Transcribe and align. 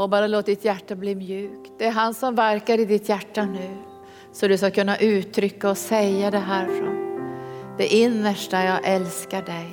Och 0.00 0.08
bara 0.08 0.26
låt 0.26 0.46
ditt 0.46 0.64
hjärta 0.64 0.94
bli 0.94 1.14
mjukt. 1.14 1.72
Det 1.78 1.86
är 1.86 1.90
han 1.90 2.14
som 2.14 2.34
verkar 2.34 2.80
i 2.80 2.84
ditt 2.84 3.08
hjärta 3.08 3.44
nu. 3.44 3.76
Så 4.32 4.48
du 4.48 4.58
ska 4.58 4.70
kunna 4.70 4.96
uttrycka 4.96 5.70
och 5.70 5.78
säga 5.78 6.30
det 6.30 6.38
här 6.38 6.66
från 6.66 7.20
det 7.78 7.94
innersta, 7.94 8.64
jag 8.64 8.80
älskar 8.84 9.42
dig. 9.42 9.66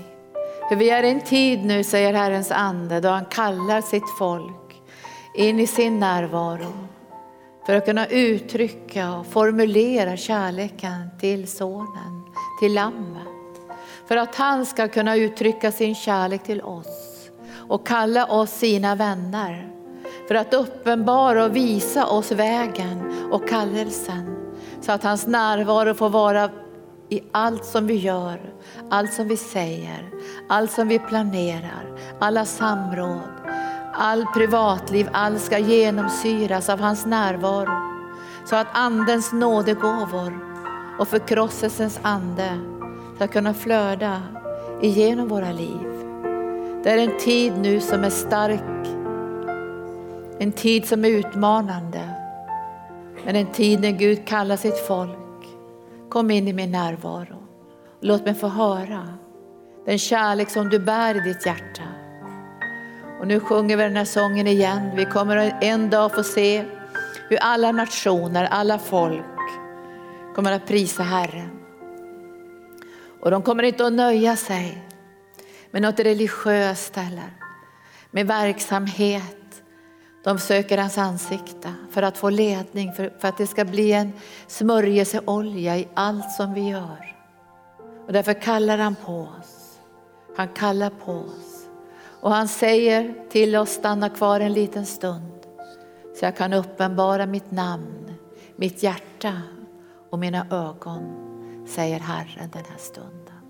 För 0.70 0.76
vi 0.76 0.90
är 0.90 1.04
i 1.04 1.10
en 1.10 1.21
tid 1.21 1.66
nu, 1.66 1.84
säger 1.84 2.13
Herrens 2.13 2.52
ande, 2.52 3.00
då 3.00 3.10
han 3.10 3.26
kallar 3.26 3.82
sitt 3.82 4.18
folk 4.20 4.82
in 5.36 5.60
i 5.60 5.68
sin 5.68 6.00
närvaro. 6.00 6.88
För 7.66 7.75
att 7.75 7.86
kunna 7.86 8.07
uttrycka 8.07 9.14
och 9.14 9.28
formulera 9.28 10.18
kärleken 10.18 11.09
till 11.20 11.48
sonen, 11.48 12.23
till 12.59 12.73
lammet. 12.73 13.28
För 14.07 14.18
att 14.18 14.36
han 14.36 14.66
ska 14.66 14.88
kunna 14.88 15.16
uttrycka 15.16 15.71
sin 15.71 15.96
kärlek 15.96 16.44
till 16.44 16.62
oss 16.62 17.30
och 17.68 17.88
kalla 17.88 18.25
oss 18.25 18.52
sina 18.52 18.96
vänner. 18.96 19.77
För 20.28 20.36
att 20.36 20.54
uppenbara 20.54 21.46
och 21.46 21.55
visa 21.55 22.05
oss 22.05 22.31
vägen 22.31 23.13
och 23.31 23.49
kallelsen. 23.49 24.36
Så 24.81 24.91
att 24.91 25.03
hans 25.03 25.27
närvaro 25.27 25.94
får 25.94 26.09
vara 26.09 26.50
i 27.09 27.22
allt 27.31 27.66
som 27.66 27.88
vi 27.88 27.95
gör, 27.95 28.40
allt 28.90 29.13
som 29.13 29.27
vi 29.27 29.38
säger, 29.38 30.09
allt 30.50 30.72
som 30.72 30.88
vi 30.88 31.00
planerar, 31.00 32.00
alla 32.20 32.45
samråd, 32.45 33.30
all 33.94 34.26
privatliv, 34.26 35.09
allt 35.12 35.41
ska 35.41 35.58
genomsyras 35.58 36.70
av 36.70 36.80
hans 36.80 37.05
närvaro. 37.05 37.72
Så 38.45 38.55
att 38.55 38.67
andens 38.73 39.34
nådegåvor 39.34 40.39
och 41.00 41.08
förkrosselsens 41.08 42.00
ande 42.02 42.59
ska 43.16 43.28
kunna 43.28 43.53
flöda 43.53 44.22
igenom 44.81 45.28
våra 45.28 45.52
liv. 45.52 45.88
Det 46.84 46.91
är 46.91 46.98
en 46.98 47.17
tid 47.17 47.58
nu 47.58 47.80
som 47.80 48.03
är 48.03 48.09
stark, 48.09 48.97
en 50.40 50.52
tid 50.52 50.86
som 50.86 51.05
är 51.05 51.09
utmanande, 51.09 52.09
men 53.26 53.36
en 53.36 53.52
tid 53.52 53.80
när 53.80 53.92
Gud 53.92 54.28
kallar 54.28 54.56
sitt 54.56 54.78
folk. 54.78 55.17
Kom 56.09 56.31
in 56.31 56.48
i 56.48 56.53
min 56.53 56.72
närvaro. 56.72 57.44
Låt 58.02 58.25
mig 58.25 58.34
få 58.36 58.48
höra 58.48 59.08
den 59.86 59.98
kärlek 59.98 60.50
som 60.50 60.70
du 60.70 60.80
bär 60.80 61.16
i 61.16 61.20
ditt 61.20 61.45
hjärta. 61.45 61.84
Och 63.20 63.28
nu 63.28 63.39
sjunger 63.39 63.78
vi 63.78 63.84
den 63.84 63.95
här 63.95 64.06
sången 64.06 64.48
igen. 64.48 64.92
Vi 64.95 65.06
kommer 65.06 65.58
en 65.61 65.89
dag 65.89 66.16
få 66.16 66.23
se 66.23 66.66
hur 67.30 67.38
alla 67.42 67.72
nationer, 67.72 68.45
alla 68.45 68.80
folk 68.80 69.26
kommer 70.36 70.52
att 70.52 70.67
prisa 70.67 71.04
Herren. 71.04 71.50
Och 73.22 73.31
de 73.31 73.42
kommer 73.42 73.64
inte 73.64 73.86
att 73.86 73.94
nöja 73.94 74.36
sig 74.36 74.88
med 75.72 75.81
något 75.81 76.00
religiöst 76.00 76.98
eller 76.98 77.33
med 78.11 78.28
verksamhet. 78.28 79.36
De 80.28 80.39
söker 80.39 80.78
hans 80.78 80.97
ansikte 80.97 81.73
för 81.92 82.02
att 82.02 82.17
få 82.17 82.30
ledning, 82.30 82.94
för, 82.94 83.14
för 83.20 83.28
att 83.28 83.38
det 83.38 83.47
ska 83.47 83.66
bli 83.66 83.92
en 83.92 84.14
smörjelseolja 84.47 85.78
i 85.78 85.88
allt 85.94 86.31
som 86.31 86.53
vi 86.53 86.70
gör. 86.70 87.16
Och 88.08 88.14
därför 88.14 88.42
kallar 88.42 88.78
han 88.78 88.95
på 88.95 89.20
oss. 89.39 89.80
Han 90.38 90.48
kallar 90.48 90.89
på 90.89 91.11
oss. 91.11 91.67
Och 92.22 92.31
han 92.31 92.48
säger 92.48 93.16
till 93.30 93.55
oss, 93.55 93.70
stanna 93.70 94.09
kvar 94.09 94.39
en 94.39 94.53
liten 94.53 94.86
stund 94.86 95.31
så 96.20 96.25
jag 96.25 96.38
kan 96.38 96.53
uppenbara 96.53 97.25
mitt 97.25 97.52
namn, 97.52 98.14
mitt 98.55 98.83
hjärta 98.83 99.42
och 100.09 100.20
mina 100.20 100.48
ögon, 100.52 101.02
säger 101.67 102.00
Herren 102.00 102.50
den 102.53 102.64
här 102.70 102.78
stunden. 102.78 103.42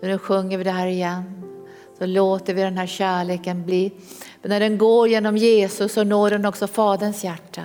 Så 0.00 0.06
nu 0.06 0.18
sjunger 0.18 0.58
vi 0.58 0.64
det 0.64 0.70
här 0.70 0.86
igen, 0.86 1.42
så 1.98 2.06
låter 2.06 2.54
vi 2.54 2.62
den 2.62 2.78
här 2.78 2.86
kärleken 2.86 3.64
bli, 3.64 3.92
men 4.42 4.48
när 4.48 4.60
den 4.60 4.78
går 4.78 5.08
genom 5.08 5.36
Jesus 5.36 5.92
så 5.92 6.04
når 6.04 6.30
den 6.30 6.46
också 6.46 6.66
Faderns 6.66 7.24
hjärta. 7.24 7.62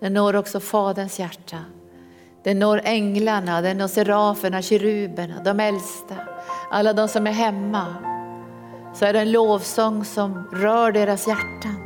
Den 0.00 0.14
når 0.14 0.36
också 0.36 0.60
Faderns 0.60 1.18
hjärta. 1.18 1.58
Den 2.44 2.58
når 2.58 2.80
änglarna, 2.84 3.60
den 3.60 3.78
når 3.78 3.88
seraferna, 3.88 4.62
keruberna, 4.62 5.42
de 5.44 5.60
äldsta, 5.60 6.14
alla 6.70 6.92
de 6.92 7.08
som 7.08 7.26
är 7.26 7.32
hemma. 7.32 7.86
Så 8.94 9.04
är 9.04 9.12
det 9.12 9.20
en 9.20 9.32
lovsång 9.32 10.04
som 10.04 10.48
rör 10.52 10.92
deras 10.92 11.26
hjärtan 11.26 11.76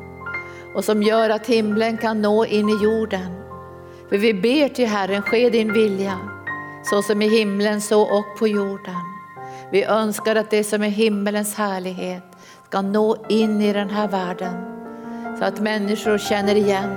och 0.74 0.84
som 0.84 1.03
gör 1.03 1.30
att 1.30 1.47
himlen 1.47 1.98
kan 1.98 2.22
nå 2.22 2.47
in 2.47 2.69
i 2.69 2.84
jorden. 2.84 3.42
För 4.08 4.19
vi 4.19 4.34
ber 4.34 4.69
till 4.69 4.86
Herren, 4.86 5.22
ske 5.22 5.50
din 5.50 5.72
vilja, 5.72 6.19
så 6.84 7.03
som 7.03 7.22
i 7.22 7.28
himlen 7.28 7.80
så 7.80 8.03
och 8.03 8.38
på 8.38 8.48
jorden. 8.48 8.97
Vi 9.72 9.84
önskar 9.84 10.36
att 10.36 10.50
det 10.50 10.64
som 10.64 10.82
är 10.82 10.88
himmelens 10.88 11.54
härlighet 11.54 12.29
ska 12.70 12.82
nå 12.82 13.16
in 13.28 13.60
i 13.60 13.72
den 13.72 13.91
här 13.91 14.08
världen 14.08 14.54
så 15.38 15.44
att 15.44 15.60
människor 15.60 16.19
känner 16.19 16.54
igen 16.54 16.91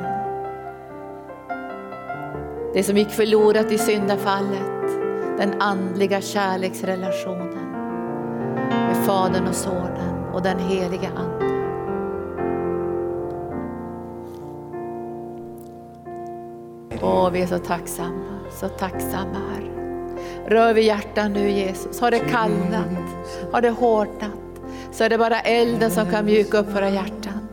det 2.74 2.84
som 2.84 2.98
gick 2.98 3.10
förlorat 3.10 3.72
i 3.72 3.78
syndafallet, 3.78 4.88
den 5.38 5.62
andliga 5.62 6.22
kärleksrelationen 6.22 7.72
med 8.70 9.06
Fadern 9.06 9.48
och 9.48 9.56
Sonen 9.56 10.24
och 10.34 10.42
den 10.42 10.60
heliga 10.60 11.10
Ande. 11.16 11.46
Åh, 17.02 17.30
vi 17.32 17.42
är 17.42 17.48
så 17.48 17.58
tacksamma, 17.58 18.40
så 18.52 18.68
tacksamma 18.68 19.40
Herre. 19.54 19.72
Rör 20.48 20.74
vid 20.74 20.84
hjärtan 20.84 21.34
nu 21.34 21.50
Jesus. 21.50 22.02
Har 22.02 22.12
det 22.12 22.20
kallnat? 22.20 23.16
Har 23.52 23.62
det 23.62 23.70
hårdnat? 23.70 24.43
Så 24.94 25.04
är 25.04 25.10
det 25.10 25.18
bara 25.18 25.40
elden 25.40 25.92
som 25.92 26.12
kan 26.12 26.26
mjuka 26.26 26.58
upp 26.58 26.76
våra 26.76 26.90
hjärtan. 26.90 27.48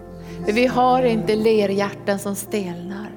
För 0.44 0.52
vi 0.52 0.66
har 0.66 1.02
inte 1.02 1.36
lerhjärtan 1.36 2.18
som 2.18 2.34
stelnar. 2.36 3.10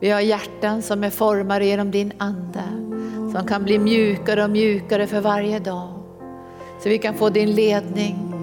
Vi 0.00 0.10
har 0.10 0.20
hjärtan 0.20 0.82
som 0.82 1.04
är 1.04 1.10
formade 1.10 1.64
genom 1.64 1.90
din 1.90 2.12
Ande. 2.18 2.62
Som 3.32 3.46
kan 3.46 3.64
bli 3.64 3.78
mjukare 3.78 4.44
och 4.44 4.50
mjukare 4.50 5.06
för 5.06 5.20
varje 5.20 5.58
dag. 5.58 5.88
Så 6.82 6.88
vi 6.88 6.98
kan 6.98 7.14
få 7.14 7.28
din 7.28 7.50
ledning, 7.50 8.34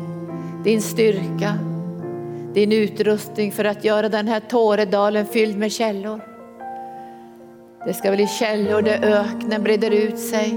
din 0.63 0.81
styrka, 0.81 1.53
din 2.53 2.71
utrustning 2.71 3.51
för 3.51 3.65
att 3.65 3.83
göra 3.83 4.09
den 4.09 4.27
här 4.27 4.39
Tåredalen 4.39 5.25
fylld 5.25 5.57
med 5.57 5.71
källor. 5.71 6.21
Det 7.85 7.93
ska 7.93 8.11
bli 8.11 8.27
källor 8.27 8.81
där 8.81 8.99
öknen 9.03 9.63
breder 9.63 9.91
ut 9.91 10.19
sig, 10.19 10.49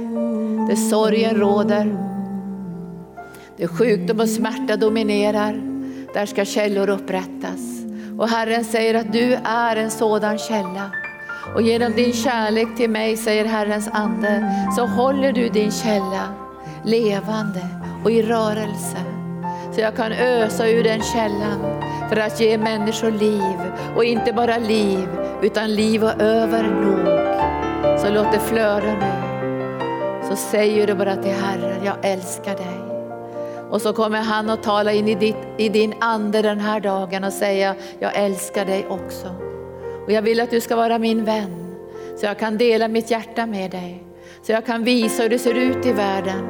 där 0.69 0.77
sorgen 0.77 1.37
råder, 1.37 2.12
där 3.62 3.69
sjukdom 3.69 4.21
och 4.21 4.28
smärta 4.28 4.77
dominerar. 4.77 5.62
Där 6.15 6.27
ska 6.27 6.45
källor 6.45 6.91
upprättas. 6.91 7.61
Och 8.19 8.28
Herren 8.28 8.65
säger 8.65 8.95
att 8.95 9.12
du 9.12 9.39
är 9.45 9.77
en 9.77 9.91
sådan 9.91 10.39
källa. 10.39 10.91
Och 11.55 11.62
genom 11.62 11.93
din 11.93 12.12
kärlek 12.12 12.77
till 12.77 12.91
mig, 12.91 13.17
säger 13.17 13.45
Herrens 13.45 13.89
ande, 13.93 14.55
så 14.77 14.87
håller 14.87 15.33
du 15.33 15.49
din 15.49 15.71
källa 15.71 16.34
levande 16.84 17.69
och 18.05 18.11
i 18.11 18.23
rörelse. 18.23 18.99
Så 19.75 19.81
jag 19.81 19.97
kan 19.97 20.12
ösa 20.12 20.69
ur 20.69 20.84
den 20.84 21.03
källan 21.03 21.83
för 22.09 22.17
att 22.17 22.41
ge 22.41 22.59
människor 22.59 23.11
liv. 23.11 23.73
Och 23.97 24.05
inte 24.05 24.33
bara 24.33 24.59
liv, 24.59 25.09
utan 25.43 25.75
liv 25.75 26.05
och 26.05 26.21
övernog. 26.21 27.06
Så 28.00 28.11
låt 28.11 28.33
det 28.33 28.41
flöda 28.41 28.93
nu. 28.93 30.29
Så 30.29 30.37
säger 30.37 30.87
du 30.87 30.94
bara 30.94 31.17
till 31.17 31.33
Herren, 31.33 31.84
jag 31.84 31.97
älskar 32.03 32.55
dig. 32.56 32.81
Och 33.72 33.83
så 33.83 33.93
kommer 33.93 34.19
han 34.19 34.50
att 34.50 34.62
tala 34.62 34.93
in 34.93 35.09
i, 35.09 35.15
ditt, 35.15 35.37
i 35.59 35.69
din 35.69 35.94
ande 36.00 36.43
den 36.43 36.60
här 36.60 36.81
dagen 36.81 37.25
och 37.25 37.33
säga, 37.33 37.75
jag 37.99 38.16
älskar 38.16 38.65
dig 38.65 38.87
också. 38.88 39.28
Och 40.05 40.12
jag 40.12 40.22
vill 40.22 40.41
att 40.41 40.50
du 40.50 40.60
ska 40.60 40.77
vara 40.77 40.99
min 40.99 41.25
vän, 41.25 41.75
så 42.16 42.27
jag 42.27 42.38
kan 42.38 42.59
dela 42.59 42.88
mitt 42.88 43.11
hjärta 43.11 43.47
med 43.47 43.71
dig. 43.71 44.03
Så 44.43 44.53
jag 44.53 44.66
kan 44.66 44.84
visa 44.84 45.22
hur 45.22 45.31
det 45.31 45.38
ser 45.38 45.55
ut 45.55 45.87
i 45.87 45.93
världen. 45.93 46.44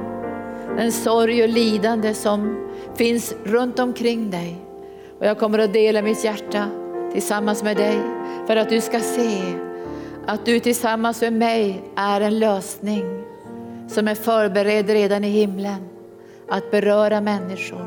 Den 0.76 0.92
sorg 0.92 1.42
och 1.42 1.48
lidande 1.48 2.14
som 2.14 2.68
finns 2.94 3.34
runt 3.44 3.78
omkring 3.78 4.30
dig. 4.30 4.56
Och 5.18 5.26
jag 5.26 5.38
kommer 5.38 5.58
att 5.58 5.72
dela 5.72 6.02
mitt 6.02 6.24
hjärta 6.24 6.68
tillsammans 7.12 7.62
med 7.62 7.76
dig 7.76 7.98
för 8.46 8.56
att 8.56 8.68
du 8.68 8.80
ska 8.80 9.00
se 9.00 9.40
att 10.26 10.46
du 10.46 10.60
tillsammans 10.60 11.20
med 11.20 11.32
mig 11.32 11.82
är 11.96 12.20
en 12.20 12.38
lösning 12.38 13.04
som 13.88 14.08
är 14.08 14.14
förberedd 14.14 14.90
redan 14.90 15.24
i 15.24 15.28
himlen 15.28 15.91
att 16.52 16.70
beröra 16.70 17.20
människor. 17.20 17.86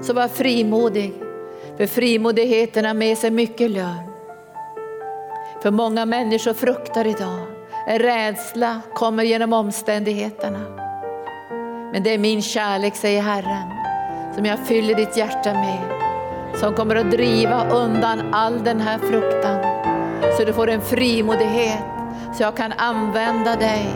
Så 0.00 0.12
var 0.12 0.28
frimodig, 0.28 1.12
för 1.76 1.86
frimodigheten 1.86 2.84
har 2.84 2.94
med 2.94 3.18
sig 3.18 3.30
mycket 3.30 3.70
lön. 3.70 4.02
För 5.62 5.70
många 5.70 6.06
människor 6.06 6.54
fruktar 6.54 7.06
idag, 7.06 7.46
en 7.86 7.98
rädsla 7.98 8.80
kommer 8.94 9.24
genom 9.24 9.52
omständigheterna. 9.52 10.60
Men 11.92 12.02
det 12.02 12.14
är 12.14 12.18
min 12.18 12.42
kärlek, 12.42 12.96
säger 12.96 13.22
Herren, 13.22 13.68
som 14.34 14.44
jag 14.44 14.58
fyller 14.58 14.94
ditt 14.94 15.16
hjärta 15.16 15.52
med, 15.52 15.78
som 16.60 16.74
kommer 16.74 16.96
att 16.96 17.10
driva 17.10 17.68
undan 17.70 18.34
all 18.34 18.64
den 18.64 18.80
här 18.80 18.98
fruktan. 18.98 19.58
Så 20.36 20.44
du 20.44 20.52
får 20.52 20.68
en 20.68 20.80
frimodighet, 20.80 21.84
så 22.34 22.42
jag 22.42 22.56
kan 22.56 22.72
använda 22.72 23.56
dig 23.56 23.86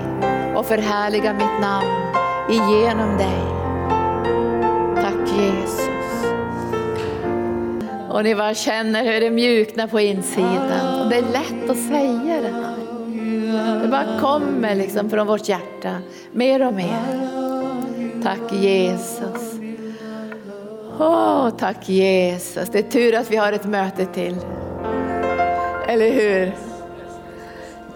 och 0.55 0.67
förhärliga 0.67 1.33
mitt 1.33 1.61
namn 1.61 1.89
igenom 2.51 3.19
dig. 3.19 3.62
Jesus. 5.37 5.89
Och 8.11 8.25
ni 8.25 8.35
bara 8.35 8.55
känner 8.55 9.05
hur 9.05 9.21
det 9.21 9.31
mjuknar 9.31 9.87
på 9.87 10.01
insidan. 10.01 11.03
Och 11.03 11.11
det 11.11 11.17
är 11.17 11.23
lätt 11.23 11.71
att 11.71 11.77
säga 11.77 12.41
det 12.41 12.49
här. 12.49 13.83
Det 13.83 13.89
bara 13.89 14.21
kommer 14.21 14.75
liksom 14.75 15.11
från 15.11 15.27
vårt 15.27 15.49
hjärta, 15.49 15.97
mer 16.33 16.67
och 16.67 16.75
mer. 16.75 17.31
Tack 18.23 18.53
Jesus. 18.53 19.53
Åh, 20.99 21.51
tack 21.59 21.89
Jesus. 21.89 22.69
Det 22.69 22.79
är 22.79 22.83
tur 22.83 23.15
att 23.15 23.31
vi 23.31 23.37
har 23.37 23.53
ett 23.53 23.65
möte 23.65 24.07
till. 24.07 24.37
Eller 25.89 26.13
hur? 26.13 26.72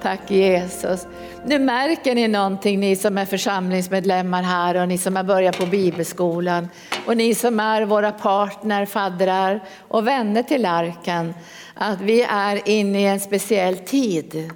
Tack 0.03 0.31
Jesus. 0.31 1.07
Nu 1.45 1.59
märker 1.59 2.15
ni 2.15 2.29
någonting, 2.29 2.81
ni 2.81 2.97
som 2.97 3.19
är 3.19 3.25
församlingsmedlemmar 3.25 4.43
här 4.43 4.75
och 4.75 4.89
ni 4.89 4.99
som 4.99 5.17
har 5.17 5.25
börjat 5.25 5.59
på 5.59 5.67
bibelskolan 5.67 6.69
och 7.07 7.17
ni 7.17 7.35
som 7.35 7.61
är 7.61 7.83
våra 7.83 8.13
partner, 8.13 8.87
faddrar 8.87 9.61
och 9.79 10.07
vänner 10.07 10.43
till 10.43 10.67
arken, 10.67 11.35
att 11.75 12.01
vi 12.01 12.23
är 12.23 12.69
inne 12.69 13.01
i 13.01 13.07
en 13.07 13.21
speciell 13.21 13.77
tid. 13.77 14.51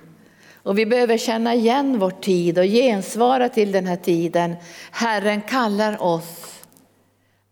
Och 0.63 0.79
vi 0.79 0.87
behöver 0.87 1.19
känna 1.19 1.55
igen 1.55 1.99
vår 1.99 2.11
tid 2.11 2.59
och 2.59 2.65
gensvara 2.65 3.49
till 3.49 3.73
den 3.73 3.87
här 3.87 3.97
tiden. 3.97 4.57
Herren 4.91 5.41
kallar 5.41 6.03
oss 6.03 6.63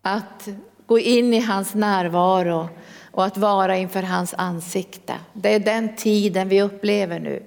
att 0.01 0.47
gå 0.85 0.99
in 0.99 1.33
i 1.33 1.39
hans 1.39 1.73
närvaro 1.73 2.69
och 3.11 3.25
att 3.25 3.37
vara 3.37 3.77
inför 3.77 4.03
hans 4.03 4.33
ansikte. 4.37 5.13
Det 5.33 5.53
är 5.53 5.59
den 5.59 5.95
tiden 5.95 6.49
vi 6.49 6.61
upplever 6.61 7.19
nu. 7.19 7.43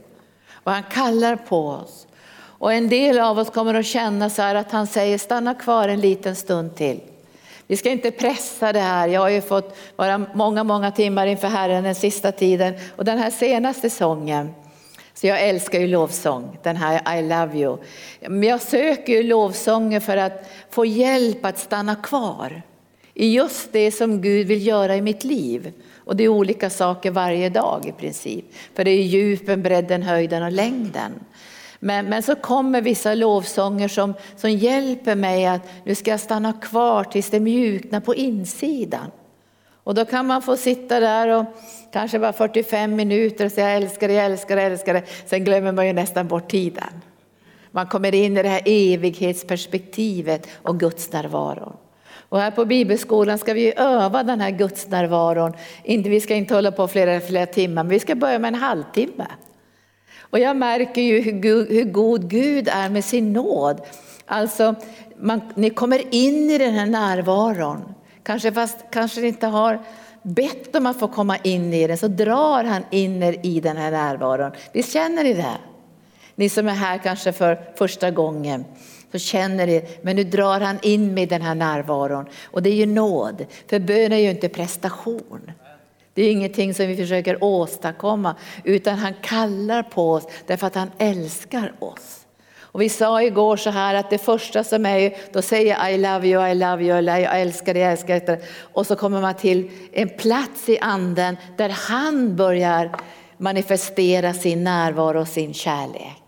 Och 0.64 0.73
han 0.73 0.82
kallar 0.82 1.37
på 1.37 1.67
oss. 1.67 2.06
Och 2.35 2.73
en 2.73 2.88
del 2.88 3.19
av 3.19 3.38
oss 3.38 3.50
kommer 3.50 3.75
att 3.75 3.87
känna 3.87 4.31
så 4.31 4.43
här 4.43 4.55
att 4.55 4.73
han 4.73 4.87
säger 4.87 5.19
stanna 5.19 5.55
kvar 5.55 5.88
en 5.88 6.00
liten 6.00 6.37
stund 6.37 6.75
till. 6.76 7.00
Vi 7.67 7.76
ska 7.76 7.91
inte 7.91 8.11
pressa 8.11 8.73
det 8.73 8.81
här. 8.81 9.09
Jag 9.09 9.20
har 9.20 9.29
ju 9.29 9.41
fått 9.41 9.76
vara 9.97 10.26
många, 10.35 10.64
många 10.64 10.91
timmar 10.91 11.26
inför 11.26 11.49
Herren 11.49 11.85
den 11.85 11.94
sista 11.94 12.32
tiden 12.32 12.75
och 12.97 13.05
den 13.05 13.19
här 13.19 13.31
senaste 13.31 13.91
sången. 13.91 14.55
Så 15.14 15.26
jag 15.26 15.43
älskar 15.43 15.81
ju 15.81 15.87
lovsång, 15.87 16.59
den 16.62 16.76
här 16.76 17.19
I 17.19 17.23
love 17.23 17.59
you. 17.59 17.79
Men 18.20 18.43
jag 18.43 18.61
söker 18.61 19.12
ju 19.12 19.23
lovsånger 19.23 20.00
för 20.00 20.17
att 20.17 20.50
få 20.70 20.85
hjälp 20.85 21.44
att 21.44 21.59
stanna 21.59 21.97
kvar 21.97 22.62
i 23.14 23.35
just 23.35 23.73
det 23.73 23.93
som 23.93 24.20
Gud 24.20 24.47
vill 24.47 24.67
göra 24.67 24.97
i 24.97 25.00
mitt 25.00 25.25
liv. 25.25 25.73
Och 26.12 26.17
det 26.17 26.25
är 26.25 26.29
olika 26.29 26.70
saker 26.70 27.11
varje 27.11 27.49
dag 27.49 27.87
i 27.87 27.93
princip. 27.93 28.44
För 28.75 28.85
det 28.85 28.91
är 28.91 29.03
djupen, 29.03 29.62
bredden, 29.62 30.03
höjden 30.03 30.43
och 30.43 30.53
längden. 30.53 31.12
Men, 31.79 32.06
men 32.06 32.23
så 32.23 32.35
kommer 32.35 32.81
vissa 32.82 33.14
lovsånger 33.14 33.88
som, 33.88 34.14
som 34.37 34.50
hjälper 34.50 35.14
mig 35.14 35.47
att 35.47 35.61
nu 35.85 35.94
ska 35.94 36.11
jag 36.11 36.20
stanna 36.20 36.53
kvar 36.53 37.05
tills 37.05 37.31
det 37.31 37.41
mjuknar 37.41 38.00
på 38.00 38.14
insidan. 38.14 39.11
Och 39.85 39.94
då 39.94 40.05
kan 40.05 40.26
man 40.26 40.43
få 40.43 40.56
sitta 40.56 41.00
där 41.00 41.29
och 41.29 41.44
kanske 41.93 42.19
bara 42.19 42.32
45 42.32 42.97
minuter 42.97 43.44
och 43.44 43.53
säga 43.53 43.69
jag 43.69 43.76
älskar 43.76 44.09
dig, 44.09 44.17
jag 44.17 44.26
älskar 44.26 44.56
dig, 44.56 44.64
jag 44.64 44.73
älskar 44.73 44.94
dig. 44.94 45.05
Sen 45.26 45.44
glömmer 45.44 45.73
man 45.73 45.87
ju 45.87 45.93
nästan 45.93 46.29
bort 46.29 46.50
tiden. 46.50 47.03
Man 47.70 47.87
kommer 47.87 48.14
in 48.14 48.37
i 48.37 48.43
det 48.43 48.49
här 48.49 48.62
evighetsperspektivet 48.64 50.49
och 50.62 50.81
Guds 50.81 51.12
närvaron. 51.12 51.76
Och 52.32 52.40
här 52.40 52.50
på 52.50 52.64
bibelskolan 52.64 53.38
ska 53.38 53.55
vi 53.55 53.73
öva 53.76 54.23
den 54.23 54.40
här 54.40 54.50
gudsnärvaron. 54.50 55.52
vi 55.84 56.20
ska 56.20 56.34
inte 56.34 56.55
hålla 56.55 56.73
på 56.73 56.88
flera, 56.88 57.20
flera 57.20 57.46
timmar, 57.46 57.82
men 57.82 57.88
vi 57.88 58.00
ska 58.00 58.14
börja 58.14 58.38
med 58.38 58.49
en 58.49 58.61
halvtimme. 58.61 59.26
Och 60.20 60.38
jag 60.38 60.56
märker 60.56 61.02
ju 61.02 61.20
hur, 61.20 61.70
hur 61.70 61.84
god 61.84 62.31
Gud 62.31 62.69
är 62.69 62.88
med 62.88 63.05
sin 63.05 63.32
nåd. 63.32 63.81
Alltså, 64.26 64.75
man, 65.20 65.40
ni 65.55 65.70
kommer 65.70 66.14
in 66.14 66.50
i 66.50 66.58
den 66.58 66.75
här 66.75 66.87
närvaron. 66.87 67.94
Kanske 68.23 68.52
fast 68.52 68.78
kanske 68.90 69.20
ni 69.20 69.28
inte 69.28 69.46
har 69.46 69.78
bett 70.23 70.76
om 70.76 70.87
att 70.87 70.99
få 70.99 71.08
komma 71.08 71.37
in 71.37 71.73
i 71.73 71.87
den, 71.87 71.99
så 71.99 72.08
drar 72.08 72.64
han 72.64 72.82
in 72.90 73.23
er 73.23 73.37
i 73.43 73.61
den 73.61 73.76
här 73.76 73.90
närvaron. 73.90 74.52
Visst 74.73 74.93
känner 74.93 75.25
ni 75.25 75.35
det? 75.35 75.58
Ni 76.35 76.49
som 76.49 76.69
är 76.69 76.73
här 76.73 76.99
kanske 76.99 77.32
för 77.32 77.61
första 77.76 78.11
gången 78.11 78.64
så 79.12 79.19
känner 79.19 79.67
ni, 79.67 79.85
men 80.03 80.17
nu 80.17 80.25
drar 80.25 80.61
han 80.61 80.79
in 80.82 81.14
mig 81.14 81.23
i 81.23 81.26
den 81.26 81.43
här 81.43 81.55
närvaron. 81.55 82.26
Och 82.44 82.62
det 82.62 82.70
är 82.70 82.75
ju 82.75 82.87
nåd, 82.87 83.47
för 83.67 83.79
bön 83.79 84.12
är 84.12 84.17
ju 84.17 84.31
inte 84.31 84.49
prestation. 84.49 85.53
Det 86.14 86.23
är 86.23 86.32
ingenting 86.32 86.75
som 86.75 86.87
vi 86.87 86.97
försöker 86.97 87.44
åstadkomma, 87.44 88.37
utan 88.64 88.99
han 88.99 89.14
kallar 89.23 89.82
på 89.82 90.12
oss 90.12 90.29
därför 90.47 90.67
att 90.67 90.75
han 90.75 90.91
älskar 90.99 91.73
oss. 91.79 92.19
Och 92.73 92.81
vi 92.81 92.88
sa 92.88 93.23
igår 93.23 93.56
så 93.56 93.70
här 93.70 93.94
att 93.94 94.11
det 94.11 94.19
första 94.19 94.64
som 94.64 94.87
är, 94.87 95.17
då 95.32 95.43
säger 95.43 95.79
jag 95.79 95.93
I 95.93 95.99
love 95.99 96.29
you, 96.29 96.49
I 96.49 96.55
love 96.55 96.85
you, 96.85 97.00
jag 97.00 97.41
älskar 97.41 97.75
dig, 97.75 97.82
jag 97.82 97.93
älskar 97.93 98.20
dig. 98.20 98.41
Och 98.61 98.87
så 98.87 98.97
kommer 98.97 99.20
man 99.20 99.35
till 99.35 99.70
en 99.93 100.09
plats 100.09 100.69
i 100.69 100.79
anden 100.79 101.37
där 101.56 101.69
han 101.69 102.37
börjar 102.37 102.91
manifestera 103.37 104.35
sin 104.35 104.64
närvaro 104.64 105.20
och 105.20 105.29
sin 105.29 105.55
kärlek. 105.55 106.21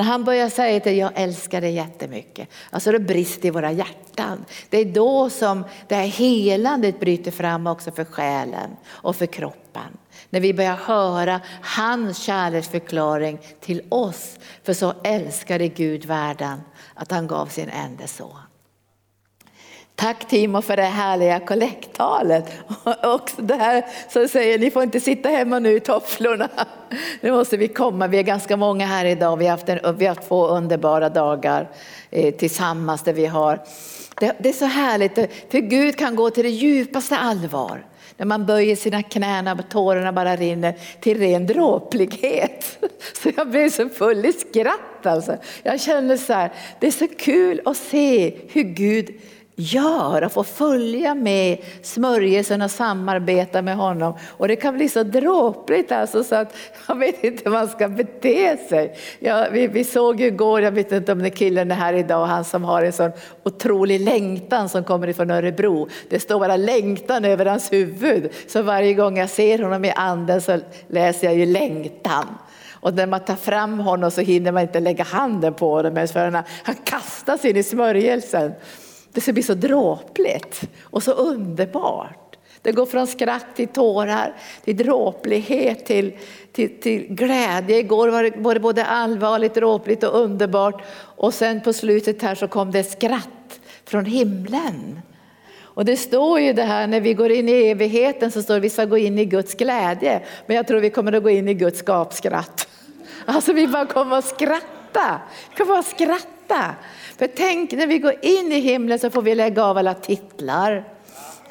När 0.00 0.04
han 0.04 0.24
börjar 0.24 0.48
säga 0.48 0.80
till 0.80 0.98
jag 0.98 1.10
älskar 1.14 1.60
dig 1.60 1.72
jättemycket, 1.72 2.48
alltså 2.70 2.92
det 2.92 2.98
brister 2.98 3.48
i 3.48 3.50
våra 3.50 3.72
hjärtan. 3.72 4.44
Det 4.68 4.78
är 4.78 4.84
då 4.84 5.30
som 5.30 5.64
det 5.88 5.94
här 5.94 6.06
helandet 6.06 7.00
bryter 7.00 7.30
fram 7.30 7.66
också 7.66 7.90
för 7.90 8.04
själen 8.04 8.70
och 8.86 9.16
för 9.16 9.26
kroppen. 9.26 9.98
När 10.30 10.40
vi 10.40 10.54
börjar 10.54 10.76
höra 10.76 11.40
hans 11.62 12.18
kärleksförklaring 12.18 13.38
till 13.60 13.82
oss. 13.88 14.38
För 14.62 14.72
så 14.72 14.94
älskade 15.04 15.68
Gud 15.68 16.04
världen 16.04 16.60
att 16.94 17.10
han 17.10 17.26
gav 17.26 17.46
sin 17.46 17.68
enda 17.68 18.06
son. 18.06 18.49
Tack 20.00 20.28
Timo 20.28 20.62
för 20.62 20.76
det 20.76 20.82
härliga 20.82 21.40
kollekttalet. 21.40 22.44
Och 23.02 23.30
det 23.36 23.54
här 23.54 23.84
som 24.08 24.28
säger, 24.28 24.58
ni 24.58 24.70
får 24.70 24.82
inte 24.82 25.00
sitta 25.00 25.28
hemma 25.28 25.58
nu 25.58 25.76
i 25.76 25.80
tofflorna. 25.80 26.48
Nu 27.20 27.32
måste 27.32 27.56
vi 27.56 27.68
komma, 27.68 28.06
vi 28.06 28.18
är 28.18 28.22
ganska 28.22 28.56
många 28.56 28.86
här 28.86 29.04
idag. 29.04 29.36
Vi 29.36 29.44
har 29.44 29.50
haft, 29.50 29.68
en, 29.68 29.96
vi 29.96 30.06
har 30.06 30.14
haft 30.14 30.28
två 30.28 30.46
underbara 30.46 31.08
dagar 31.08 31.70
eh, 32.10 32.34
tillsammans 32.34 33.02
där 33.02 33.12
vi 33.12 33.26
har 33.26 33.60
det, 34.20 34.36
det, 34.38 34.48
är 34.48 34.52
så 34.52 34.64
härligt, 34.64 35.14
för 35.50 35.58
Gud 35.58 35.96
kan 35.96 36.16
gå 36.16 36.30
till 36.30 36.44
det 36.44 36.50
djupaste 36.50 37.16
allvar. 37.16 37.86
När 38.16 38.26
man 38.26 38.46
böjer 38.46 38.76
sina 38.76 39.02
knän 39.02 39.48
och 39.48 39.70
tårarna 39.70 40.12
bara 40.12 40.36
rinner 40.36 40.74
till 41.00 41.18
ren 41.18 41.46
dråplighet. 41.46 42.78
Så 43.22 43.30
jag 43.36 43.50
blev 43.50 43.70
så 43.70 43.88
full 43.88 44.26
i 44.26 44.32
skratt 44.32 45.06
alltså. 45.06 45.36
Jag 45.62 45.80
kände 45.80 46.18
så 46.18 46.32
här, 46.32 46.52
det 46.80 46.86
är 46.86 46.90
så 46.90 47.08
kul 47.18 47.60
att 47.64 47.76
se 47.76 48.36
hur 48.48 48.62
Gud 48.62 49.10
gör 49.60 50.24
och 50.24 50.32
få 50.32 50.44
följa 50.44 51.14
med 51.14 51.58
smörjelsen 51.82 52.62
och 52.62 52.70
samarbeta 52.70 53.62
med 53.62 53.76
honom. 53.76 54.14
Och 54.28 54.48
det 54.48 54.56
kan 54.56 54.76
bli 54.76 54.88
så 54.88 55.02
dråpligt 55.02 55.92
alltså 55.92 56.24
så 56.24 56.34
att 56.34 56.56
jag 56.88 56.98
vet 56.98 57.24
inte 57.24 57.42
hur 57.44 57.50
man 57.50 57.68
ska 57.68 57.88
bete 57.88 58.56
sig. 58.56 58.96
Ja, 59.18 59.46
vi, 59.52 59.66
vi 59.66 59.84
såg 59.84 60.20
ju 60.20 60.26
igår, 60.26 60.62
jag 60.62 60.72
vet 60.72 60.92
inte 60.92 61.12
om 61.12 61.18
det 61.18 61.30
killen 61.30 61.70
är 61.70 61.74
här 61.74 61.92
idag, 61.92 62.26
han 62.26 62.44
som 62.44 62.64
har 62.64 62.82
en 62.82 62.92
sån 62.92 63.10
otrolig 63.42 64.00
längtan 64.00 64.68
som 64.68 64.84
kommer 64.84 65.08
ifrån 65.08 65.30
Örebro. 65.30 65.88
Det 66.08 66.20
står 66.20 66.40
bara 66.40 66.56
längtan 66.56 67.24
över 67.24 67.46
hans 67.46 67.72
huvud. 67.72 68.32
Så 68.46 68.62
varje 68.62 68.94
gång 68.94 69.18
jag 69.18 69.30
ser 69.30 69.58
honom 69.58 69.84
i 69.84 69.92
anden 69.96 70.40
så 70.40 70.58
läser 70.88 71.26
jag 71.26 71.36
ju 71.36 71.46
längtan. 71.46 72.26
Och 72.80 72.94
när 72.94 73.06
man 73.06 73.20
tar 73.20 73.36
fram 73.36 73.78
honom 73.78 74.10
så 74.10 74.20
hinner 74.20 74.52
man 74.52 74.62
inte 74.62 74.80
lägga 74.80 75.04
handen 75.04 75.54
på 75.54 75.74
honom 75.74 76.08
förrän 76.08 76.34
han, 76.34 76.44
han 76.62 76.74
kastas 76.74 77.44
in 77.44 77.56
i 77.56 77.62
smörjelsen. 77.62 78.52
Det 79.12 79.20
ska 79.20 79.32
bli 79.32 79.42
så 79.42 79.54
dråpligt 79.54 80.62
och 80.82 81.02
så 81.02 81.12
underbart. 81.12 82.30
Det 82.62 82.72
går 82.72 82.86
från 82.86 83.06
skratt 83.06 83.46
till 83.56 83.68
tårar, 83.68 84.34
till 84.64 84.76
dråplighet, 84.76 85.86
till, 85.86 86.12
till, 86.52 86.80
till 86.80 87.06
glädje. 87.08 87.78
Igår 87.78 88.08
var 88.40 88.54
det 88.54 88.60
både 88.60 88.84
allvarligt, 88.84 89.54
dråpligt 89.54 90.04
och 90.04 90.20
underbart. 90.20 90.82
Och 91.16 91.34
sen 91.34 91.60
på 91.60 91.72
slutet 91.72 92.22
här 92.22 92.34
så 92.34 92.48
kom 92.48 92.70
det 92.70 92.84
skratt 92.84 93.60
från 93.84 94.04
himlen. 94.04 95.00
Och 95.60 95.84
det 95.84 95.96
står 95.96 96.40
ju 96.40 96.52
det 96.52 96.62
här 96.62 96.86
när 96.86 97.00
vi 97.00 97.14
går 97.14 97.30
in 97.30 97.48
i 97.48 97.52
evigheten 97.52 98.30
så 98.30 98.42
står 98.42 98.54
det 98.54 98.58
att 98.58 98.64
vi 98.64 98.70
ska 98.70 98.84
gå 98.84 98.98
in 98.98 99.18
i 99.18 99.24
Guds 99.24 99.54
glädje. 99.54 100.22
Men 100.46 100.56
jag 100.56 100.66
tror 100.66 100.80
vi 100.80 100.90
kommer 100.90 101.12
att 101.12 101.22
gå 101.22 101.30
in 101.30 101.48
i 101.48 101.54
Guds 101.54 101.82
gapskratt. 101.82 102.68
Alltså 103.26 103.52
vi 103.52 103.68
bara 103.68 103.86
kommer 103.86 104.18
att 104.18 104.24
skratta. 104.24 104.79
Vi 104.94 105.56
kan 105.56 105.68
bara 105.68 105.82
skratta. 105.82 106.74
För 107.18 107.26
tänk 107.26 107.72
när 107.72 107.86
vi 107.86 107.98
går 107.98 108.14
in 108.22 108.52
i 108.52 108.60
himlen 108.60 108.98
så 108.98 109.10
får 109.10 109.22
vi 109.22 109.34
lägga 109.34 109.64
av 109.64 109.78
alla 109.78 109.94
titlar. 109.94 110.84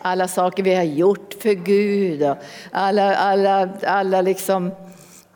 Alla 0.01 0.27
saker 0.27 0.63
vi 0.63 0.75
har 0.75 0.83
gjort 0.83 1.33
för 1.41 1.53
Gud 1.53 2.23
och 2.23 2.37
alla, 2.71 3.15
alla, 3.15 3.69
alla 3.87 4.21
liksom, 4.21 4.71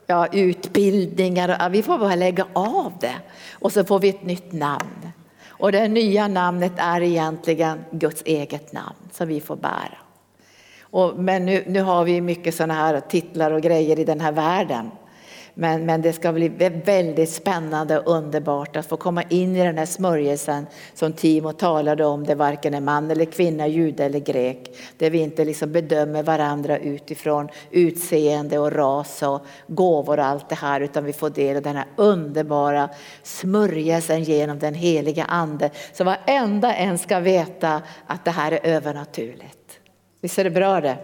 ja, 0.08 0.28
utbildningar. 0.32 1.70
Vi 1.70 1.84
får 1.84 1.98
bara 1.98 2.16
lägga 2.16 2.48
av 2.54 2.94
det 3.00 3.16
och 3.52 3.72
så 3.72 3.84
får 3.84 4.00
vi 4.00 4.10
ett 4.10 4.26
nytt 4.26 4.52
namn. 4.52 5.12
Och 5.48 5.72
det 5.72 5.88
nya 5.88 6.28
namnet 6.28 6.74
är 6.78 7.02
egentligen 7.02 7.86
Guds 7.92 8.24
eget 8.26 8.74
namn 8.74 8.96
som 9.12 9.28
vi 9.28 9.42
får 9.42 9.56
bära. 9.56 9.98
Och, 10.82 11.20
men 11.20 11.46
nu, 11.46 11.64
nu 11.68 11.82
har 11.82 12.04
vi 12.04 12.22
mycket 12.22 12.56
sådana 12.56 12.74
här 12.74 13.00
titlar 13.00 13.52
och 13.52 13.62
grejer 13.62 14.00
i 14.00 14.04
den 14.04 14.20
här 14.20 14.32
världen. 14.32 14.92
Men, 15.56 15.86
men 15.86 16.02
det 16.02 16.14
ska 16.14 16.34
bli 16.34 16.50
väldigt 16.86 17.30
spännande 17.30 18.00
och 18.00 18.16
underbart 18.16 18.76
att 18.76 18.86
få 18.86 18.98
komma 18.98 19.24
in 19.24 19.56
i 19.56 19.64
den 19.64 19.78
här 19.78 19.86
smörjelsen 19.86 20.68
som 20.94 21.14
Timo 21.14 21.52
talade 21.52 22.06
om, 22.06 22.24
det 22.24 22.36
varken 22.36 22.74
är 22.74 22.82
man 22.82 23.12
eller 23.12 23.26
kvinna, 23.26 23.68
jude 23.68 24.06
eller 24.06 24.20
grek. 24.20 24.76
Där 24.98 25.10
vi 25.10 25.18
inte 25.18 25.46
liksom 25.46 25.72
bedömer 25.72 26.24
varandra 26.24 26.78
utifrån 26.78 27.50
utseende 27.72 28.60
och 28.60 28.72
ras 28.72 29.24
och 29.24 29.46
gåvor 29.68 30.20
och 30.20 30.26
allt 30.26 30.50
det 30.50 30.56
här 30.56 30.82
utan 30.82 31.06
vi 31.06 31.14
får 31.14 31.30
del 31.30 31.58
av 31.58 31.64
den 31.64 31.76
här 31.76 31.88
underbara 31.96 32.90
smörjelsen 33.24 34.24
genom 34.24 34.60
den 34.60 34.74
heliga 34.74 35.26
ande. 35.26 35.70
Så 35.94 36.04
varenda 36.04 36.76
en 36.76 36.98
ska 36.98 37.20
veta 37.20 37.82
att 38.08 38.26
det 38.26 38.32
här 38.32 38.52
är 38.52 38.60
övernaturligt. 38.64 39.80
Visst 40.22 40.40
är 40.40 40.44
det 40.44 40.50
bra 40.50 40.82
det? 40.82 40.98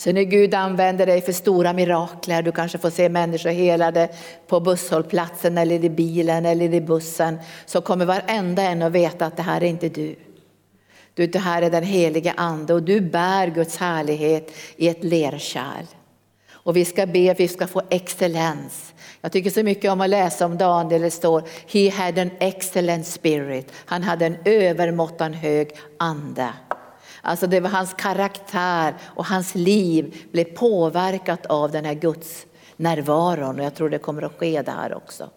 Så 0.00 0.12
när 0.12 0.22
Gud 0.22 0.54
använder 0.54 1.06
dig 1.06 1.20
för 1.20 1.32
stora 1.32 1.72
mirakler, 1.72 2.42
du 2.42 2.52
kanske 2.52 2.78
får 2.78 2.90
se 2.90 3.08
människor 3.08 3.50
helade 3.50 4.08
på 4.46 4.60
busshållplatsen 4.60 5.58
eller 5.58 5.84
i 5.84 5.90
bilen 5.90 6.46
eller 6.46 6.74
i 6.74 6.80
bussen, 6.80 7.38
så 7.66 7.80
kommer 7.80 8.04
varenda 8.04 8.62
en 8.62 8.82
att 8.82 8.92
veta 8.92 9.26
att 9.26 9.36
det 9.36 9.42
här 9.42 9.60
är 9.60 9.66
inte 9.66 9.88
du. 9.88 10.16
Du, 11.14 11.26
det 11.26 11.38
här 11.38 11.62
är 11.62 11.70
den 11.70 11.82
helige 11.82 12.34
ande 12.36 12.74
och 12.74 12.82
du 12.82 13.00
bär 13.00 13.46
Guds 13.46 13.76
härlighet 13.76 14.50
i 14.76 14.88
ett 14.88 15.04
lerkärl. 15.04 15.84
Och 16.50 16.76
vi 16.76 16.84
ska 16.84 17.06
be 17.06 17.30
att 17.30 17.40
vi 17.40 17.48
ska 17.48 17.66
få 17.66 17.82
excellens. 17.90 18.94
Jag 19.20 19.32
tycker 19.32 19.50
så 19.50 19.62
mycket 19.62 19.90
om 19.90 20.00
att 20.00 20.10
läsa 20.10 20.46
om 20.46 20.58
Daniel, 20.58 21.02
det 21.02 21.10
står 21.10 21.42
He 21.72 21.90
had 21.90 22.18
an 22.18 22.30
excellent 22.38 23.06
spirit. 23.06 23.72
Han 23.74 24.02
hade 24.02 24.26
en 24.26 24.36
övermåttan 24.44 25.34
hög 25.34 25.70
ande. 25.98 26.48
Alltså 27.22 27.46
det 27.46 27.60
var 27.60 27.70
hans 27.70 27.94
karaktär 27.94 28.94
och 29.04 29.26
hans 29.26 29.54
liv 29.54 30.16
blev 30.32 30.44
påverkat 30.44 31.46
av 31.46 31.70
den 31.70 31.84
här 31.84 31.94
Guds 31.94 32.46
närvaron 32.76 33.58
och 33.58 33.64
jag 33.64 33.74
tror 33.74 33.90
det 33.90 33.98
kommer 33.98 34.22
att 34.22 34.38
ske 34.38 34.62
där 34.62 34.94
också. 34.96 35.30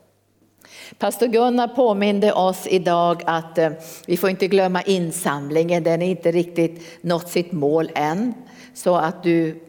Pastor 1.00 1.28
Gunnar 1.28 1.68
påminde 1.68 2.34
oss 2.34 2.68
idag 2.68 3.22
att 3.25 3.58
eh, 3.58 3.72
vi 4.08 4.18
får 4.18 4.30
inte 4.30 4.48
glömma 4.48 4.82
insamlingen, 4.82 5.84
den 5.84 6.02
är 6.02 6.08
inte 6.08 6.32
riktigt 6.32 7.04
nått 7.04 7.30
sitt 7.30 7.52
mål 7.52 7.92
än. 7.96 8.34
Så 8.74 8.96
att 8.96 9.24
du 9.24 9.63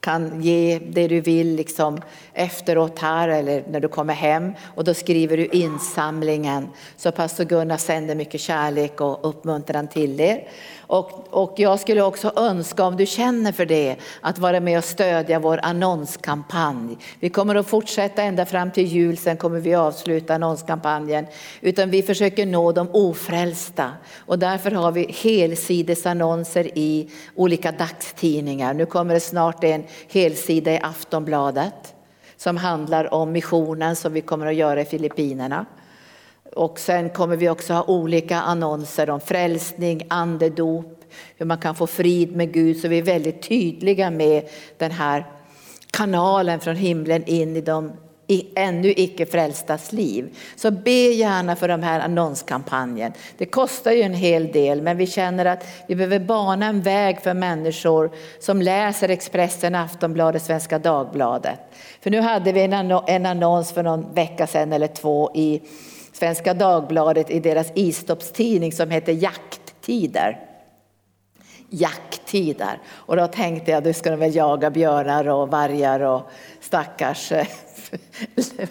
kan 0.00 0.42
ge 0.42 0.78
det 0.78 1.08
du 1.08 1.20
vill 1.20 1.56
liksom 1.56 2.00
efteråt 2.36 2.98
här 2.98 3.28
eller 3.28 3.64
när 3.70 3.80
du 3.80 3.88
kommer 3.88 4.14
hem 4.14 4.52
och 4.74 4.84
då 4.84 4.94
skriver 4.94 5.36
du 5.36 5.46
insamlingen. 5.46 6.68
Så 6.96 7.12
pastor 7.12 7.44
Gunnar 7.44 7.76
sänder 7.76 8.14
mycket 8.14 8.40
kärlek 8.40 9.00
och 9.00 9.28
uppmuntran 9.28 9.88
till 9.88 10.20
er. 10.20 10.48
Och, 10.88 11.26
och 11.30 11.54
jag 11.56 11.80
skulle 11.80 12.02
också 12.02 12.32
önska, 12.36 12.84
om 12.84 12.96
du 12.96 13.06
känner 13.06 13.52
för 13.52 13.66
det, 13.66 13.96
att 14.20 14.38
vara 14.38 14.60
med 14.60 14.78
och 14.78 14.84
stödja 14.84 15.38
vår 15.38 15.60
annonskampanj. 15.62 16.96
Vi 17.20 17.28
kommer 17.28 17.54
att 17.54 17.66
fortsätta 17.66 18.22
ända 18.22 18.46
fram 18.46 18.70
till 18.70 18.86
jul, 18.86 19.16
sen 19.16 19.36
kommer 19.36 19.60
vi 19.60 19.74
avsluta 19.74 20.34
annonskampanjen. 20.34 21.26
Utan 21.60 21.90
vi 21.90 22.02
försöker 22.02 22.46
nå 22.46 22.72
de 22.72 22.88
ofrälsta 22.92 23.90
och 24.26 24.38
därför 24.38 24.70
har 24.70 24.92
vi 24.92 25.12
helsidesannonser 25.22 26.78
i 26.78 27.10
olika 27.34 27.72
dagstidningar. 27.72 28.74
Nu 28.74 28.86
kommer 28.86 29.14
det 29.14 29.20
snart 29.20 29.64
en 29.64 29.84
helsida 30.08 30.72
i 30.72 30.78
Aftonbladet 30.82 31.95
som 32.36 32.56
handlar 32.56 33.14
om 33.14 33.32
missionen 33.32 33.96
som 33.96 34.12
vi 34.12 34.20
kommer 34.20 34.46
att 34.46 34.54
göra 34.54 34.80
i 34.80 34.84
Filippinerna. 34.84 35.66
Och 36.52 36.78
sen 36.78 37.10
kommer 37.10 37.36
vi 37.36 37.48
också 37.48 37.72
ha 37.72 37.84
olika 37.84 38.36
annonser 38.36 39.10
om 39.10 39.20
frälsning, 39.20 40.06
andedop, 40.08 41.04
hur 41.36 41.46
man 41.46 41.58
kan 41.58 41.74
få 41.74 41.86
frid 41.86 42.36
med 42.36 42.52
Gud. 42.52 42.76
Så 42.76 42.88
vi 42.88 42.98
är 42.98 43.02
väldigt 43.02 43.42
tydliga 43.42 44.10
med 44.10 44.48
den 44.78 44.90
här 44.90 45.24
kanalen 45.90 46.60
från 46.60 46.76
himlen 46.76 47.24
in 47.24 47.56
i 47.56 47.60
de 47.60 47.92
ännu 48.56 48.92
icke 48.96 49.26
frälstas 49.26 49.92
liv. 49.92 50.36
Så 50.56 50.70
be 50.70 50.90
gärna 50.90 51.56
för 51.56 51.68
de 51.68 51.82
här 51.82 52.00
annonskampanjen. 52.00 53.12
Det 53.38 53.46
kostar 53.46 53.92
ju 53.92 54.02
en 54.02 54.14
hel 54.14 54.52
del 54.52 54.82
men 54.82 54.96
vi 54.96 55.06
känner 55.06 55.44
att 55.44 55.66
vi 55.88 55.94
behöver 55.94 56.18
bana 56.18 56.66
en 56.66 56.82
väg 56.82 57.20
för 57.20 57.34
människor 57.34 58.10
som 58.40 58.62
läser 58.62 59.08
Expressen, 59.08 59.74
Aftonbladet, 59.74 60.42
Svenska 60.42 60.78
Dagbladet. 60.78 61.60
För 62.00 62.10
nu 62.10 62.20
hade 62.20 62.52
vi 62.52 62.60
en 63.06 63.26
annons 63.26 63.72
för 63.72 63.82
någon 63.82 64.14
vecka 64.14 64.46
sedan 64.46 64.72
eller 64.72 64.86
två 64.86 65.30
i 65.34 65.62
Svenska 66.12 66.54
Dagbladet 66.54 67.30
i 67.30 67.40
deras 67.40 67.72
istoppstidning 67.74 68.72
som 68.72 68.90
heter 68.90 69.12
Jakttider. 69.12 70.40
Jakttider. 71.70 72.78
Och 72.88 73.16
då 73.16 73.26
tänkte 73.26 73.70
jag, 73.70 73.82
då 73.82 73.92
ska 73.92 74.10
de 74.10 74.16
väl 74.16 74.34
jaga 74.34 74.70
björnar 74.70 75.28
och 75.28 75.48
vargar 75.48 76.00
och 76.00 76.22
stackars 76.60 77.32
eh, 77.32 77.46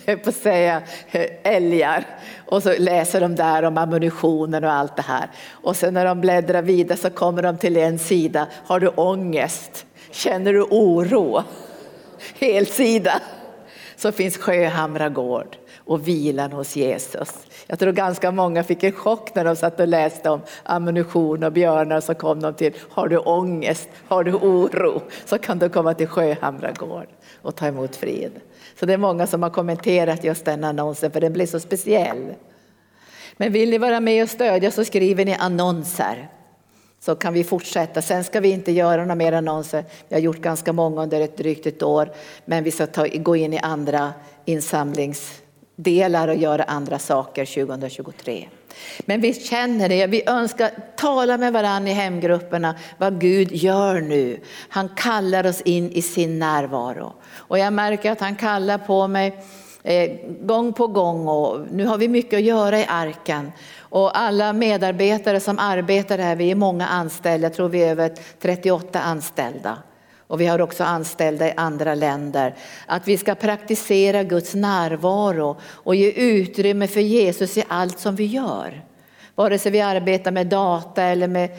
jag 0.06 0.24
på 0.24 0.32
säga 0.32 0.82
eh, 1.12 1.28
älgar. 1.44 2.08
Och 2.46 2.64
så 2.64 2.74
läser 2.78 3.22
de 3.22 3.36
där 3.36 3.64
om 3.64 3.78
ammunitionen 3.78 4.64
och 4.64 4.72
allt 4.72 4.96
det 4.96 5.02
här. 5.02 5.30
Och 5.50 5.76
sen 5.76 5.94
när 5.94 6.06
de 6.06 6.22
bläddrar 6.22 6.62
vidare 6.62 6.98
så 6.98 7.10
kommer 7.10 7.42
de 7.42 7.58
till 7.58 7.78
en 7.78 8.00
sida. 8.00 8.48
Har 8.66 8.80
du 8.80 8.88
ångest? 8.88 9.86
Känner 10.12 10.54
du 10.54 10.62
oro? 10.62 11.44
Helsida. 12.40 13.22
Så 13.96 14.12
finns 14.12 14.38
Sjöhamra 14.38 15.10
gård 15.10 15.58
och 15.86 16.08
vilan 16.08 16.52
hos 16.52 16.76
Jesus. 16.76 17.48
Jag 17.68 17.80
tror 17.80 17.92
ganska 17.92 18.32
många 18.32 18.64
fick 18.64 18.84
en 18.84 18.92
chock 18.92 19.36
när 19.36 19.46
de 19.46 19.56
satt 19.56 19.80
och 19.80 19.88
läste 19.88 20.30
om 20.30 20.42
ammunition 20.64 21.44
och 21.44 21.52
björnar 21.52 22.02
så 22.02 22.14
kom 22.14 22.42
de 22.42 22.54
till, 22.54 22.74
har 22.90 23.08
du 23.08 23.18
ångest, 23.18 23.90
har 24.08 24.24
du 24.24 24.34
oro 24.34 25.02
så 25.26 25.38
kan 25.38 25.60
du 25.60 25.70
komma 25.70 25.94
till 25.94 26.08
Sjöhamra 26.08 26.72
gård 26.72 27.08
och 27.42 27.56
ta 27.56 27.68
emot 27.68 27.96
frid. 27.96 28.32
Så 28.80 28.86
det 28.86 28.94
är 28.94 28.98
många 28.98 29.28
som 29.28 29.44
har 29.44 29.50
kommenterat 29.50 30.24
just 30.24 30.46
den 30.46 30.64
annonsen 30.64 31.12
för 31.12 31.22
den 31.22 31.34
blir 31.34 31.48
så 31.48 31.60
speciell. 31.60 32.34
Men 33.38 33.52
vill 33.52 33.70
ni 33.70 33.78
vara 33.78 34.00
med 34.00 34.24
och 34.24 34.30
stödja 34.30 34.72
så 34.72 34.86
skriver 34.86 35.26
ni 35.26 35.36
annonser 35.36 36.30
så 37.06 37.16
kan 37.16 37.34
vi 37.34 37.44
fortsätta. 37.44 38.02
Sen 38.02 38.24
ska 38.24 38.40
vi 38.40 38.52
inte 38.52 38.72
göra 38.72 39.02
några 39.02 39.16
mer 39.16 39.32
annonser. 39.32 39.86
Vi 40.10 40.16
har 40.16 40.22
gjort 40.22 40.42
ganska 40.42 40.74
många 40.74 41.04
under 41.04 41.22
ett 41.22 41.38
drygt 41.38 41.66
ett 41.66 41.84
år, 41.84 42.12
men 42.46 42.64
vi 42.64 42.72
ska 42.72 42.88
ta, 42.88 43.08
gå 43.08 43.36
in 43.36 43.54
i 43.54 43.58
andra 43.58 44.14
insamlingsdelar 44.46 46.28
och 46.28 46.36
göra 46.36 46.64
andra 46.64 47.00
saker 47.00 47.46
2023. 47.66 48.48
Men 49.00 49.22
vi 49.22 49.34
känner 49.34 49.90
det, 49.90 50.08
vi 50.08 50.30
önskar 50.30 50.72
tala 50.96 51.38
med 51.38 51.54
varandra 51.54 51.92
i 51.92 51.94
hemgrupperna 51.94 52.76
vad 52.98 53.22
Gud 53.22 53.52
gör 53.52 54.02
nu. 54.02 54.40
Han 54.70 54.90
kallar 54.90 55.46
oss 55.48 55.62
in 55.62 55.92
i 55.92 56.02
sin 56.02 56.40
närvaro. 56.40 57.14
Och 57.48 57.60
jag 57.60 57.74
märker 57.74 58.12
att 58.12 58.20
han 58.20 58.36
kallar 58.36 58.78
på 58.78 59.08
mig 59.08 59.44
eh, 59.84 60.12
gång 60.42 60.74
på 60.74 60.88
gång 60.88 61.28
och 61.28 61.60
nu 61.72 61.86
har 61.86 61.98
vi 61.98 62.08
mycket 62.08 62.38
att 62.38 62.44
göra 62.44 62.80
i 62.80 62.86
arken. 62.90 63.52
Och 63.80 64.18
alla 64.18 64.54
medarbetare 64.54 65.40
som 65.40 65.60
arbetar 65.60 66.18
här, 66.18 66.36
vi 66.36 66.52
är 66.52 66.56
många 66.56 66.88
anställda, 66.88 67.46
jag 67.46 67.54
tror 67.54 67.70
vi 67.70 67.84
är 67.84 67.92
över 67.92 68.12
38 68.42 69.02
anställda 69.02 69.78
och 70.28 70.42
vi 70.42 70.46
har 70.46 70.62
också 70.62 70.84
anställda 70.84 71.48
i 71.48 71.54
andra 71.58 71.96
länder, 71.96 72.56
att 72.86 73.08
vi 73.08 73.18
ska 73.18 73.36
praktisera 73.36 74.24
Guds 74.24 74.54
närvaro 74.54 75.58
och 75.64 75.96
ge 75.96 76.12
utrymme 76.12 76.88
för 76.88 77.00
Jesus 77.00 77.58
i 77.58 77.64
allt 77.68 78.00
som 78.00 78.16
vi 78.16 78.26
gör. 78.26 78.86
Vare 79.36 79.60
sig 79.60 79.72
vi 79.72 79.82
arbetar 79.82 80.32
med 80.32 80.48
data 80.48 81.04
eller 81.04 81.28
med 81.28 81.50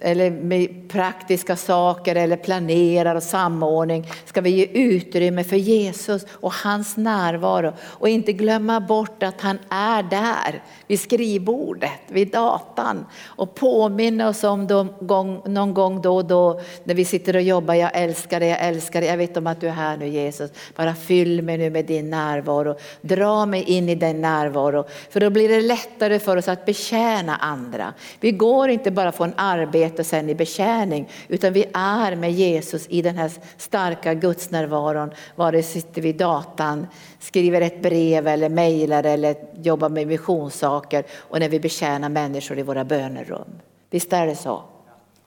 eller 0.00 0.30
med 0.30 0.88
praktiska 0.88 1.56
saker 1.56 2.14
eller 2.14 2.36
planerar 2.36 3.14
och 3.14 3.22
samordning 3.22 4.06
ska 4.24 4.40
vi 4.40 4.50
ge 4.50 4.64
utrymme 4.64 5.44
för 5.44 5.56
Jesus 5.56 6.26
och 6.30 6.52
hans 6.52 6.96
närvaro 6.96 7.72
och 7.82 8.08
inte 8.08 8.32
glömma 8.32 8.80
bort 8.80 9.22
att 9.22 9.40
han 9.40 9.58
är 9.68 10.02
där 10.02 10.62
vid 10.86 11.00
skrivbordet, 11.00 12.00
vid 12.08 12.30
datan 12.30 13.06
och 13.24 13.54
påminna 13.54 14.28
oss 14.28 14.44
om 14.44 14.66
dem 14.66 14.88
gång, 15.00 15.42
någon 15.44 15.74
gång 15.74 16.02
då 16.02 16.16
och 16.16 16.24
då 16.24 16.60
när 16.84 16.94
vi 16.94 17.04
sitter 17.04 17.36
och 17.36 17.42
jobbar. 17.42 17.74
Jag 17.74 17.90
älskar 17.94 18.40
dig, 18.40 18.48
jag 18.48 18.60
älskar 18.60 19.00
dig. 19.00 19.10
Jag 19.10 19.16
vet 19.16 19.36
om 19.36 19.46
att 19.46 19.60
du 19.60 19.68
är 19.68 19.72
här 19.72 19.96
nu 19.96 20.08
Jesus. 20.08 20.50
Bara 20.76 20.94
fyll 20.94 21.42
mig 21.42 21.58
nu 21.58 21.70
med 21.70 21.84
din 21.84 22.10
närvaro. 22.10 22.76
Dra 23.00 23.46
mig 23.46 23.62
in 23.62 23.88
i 23.88 23.94
din 23.94 24.20
närvaro 24.20 24.84
för 25.10 25.20
då 25.20 25.30
blir 25.30 25.48
det 25.48 25.60
lättare 25.60 26.18
för 26.18 26.36
oss 26.36 26.48
att 26.48 26.64
betjäna 26.64 27.36
andra. 27.36 27.94
Vi 28.20 28.32
går 28.32 28.68
inte 28.68 28.90
bara 28.90 29.12
från 29.12 29.32
arbete 29.36 29.87
arbete 29.88 30.04
sen 30.04 30.28
i 30.28 30.34
betjäning, 30.34 31.08
utan 31.28 31.52
vi 31.52 31.64
är 31.74 32.16
med 32.16 32.32
Jesus 32.32 32.86
i 32.88 33.02
den 33.02 33.16
här 33.16 33.30
starka 33.56 34.14
gudsnärvaron, 34.14 35.10
vare 35.36 35.62
sig 35.62 35.82
sitter 35.82 36.02
vid 36.02 36.16
datan, 36.16 36.86
skriver 37.20 37.60
ett 37.60 37.82
brev 37.82 38.26
eller 38.26 38.48
mejlar 38.48 39.04
eller 39.04 39.36
jobbar 39.62 39.88
med 39.88 40.06
missionssaker 40.06 41.04
och 41.30 41.40
när 41.40 41.48
vi 41.48 41.60
betjänar 41.60 42.08
människor 42.08 42.58
i 42.58 42.62
våra 42.62 42.84
bönerum. 42.84 43.60
Visst 43.90 44.12
är 44.12 44.26
det 44.26 44.36
så? 44.36 44.62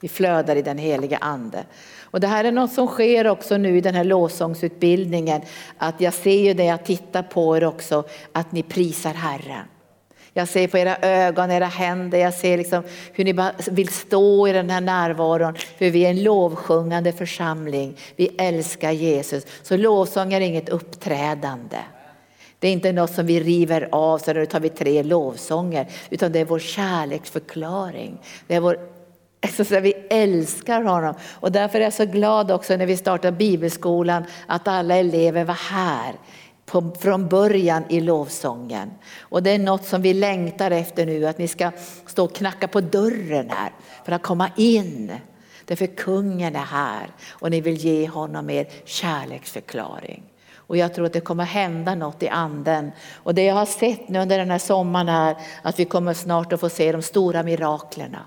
Vi 0.02 0.08
flödar 0.08 0.56
i 0.56 0.62
den 0.62 0.78
heliga 0.78 1.18
ande. 1.18 1.64
Och 2.12 2.20
det 2.20 2.28
här 2.28 2.44
är 2.44 2.52
något 2.52 2.72
som 2.72 2.88
sker 2.88 3.28
också 3.28 3.58
nu 3.58 3.78
i 3.78 3.82
den 3.82 3.96
här 3.96 4.04
lovsångsutbildningen, 4.04 5.42
att 5.78 6.02
jag 6.02 6.14
ser 6.14 6.42
ju 6.42 6.54
det 6.54 6.66
jag 6.66 6.86
tittar 6.86 7.24
på 7.24 7.58
er 7.58 7.64
också, 7.64 8.04
att 8.34 8.52
ni 8.52 8.64
prisar 8.64 9.14
Herren. 9.14 9.66
Jag 10.34 10.48
ser 10.48 10.68
på 10.68 10.78
era 10.78 10.98
ögon, 11.02 11.52
era 11.52 11.66
händer, 11.66 12.18
jag 12.18 12.34
ser 12.34 12.58
liksom 12.58 12.84
hur 13.14 13.26
ni 13.26 13.34
bara 13.34 13.52
vill 13.72 13.88
stå 13.88 14.48
i 14.48 14.52
den 14.52 14.70
här 14.70 14.82
närvaron. 14.82 15.56
För 15.78 15.90
vi 15.90 16.06
är 16.06 16.10
en 16.10 16.24
lovsjungande 16.24 17.12
församling. 17.12 17.98
Vi 18.16 18.28
älskar 18.38 18.92
Jesus. 18.92 19.46
Så 19.64 19.78
lovsång 19.78 20.34
är 20.34 20.42
inget 20.42 20.70
uppträdande. 20.70 21.78
Det 22.60 22.68
är 22.68 22.72
inte 22.72 22.92
något 22.92 23.14
som 23.14 23.26
vi 23.26 23.40
river 23.40 23.90
av 23.92 24.18
så 24.18 24.34
nu 24.34 24.46
tar 24.46 24.60
vi 24.60 24.70
tre 24.70 25.04
lovsånger. 25.04 25.88
Utan 26.10 26.32
det 26.32 26.40
är 26.40 26.46
vår 26.46 26.60
kärleksförklaring. 26.60 28.18
Det 28.48 28.56
är 28.56 28.60
vår 28.60 28.78
så 29.64 29.80
vi 29.80 29.94
älskar 30.10 30.82
honom. 30.82 31.16
Och 31.32 31.52
därför 31.52 31.80
är 31.80 31.84
jag 31.84 31.94
så 31.94 32.06
glad 32.06 32.52
också 32.52 32.78
när 32.78 32.86
vi 32.86 32.98
startade 32.98 33.38
bibelskolan 33.38 34.24
att 34.48 34.68
alla 34.68 34.96
elever 34.96 35.44
var 35.44 35.54
här 35.54 36.14
från 37.00 37.28
början 37.28 37.84
i 37.90 38.02
lovsången. 38.02 38.92
Och 39.20 39.44
det 39.44 39.52
är 39.52 39.60
något 39.60 39.86
som 39.86 40.02
vi 40.02 40.14
längtar 40.14 40.72
efter 40.72 41.06
nu, 41.06 41.28
att 41.28 41.38
ni 41.38 41.48
ska 41.48 41.72
stå 42.06 42.26
och 42.26 42.36
knacka 42.36 42.68
på 42.68 42.82
dörren 42.82 43.50
här 43.50 43.72
för 44.06 44.12
att 44.12 44.24
komma 44.24 44.50
in. 44.58 45.12
Därför 45.66 45.86
kungen 45.88 46.56
är 46.56 46.60
här 46.60 47.08
och 47.30 47.52
ni 47.52 47.62
vill 47.62 47.76
ge 47.76 48.08
honom 48.08 48.50
er 48.50 48.68
kärleksförklaring. 48.86 50.24
Och 50.56 50.78
jag 50.78 50.94
tror 50.94 51.06
att 51.06 51.14
det 51.14 51.22
kommer 51.22 51.44
hända 51.44 51.96
något 51.96 52.24
i 52.24 52.28
anden. 52.28 52.92
Och 53.14 53.36
det 53.36 53.44
jag 53.44 53.56
har 53.56 53.66
sett 53.66 54.10
nu 54.10 54.20
under 54.20 54.38
den 54.38 54.52
här 54.52 54.60
sommaren 54.60 55.10
är 55.10 55.36
att 55.62 55.80
vi 55.80 55.86
kommer 55.86 56.14
snart 56.14 56.54
att 56.54 56.60
få 56.60 56.70
se 56.70 56.92
de 56.92 57.02
stora 57.02 57.44
miraklerna. 57.44 58.26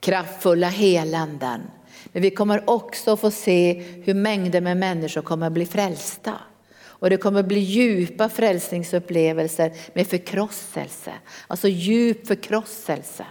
Kraftfulla 0.00 0.68
helanden. 0.68 1.62
Men 2.12 2.22
vi 2.22 2.30
kommer 2.30 2.70
också 2.70 3.16
få 3.16 3.30
se 3.30 3.72
hur 4.04 4.14
mängder 4.14 4.60
med 4.60 4.76
människor 4.76 5.22
kommer 5.22 5.46
att 5.46 5.52
bli 5.52 5.66
frälsta. 5.66 6.34
Och 6.98 7.10
det 7.10 7.16
kommer 7.16 7.42
bli 7.42 7.60
djupa 7.60 8.28
frälsningsupplevelser 8.28 9.72
med 9.94 10.06
förkrosselse. 10.06 11.12
Alltså 11.46 11.68
djup 11.68 12.26
förkrosselse 12.26 13.26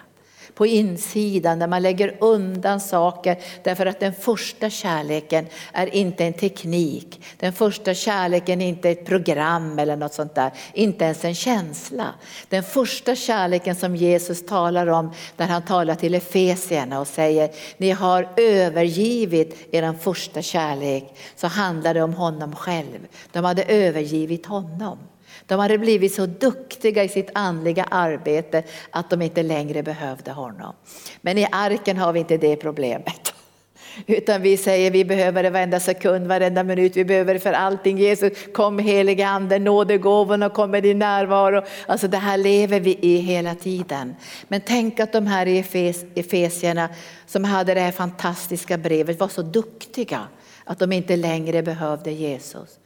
på 0.58 0.66
insidan 0.66 1.60
där 1.60 1.68
man 1.68 1.82
lägger 1.82 2.18
undan 2.20 2.80
saker 2.80 3.38
därför 3.64 3.86
att 3.86 4.00
den 4.00 4.14
första 4.14 4.70
kärleken 4.70 5.46
är 5.74 5.96
inte 5.96 6.26
en 6.26 6.34
teknik. 6.34 7.22
Den 7.38 7.54
första 7.54 7.94
kärleken 7.94 8.62
är 8.62 8.68
inte 8.68 8.90
ett 8.90 9.06
program 9.06 9.80
eller 9.80 9.96
något 9.96 10.14
sånt 10.14 10.36
där, 10.36 10.52
inte 10.74 11.06
ens 11.06 11.26
en 11.26 11.36
känsla. 11.36 12.14
Den 12.50 12.64
första 12.64 13.16
kärleken 13.16 13.76
som 13.76 13.96
Jesus 13.96 14.46
talar 14.46 14.88
om 14.88 15.12
när 15.38 15.48
han 15.48 15.62
talar 15.62 15.96
till 15.96 16.16
Efesierna 16.16 17.00
och 17.00 17.08
säger 17.08 17.50
ni 17.78 17.92
har 17.92 18.30
övergivit 18.38 19.68
er 19.72 19.94
första 20.00 20.42
kärlek 20.42 21.16
så 21.36 21.48
handlar 21.48 21.94
det 21.94 22.02
om 22.02 22.14
honom 22.14 22.56
själv. 22.56 23.08
De 23.32 23.46
hade 23.46 23.64
övergivit 23.64 24.46
honom. 24.46 24.98
De 25.46 25.60
hade 25.60 25.78
blivit 25.78 26.14
så 26.14 26.26
duktiga 26.26 27.04
i 27.04 27.10
sitt 27.10 27.30
andliga 27.34 27.84
arbete 27.84 28.64
att 28.92 29.10
de 29.10 29.22
inte 29.22 29.44
längre 29.44 29.84
behövde 29.84 30.32
honom. 30.32 30.74
Men 31.22 31.38
i 31.38 31.48
arken 31.52 31.98
har 31.98 32.14
vi 32.14 32.20
inte 32.20 32.38
det 32.38 32.56
problemet. 32.56 33.34
Utan 34.06 34.42
vi 34.42 34.58
säger 34.58 34.92
vi 34.92 35.06
behöver 35.06 35.44
det 35.44 35.50
varenda 35.50 35.80
sekund, 35.80 36.28
varenda 36.28 36.64
minut, 36.64 36.98
vi 36.98 37.06
behöver 37.06 37.34
det 37.34 37.40
för 37.40 37.54
allting. 37.54 37.98
Jesus, 37.98 38.34
kom 38.54 38.80
helige 38.80 39.28
ande, 39.28 39.60
nådegåvorna, 39.60 40.50
kom 40.50 40.72
med 40.72 40.84
din 40.84 41.00
närvaro. 41.00 41.64
Alltså 41.88 42.08
det 42.08 42.18
här 42.18 42.38
lever 42.38 42.80
vi 42.80 42.98
i 43.02 43.18
hela 43.18 43.56
tiden. 43.56 44.16
Men 44.48 44.62
tänk 44.66 45.00
att 45.00 45.14
de 45.14 45.28
här 45.28 45.46
i 45.46 45.60
Efes, 45.60 46.06
Efesierna 46.16 46.90
som 47.26 47.44
hade 47.44 47.74
det 47.74 47.82
här 47.82 47.92
fantastiska 47.92 48.78
brevet 48.78 49.20
var 49.20 49.28
så 49.28 49.42
duktiga 49.42 50.28
att 50.64 50.80
de 50.80 50.92
inte 50.92 51.16
längre 51.16 51.64
behövde 51.64 52.12
Jesus. 52.12 52.80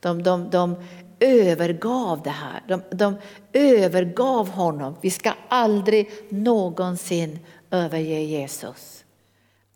De, 0.00 0.22
de, 0.22 0.50
de 0.50 0.76
övergav 1.22 2.22
det 2.22 2.30
här. 2.30 2.62
De, 2.68 2.82
de 2.90 3.16
övergav 3.52 4.48
honom. 4.48 4.96
Vi 5.00 5.10
ska 5.10 5.32
aldrig 5.48 6.10
någonsin 6.28 7.38
överge 7.70 8.20
Jesus. 8.20 9.04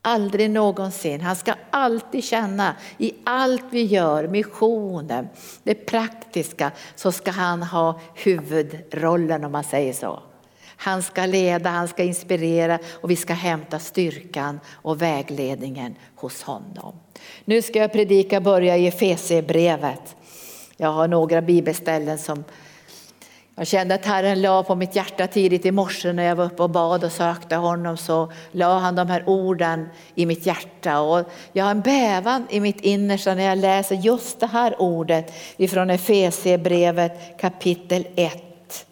Aldrig 0.03 0.51
någonsin. 0.51 1.21
Han 1.21 1.37
ska 1.37 1.55
alltid 1.71 2.25
känna 2.25 2.77
i 2.99 3.13
allt 3.25 3.65
vi 3.71 3.83
gör, 3.83 4.29
missionen, 4.29 5.29
det 5.63 5.75
praktiska, 5.75 6.73
så 6.95 7.13
ska 7.13 7.31
han 7.31 7.63
ha 7.63 8.01
huvudrollen 8.15 9.45
om 9.45 9.53
man 9.53 9.65
säger 9.65 9.93
så. 9.93 10.23
Han 10.77 11.03
ska 11.03 11.27
leda, 11.27 11.71
han 11.71 11.89
ska 11.89 12.03
inspirera 12.03 12.79
och 13.01 13.11
vi 13.11 13.17
ska 13.17 13.33
hämta 13.33 13.79
styrkan 13.79 14.61
och 14.73 15.03
vägledningen 15.03 15.95
hos 16.15 16.43
honom. 16.43 17.01
Nu 17.45 17.63
ska 17.63 17.79
jag 17.79 17.93
predika 17.93 18.41
börja 18.41 18.77
i 18.77 18.87
Efesierbrevet. 18.87 20.17
Jag 20.77 20.89
har 20.89 21.09
några 21.09 21.43
bibelställen 21.43 22.19
som 22.19 22.45
jag 23.59 23.67
kände 23.67 23.95
att 23.95 24.05
Herren 24.05 24.43
la 24.43 24.63
på 24.63 24.75
mitt 24.75 24.97
hjärta 24.97 25.27
tidigt 25.27 25.67
i 25.67 25.71
morse 25.71 26.13
när 26.13 26.23
jag 26.23 26.37
var 26.37 26.45
uppe 26.45 26.63
och 26.63 26.71
bad 26.71 27.05
och 27.05 27.13
sökte 27.13 27.57
honom 27.57 27.97
så 27.97 28.33
la 28.53 28.79
han 28.79 28.95
de 28.95 29.09
här 29.09 29.29
orden 29.29 29.89
i 30.15 30.27
mitt 30.27 30.47
hjärta 30.47 31.01
och 31.01 31.25
jag 31.53 31.65
har 31.65 31.71
en 31.71 31.81
bävan 31.81 32.47
i 32.51 32.61
mitt 32.61 32.81
innersta 32.81 33.35
när 33.35 33.45
jag 33.45 33.59
läser 33.59 33.97
just 33.97 34.41
det 34.41 34.47
här 34.47 34.83
ordet 34.83 35.33
ifrån 35.57 35.91
Efesierbrevet 35.91 37.41
kapitel 37.41 38.07
1. 38.17 38.87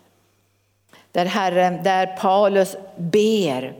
Där, 1.12 1.26
Herren, 1.26 1.82
där 1.82 2.06
Paulus 2.06 2.76
ber. 2.96 3.74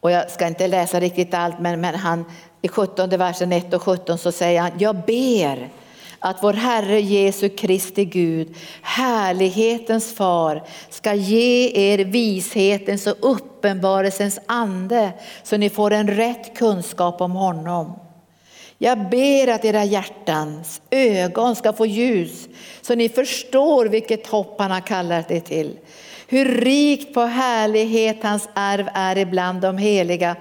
Och 0.00 0.10
jag 0.10 0.30
ska 0.30 0.46
inte 0.46 0.68
läsa 0.68 1.00
riktigt 1.00 1.34
allt 1.34 1.60
men, 1.60 1.80
men 1.80 1.94
han 1.94 2.24
i 2.62 2.68
17 2.68 3.10
versen 3.10 3.52
1 3.52 3.74
och 3.74 3.82
17 3.82 4.18
så 4.18 4.32
säger 4.32 4.60
han, 4.60 4.70
jag 4.78 4.96
ber 4.96 5.70
att 6.24 6.42
vår 6.42 6.52
Herre 6.52 7.00
Jesu 7.00 7.48
Kristi 7.48 8.04
Gud, 8.04 8.54
härlighetens 8.82 10.14
far, 10.14 10.62
ska 10.90 11.14
ge 11.14 11.70
er 11.74 11.98
vishetens 11.98 13.06
och 13.06 13.16
uppenbarelsens 13.20 14.40
ande 14.46 15.12
så 15.42 15.56
ni 15.56 15.70
får 15.70 15.90
en 15.90 16.08
rätt 16.08 16.56
kunskap 16.56 17.20
om 17.20 17.32
honom. 17.32 17.98
Jag 18.78 19.10
ber 19.10 19.48
att 19.48 19.64
era 19.64 19.84
hjärtans 19.84 20.82
ögon 20.90 21.56
ska 21.56 21.72
få 21.72 21.86
ljus 21.86 22.48
så 22.82 22.94
ni 22.94 23.08
förstår 23.08 23.86
vilket 23.86 24.26
hopp 24.26 24.54
han 24.58 24.70
har 24.70 24.80
kallat 24.80 25.30
er 25.30 25.40
till. 25.40 25.78
Hur 26.28 26.44
rikt 26.44 27.14
på 27.14 27.20
härlighet 27.20 28.22
hans 28.22 28.48
arv 28.54 28.88
är 28.94 29.18
ibland 29.18 29.60
de 29.60 29.78
heliga 29.78 30.36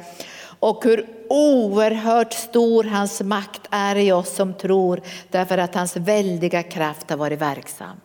och 0.60 0.84
hur 0.84 1.06
oerhört 1.34 2.34
stor 2.34 2.84
hans 2.84 3.22
makt 3.22 3.62
är 3.69 3.96
i 3.96 4.12
oss 4.12 4.36
som 4.36 4.54
tror 4.54 5.02
därför 5.30 5.58
att 5.58 5.76
hans 5.76 5.98
väldiga 5.98 6.63
kraft 6.63 7.10
har 7.10 7.17
varit 7.17 7.41
verksam. 7.41 7.98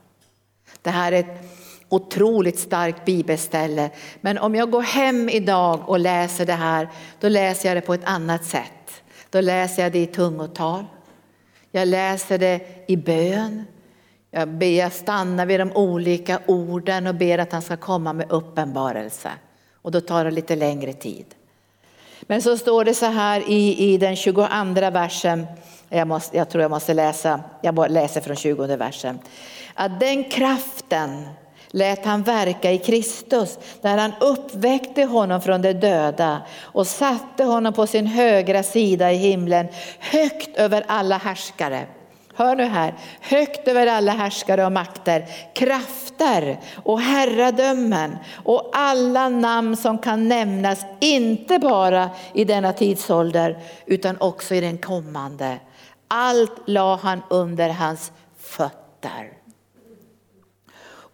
Det 0.82 0.90
här 0.90 1.12
är 1.12 1.20
ett 1.20 1.44
otroligt 1.88 2.58
starkt 2.58 3.04
bibelställe. 3.04 3.90
Men 4.20 4.38
om 4.38 4.54
jag 4.54 4.70
går 4.70 4.82
hem 4.82 5.28
idag 5.28 5.88
och 5.88 5.98
läser 5.98 6.46
det 6.46 6.52
här, 6.52 6.88
då 7.20 7.28
läser 7.28 7.68
jag 7.68 7.76
det 7.76 7.80
på 7.80 7.94
ett 7.94 8.04
annat 8.04 8.44
sätt. 8.44 9.02
Då 9.30 9.40
läser 9.40 9.82
jag 9.82 9.92
det 9.92 10.02
i 10.02 10.06
tungotal. 10.06 10.84
Jag 11.70 11.88
läser 11.88 12.38
det 12.38 12.60
i 12.86 12.96
bön. 12.96 13.64
Jag, 14.30 14.48
ber, 14.48 14.78
jag 14.78 14.92
stannar 14.92 15.46
vid 15.46 15.60
de 15.60 15.72
olika 15.72 16.40
orden 16.46 17.06
och 17.06 17.14
ber 17.14 17.38
att 17.38 17.52
han 17.52 17.62
ska 17.62 17.76
komma 17.76 18.12
med 18.12 18.30
uppenbarelse. 18.30 19.30
Och 19.82 19.90
då 19.90 20.00
tar 20.00 20.24
det 20.24 20.30
lite 20.30 20.56
längre 20.56 20.92
tid. 20.92 21.34
Men 22.30 22.42
så 22.42 22.56
står 22.56 22.84
det 22.84 22.94
så 22.94 23.06
här 23.06 23.42
i, 23.46 23.92
i 23.92 23.98
den 23.98 24.16
22 24.16 24.42
versen, 24.90 25.46
jag, 25.88 26.08
måste, 26.08 26.36
jag 26.36 26.50
tror 26.50 26.62
jag 26.62 26.70
måste 26.70 26.94
läsa, 26.94 27.40
jag 27.62 27.90
läser 27.90 28.20
från 28.20 28.36
20 28.36 28.76
versen. 28.76 29.18
Att 29.74 30.00
den 30.00 30.24
kraften 30.24 31.28
lät 31.70 32.04
han 32.04 32.22
verka 32.22 32.72
i 32.72 32.78
Kristus 32.78 33.58
när 33.80 33.98
han 33.98 34.12
uppväckte 34.20 35.04
honom 35.04 35.40
från 35.40 35.62
de 35.62 35.72
döda 35.72 36.42
och 36.60 36.86
satte 36.86 37.44
honom 37.44 37.72
på 37.72 37.86
sin 37.86 38.06
högra 38.06 38.62
sida 38.62 39.12
i 39.12 39.16
himlen 39.16 39.66
högt 39.98 40.56
över 40.56 40.84
alla 40.88 41.16
härskare 41.16 41.86
hör 42.38 42.56
nu 42.56 42.64
här, 42.64 42.94
högt 43.20 43.68
över 43.68 43.86
alla 43.86 44.12
härskare 44.12 44.66
och 44.66 44.72
makter, 44.72 45.26
krafter 45.54 46.60
och 46.74 47.00
herradömen 47.00 48.16
och 48.44 48.70
alla 48.72 49.28
namn 49.28 49.76
som 49.76 49.98
kan 49.98 50.28
nämnas, 50.28 50.84
inte 51.00 51.58
bara 51.58 52.10
i 52.32 52.44
denna 52.44 52.72
tidsålder 52.72 53.58
utan 53.86 54.16
också 54.20 54.54
i 54.54 54.60
den 54.60 54.78
kommande. 54.78 55.58
Allt 56.08 56.52
la 56.66 56.96
han 56.96 57.22
under 57.30 57.68
hans 57.68 58.12
fötter. 58.38 59.32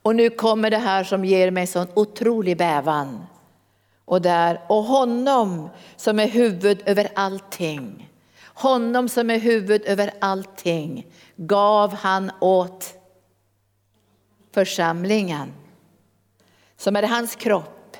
Och 0.03 0.17
nu 0.17 0.31
kommer 0.31 0.71
det 0.71 0.79
här 0.79 1.05
som 1.05 1.25
ger 1.25 1.51
mig 1.51 1.67
sån 1.67 1.87
otrolig 1.95 2.57
bävan. 2.57 3.27
Och 4.05 4.23
där, 4.23 4.61
och 4.69 4.85
honom 4.85 5.71
som 5.97 6.19
är 6.19 6.29
huvud 6.29 6.83
över 6.87 7.09
allting 7.15 8.11
honom 8.55 9.09
som 9.09 9.31
är 9.31 9.39
huvud 9.39 9.83
över 9.85 10.11
allting 10.19 11.07
gav 11.37 11.95
han 11.95 12.31
åt 12.41 12.95
församlingen 14.53 15.53
som 16.77 16.97
är 16.97 17.03
hans 17.03 17.37
kropp, 17.37 17.97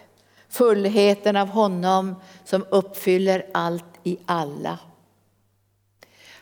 fullheten 0.49 1.37
av 1.37 1.49
honom 1.49 2.15
som 2.45 2.65
uppfyller 2.71 3.47
allt 3.55 3.85
i 4.03 4.19
alla. 4.27 4.79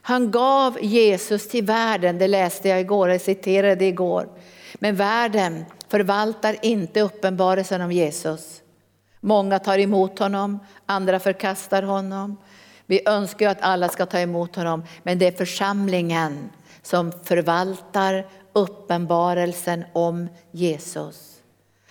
Han 0.04 0.30
gav 0.30 0.78
Jesus 0.80 1.48
till 1.48 1.64
världen, 1.64 2.18
det 2.18 2.28
läste 2.28 2.68
jag 2.68 2.80
igår, 2.80 3.10
jag 3.10 3.20
citerade 3.20 3.74
det 3.74 3.88
igår. 3.88 4.28
Men 4.74 4.96
världen 4.96 5.64
förvaltar 5.88 6.56
inte 6.62 7.00
uppenbarelsen 7.00 7.80
om 7.80 7.92
Jesus. 7.92 8.62
Många 9.20 9.58
tar 9.58 9.78
emot 9.78 10.18
honom, 10.18 10.58
andra 10.86 11.20
förkastar 11.20 11.82
honom. 11.82 12.36
Vi 12.92 13.00
önskar 13.06 13.48
att 13.48 13.60
alla 13.60 13.88
ska 13.88 14.06
ta 14.06 14.18
emot 14.18 14.56
honom, 14.56 14.84
men 15.02 15.18
det 15.18 15.26
är 15.26 15.32
församlingen 15.32 16.50
som 16.82 17.12
förvaltar 17.24 18.26
uppenbarelsen 18.52 19.84
om 19.92 20.28
Jesus. 20.50 21.40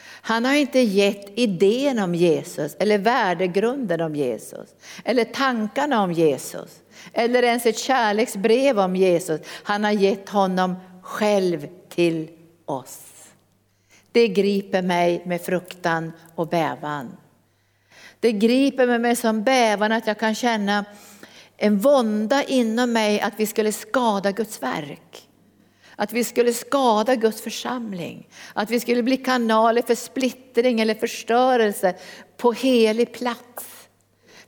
Han 0.04 0.46
har 0.46 0.54
inte 0.54 0.80
gett 0.80 1.40
idén 1.40 2.00
om 2.00 2.16
Jesus 2.16 2.76
eller 2.80 2.98
värdegrunden 2.98 4.02
om 4.02 4.16
Jesus 4.16 4.76
eller 5.04 5.24
tankarna 5.24 6.04
om 6.04 6.12
Jesus 6.12 6.82
eller 7.14 7.44
ens 7.44 7.66
ett 7.66 7.78
kärleksbrev 7.78 8.80
om 8.80 8.96
Jesus. 8.96 9.42
Han 9.64 9.84
har 9.84 9.92
gett 9.92 10.30
honom 10.30 10.76
själv 11.02 11.68
till 11.90 12.30
oss. 12.66 13.00
Det 14.12 14.28
griper 14.28 14.82
mig 14.82 15.22
med 15.26 15.42
fruktan 15.42 16.12
och 16.36 16.48
bävan. 16.48 17.18
Det 18.22 18.32
griper 18.32 18.88
mig 18.88 19.00
med 19.00 19.18
som 19.18 19.44
bävan 19.44 19.92
att 19.92 20.08
jag 20.08 20.20
kan 20.20 20.36
känna 20.36 20.86
en 21.58 21.78
vånda 21.78 22.44
inom 22.44 22.94
mig 22.94 23.20
att 23.20 23.34
vi 23.38 23.46
skulle 23.46 23.72
skada 23.72 24.32
Guds 24.32 24.64
verk. 24.64 25.28
Att 25.96 26.14
vi 26.14 26.24
skulle 26.24 26.54
skada 26.54 27.16
Guds 27.16 27.42
församling. 27.42 28.28
Att 28.54 28.70
vi 28.70 28.80
skulle 28.80 29.04
bli 29.04 29.18
kanaler 29.18 29.82
för 29.82 29.96
splittring 29.96 30.80
eller 30.80 30.96
förstörelse 30.96 31.96
på 32.38 32.52
helig 32.52 33.14
plats. 33.14 33.88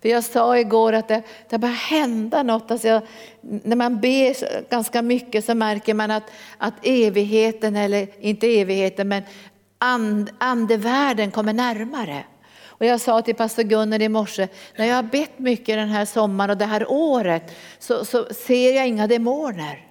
För 0.02 0.10
jag 0.10 0.24
sa 0.24 0.58
igår 0.58 0.94
att 0.94 1.08
det, 1.08 1.22
det 1.50 1.58
börjar 1.58 1.76
hända 1.76 2.44
något. 2.44 2.72
Alltså 2.72 2.88
jag, 2.88 3.02
när 3.42 3.76
man 3.76 4.00
ber 4.02 4.70
ganska 4.70 5.02
mycket 5.02 5.46
så 5.46 5.56
märker 5.56 5.94
man 5.94 6.12
att, 6.12 6.32
att 6.58 6.74
evigheten, 6.84 7.76
eller 7.76 8.08
inte 8.20 8.48
evigheten, 8.48 9.08
men 9.08 9.24
and, 9.78 10.30
andevärlden 10.38 11.32
kommer 11.32 11.54
närmare. 11.54 12.24
Och 12.78 12.86
jag 12.86 13.02
sa 13.02 13.22
till 13.22 13.36
pastor 13.36 13.64
Gunnar 13.64 14.02
i 14.02 14.10
morse, 14.10 14.48
när 14.78 14.86
jag 14.86 14.96
har 14.96 15.04
bett 15.04 15.40
mycket 15.40 15.76
den 15.76 15.90
här 15.90 16.06
sommaren 16.06 16.50
och 16.50 16.58
det 16.58 16.66
här 16.66 16.86
året 16.92 17.56
så, 17.80 18.06
så 18.06 18.26
ser 18.34 18.76
jag 18.76 18.88
inga 18.88 19.08
demoner. 19.08 19.88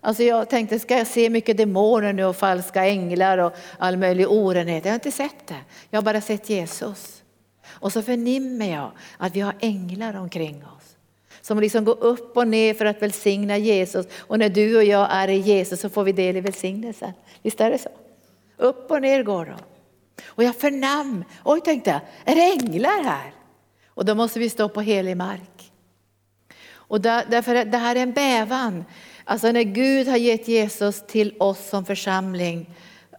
Alltså 0.00 0.22
jag 0.22 0.50
tänkte, 0.50 0.78
ska 0.78 0.98
jag 0.98 1.06
se 1.06 1.30
mycket 1.30 1.56
demoner 1.56 2.12
nu 2.12 2.24
och 2.24 2.36
falska 2.36 2.86
änglar 2.86 3.38
och 3.38 3.52
all 3.78 3.96
möjlig 3.96 4.30
orenhet? 4.30 4.84
Jag 4.84 4.92
har 4.92 4.94
inte 4.94 5.10
sett 5.10 5.46
det. 5.46 5.60
Jag 5.90 5.98
har 5.98 6.04
bara 6.04 6.20
sett 6.20 6.50
Jesus. 6.50 7.22
Och 7.66 7.92
så 7.92 8.02
förnimmer 8.02 8.72
jag 8.72 8.90
att 9.18 9.36
vi 9.36 9.40
har 9.40 9.54
änglar 9.60 10.16
omkring 10.16 10.56
oss. 10.56 10.96
Som 11.40 11.60
liksom 11.60 11.84
går 11.84 12.04
upp 12.04 12.36
och 12.36 12.48
ner 12.48 12.74
för 12.74 12.84
att 12.84 13.02
välsigna 13.02 13.58
Jesus. 13.58 14.06
Och 14.18 14.38
när 14.38 14.48
du 14.48 14.76
och 14.76 14.84
jag 14.84 15.08
är 15.10 15.28
i 15.28 15.36
Jesus 15.36 15.80
så 15.80 15.88
får 15.88 16.04
vi 16.04 16.12
del 16.12 16.36
i 16.36 16.40
välsignelsen. 16.40 17.12
Visst 17.42 17.60
är 17.60 17.70
det 17.70 17.78
så? 17.78 17.88
Upp 18.56 18.90
och 18.90 19.02
ner 19.02 19.22
går 19.22 19.44
de. 19.44 19.75
Och 20.24 20.44
jag 20.44 20.56
förnam, 20.56 21.24
oj 21.44 21.60
tänkte 21.60 21.90
jag, 21.90 22.00
är 22.24 22.34
det 22.34 22.52
änglar 22.52 23.04
här? 23.04 23.32
Och 23.86 24.04
då 24.04 24.14
måste 24.14 24.38
vi 24.38 24.50
stå 24.50 24.68
på 24.68 24.80
helig 24.80 25.16
mark. 25.16 25.72
Och 26.70 27.00
där, 27.00 27.24
därför 27.30 27.64
det 27.64 27.78
här 27.78 27.96
är 27.96 28.00
en 28.00 28.12
bävan. 28.12 28.84
Alltså 29.24 29.52
när 29.52 29.62
Gud 29.62 30.08
har 30.08 30.16
gett 30.16 30.48
Jesus 30.48 31.06
till 31.06 31.36
oss 31.38 31.68
som 31.68 31.84
församling, 31.84 32.70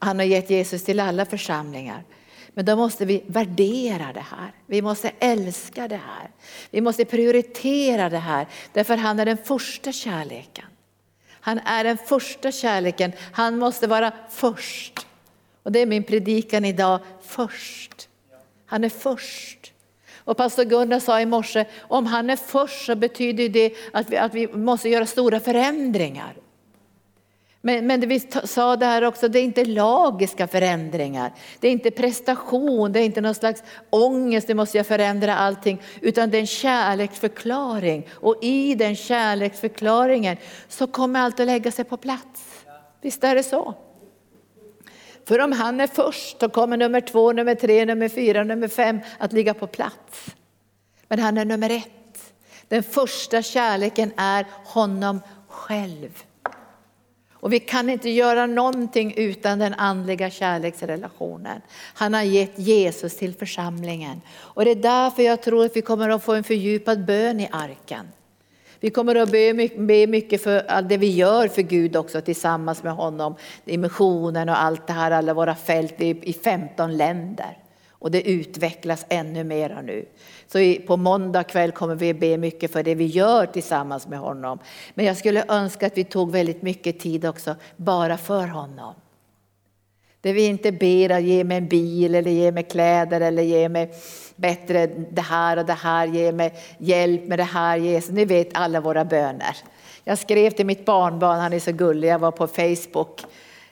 han 0.02 0.20
har 0.20 0.26
gett 0.26 0.50
Jesus 0.50 0.84
till 0.84 1.00
alla 1.00 1.26
församlingar. 1.26 2.04
Men 2.50 2.66
då 2.66 2.76
måste 2.76 3.06
vi 3.06 3.24
värdera 3.28 4.14
det 4.14 4.26
här. 4.32 4.52
Vi 4.66 4.82
måste 4.82 5.12
älska 5.20 5.88
det 5.88 6.02
här. 6.08 6.30
Vi 6.70 6.82
måste 6.82 7.06
prioritera 7.06 8.10
det 8.10 8.18
här. 8.18 8.48
Därför 8.74 8.98
han 8.98 9.20
är 9.20 9.26
den 9.26 9.38
första 9.38 9.92
kärleken. 9.92 10.66
Han 11.30 11.60
är 11.60 11.84
den 11.84 11.98
första 11.98 12.52
kärleken. 12.52 13.12
Han 13.32 13.58
måste 13.58 13.88
vara 13.88 14.12
först. 14.30 15.07
Och 15.68 15.74
det 15.74 15.80
är 15.80 15.86
min 15.86 16.04
predikan 16.04 16.66
idag, 16.66 17.00
först. 17.22 18.10
Han 18.66 18.84
är 18.84 18.90
först. 18.90 19.74
Och 20.18 20.38
pastor 20.38 20.64
Gunnar 20.64 21.00
sa 21.00 21.22
i 21.22 21.26
morse, 21.26 21.66
om 21.80 22.06
han 22.06 22.30
är 22.30 22.36
först 22.36 22.86
så 22.86 22.96
betyder 22.96 23.50
det 23.50 23.74
att 23.94 24.10
vi, 24.10 24.18
att 24.18 24.34
vi 24.34 24.48
måste 24.48 24.90
göra 24.90 25.06
stora 25.06 25.40
förändringar. 25.40 26.34
Men, 27.62 27.88
men 27.88 28.00
det 28.00 28.08
vi 28.08 28.20
sa 28.44 28.76
där 28.76 29.04
också, 29.04 29.28
det 29.28 29.40
är 29.40 29.44
inte 29.44 29.66
lagiska 29.66 30.48
förändringar. 30.48 31.34
Det 31.60 31.68
är 31.68 31.72
inte 31.72 31.92
prestation, 31.92 32.92
det 32.92 33.00
är 33.00 33.06
inte 33.06 33.22
någon 33.22 33.36
slags 33.36 33.64
ångest, 33.90 34.48
det 34.48 34.56
måste 34.56 34.78
jag 34.78 34.88
förändra 34.88 35.36
allting. 35.36 35.82
Utan 36.02 36.30
det 36.30 36.38
är 36.38 36.42
en 36.42 36.48
kärleksförklaring. 36.48 38.08
Och 38.14 38.36
i 38.42 38.76
den 38.76 38.96
kärleksförklaringen 38.96 40.38
så 40.68 40.88
kommer 40.88 41.20
allt 41.20 41.40
att 41.40 41.46
lägga 41.46 41.72
sig 41.72 41.86
på 41.86 41.98
plats. 41.98 42.66
Visst 43.02 43.24
är 43.24 43.36
det 43.36 43.44
så? 43.44 43.76
För 45.28 45.40
om 45.40 45.52
han 45.52 45.80
är 45.80 45.88
först 45.88 46.40
så 46.40 46.50
kommer 46.50 46.78
nummer 46.78 47.02
två, 47.02 47.32
nummer 47.32 47.56
tre, 47.56 47.86
nummer 47.86 48.10
fyra, 48.10 48.44
nummer 48.44 48.68
fem 48.68 49.00
att 49.18 49.34
ligga 49.34 49.54
på 49.54 49.68
plats. 49.68 50.36
Men 51.08 51.20
han 51.20 51.38
är 51.38 51.46
nummer 51.46 51.70
ett. 51.70 52.34
Den 52.68 52.84
första 52.84 53.42
kärleken 53.42 54.12
är 54.18 54.46
honom 54.66 55.22
själv. 55.48 56.24
Och 57.34 57.54
vi 57.54 57.60
kan 57.60 57.90
inte 57.90 58.10
göra 58.10 58.46
någonting 58.46 59.14
utan 59.18 59.60
den 59.60 59.74
andliga 59.74 60.30
kärleksrelationen. 60.30 61.62
Han 61.94 62.14
har 62.14 62.22
gett 62.22 62.60
Jesus 62.60 63.18
till 63.18 63.36
församlingen. 63.36 64.22
Och 64.38 64.66
det 64.66 64.72
är 64.72 64.76
därför 64.76 65.24
jag 65.24 65.42
tror 65.42 65.66
att 65.66 65.76
vi 65.76 65.82
kommer 65.82 66.10
att 66.10 66.24
få 66.24 66.34
en 66.34 66.44
fördjupad 66.44 67.06
bön 67.06 67.40
i 67.40 67.50
arken. 67.52 68.08
Vi 68.80 68.90
kommer 68.90 69.16
att 69.16 69.32
be 69.78 70.08
mycket 70.08 70.44
för 70.44 70.82
det 70.82 70.98
vi 70.98 71.10
gör 71.10 71.48
för 71.48 71.62
Gud 71.62 71.96
också 71.96 72.22
tillsammans 72.22 72.84
med 72.84 72.94
honom. 72.94 73.36
I 73.66 73.78
missionen 73.78 74.50
och 74.50 74.62
allt 74.62 74.88
det 74.88 74.94
här, 74.94 75.12
alla 75.12 75.34
våra 75.34 75.56
fält 75.56 76.02
i 76.02 76.34
15 76.44 76.98
länder. 76.98 77.58
Och 78.00 78.12
det 78.12 78.30
utvecklas 78.30 79.06
ännu 79.10 79.44
mer 79.44 79.82
nu. 79.84 80.06
Så 80.48 80.76
på 80.88 80.98
måndag 80.98 81.44
kväll 81.44 81.72
kommer 81.72 81.96
vi 81.96 82.14
be 82.14 82.38
mycket 82.38 82.72
för 82.72 82.84
det 82.84 82.96
vi 82.96 83.06
gör 83.06 83.46
tillsammans 83.46 84.08
med 84.08 84.20
honom. 84.20 84.60
Men 84.94 85.06
jag 85.06 85.18
skulle 85.18 85.46
önska 85.48 85.88
att 85.88 85.98
vi 85.98 86.04
tog 86.04 86.32
väldigt 86.32 86.62
mycket 86.62 87.00
tid 87.00 87.26
också 87.26 87.56
bara 87.76 88.18
för 88.18 88.48
honom. 88.48 88.94
Det 90.22 90.34
vi 90.34 90.46
inte 90.46 90.72
ber 90.72 91.12
att 91.12 91.24
ge 91.24 91.44
mig 91.44 91.58
en 91.58 91.68
bil 91.68 92.16
eller 92.16 92.32
ge 92.32 92.52
mig 92.52 92.64
kläder 92.64 93.22
eller 93.22 93.44
ge 93.44 93.70
mig 93.70 93.94
bättre 94.36 94.88
det 94.88 95.22
här 95.22 95.58
och 95.58 95.66
det 95.66 95.74
här, 95.74 96.08
ge 96.08 96.32
mig 96.32 96.54
hjälp 96.78 97.28
med 97.28 97.40
det 97.40 97.44
här 97.44 97.78
Jesus. 97.78 98.12
Ni 98.12 98.26
vet 98.26 98.50
alla 98.54 98.82
våra 98.82 99.06
böner. 99.06 99.58
Jag 100.04 100.18
skrev 100.18 100.52
till 100.52 100.66
mitt 100.66 100.86
barnbarn, 100.86 101.40
han 101.40 101.54
är 101.54 101.60
så 101.60 101.72
gullig, 101.72 102.08
jag 102.08 102.20
var 102.20 102.32
på 102.32 102.48
Facebook 102.48 103.26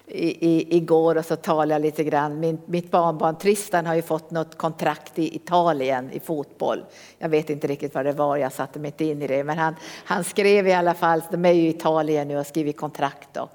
i, 0.07 0.47
i, 0.49 0.77
igår 0.77 1.17
och 1.17 1.25
så 1.25 1.35
talade 1.35 1.73
jag 1.73 1.81
lite 1.81 2.03
grann. 2.03 2.39
Min, 2.39 2.61
mitt 2.65 2.91
barnbarn 2.91 3.37
Tristan 3.37 3.85
har 3.85 3.95
ju 3.95 4.01
fått 4.01 4.31
något 4.31 4.57
kontrakt 4.57 5.19
i 5.19 5.35
Italien 5.35 6.11
i 6.11 6.19
fotboll. 6.19 6.85
Jag 7.17 7.29
vet 7.29 7.49
inte 7.49 7.67
riktigt 7.67 7.95
vad 7.95 8.05
det 8.05 8.11
var, 8.11 8.37
jag 8.37 8.53
satte 8.53 8.79
mig 8.79 8.87
inte 8.87 9.05
in 9.05 9.21
i 9.21 9.27
det. 9.27 9.43
Men 9.43 9.57
han, 9.57 9.75
han 10.05 10.23
skrev 10.23 10.67
i 10.67 10.73
alla 10.73 10.93
fall, 10.93 11.21
de 11.31 11.45
är 11.45 11.51
ju 11.51 11.61
i 11.61 11.69
Italien 11.69 12.27
nu 12.27 12.33
och 12.33 12.39
har 12.39 12.43
skrivit 12.43 12.77
kontrakt 12.77 13.29
då, 13.33 13.49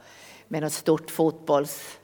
med 0.48 0.62
något 0.62 0.72
stort 0.72 1.10
fotbolls 1.10 1.99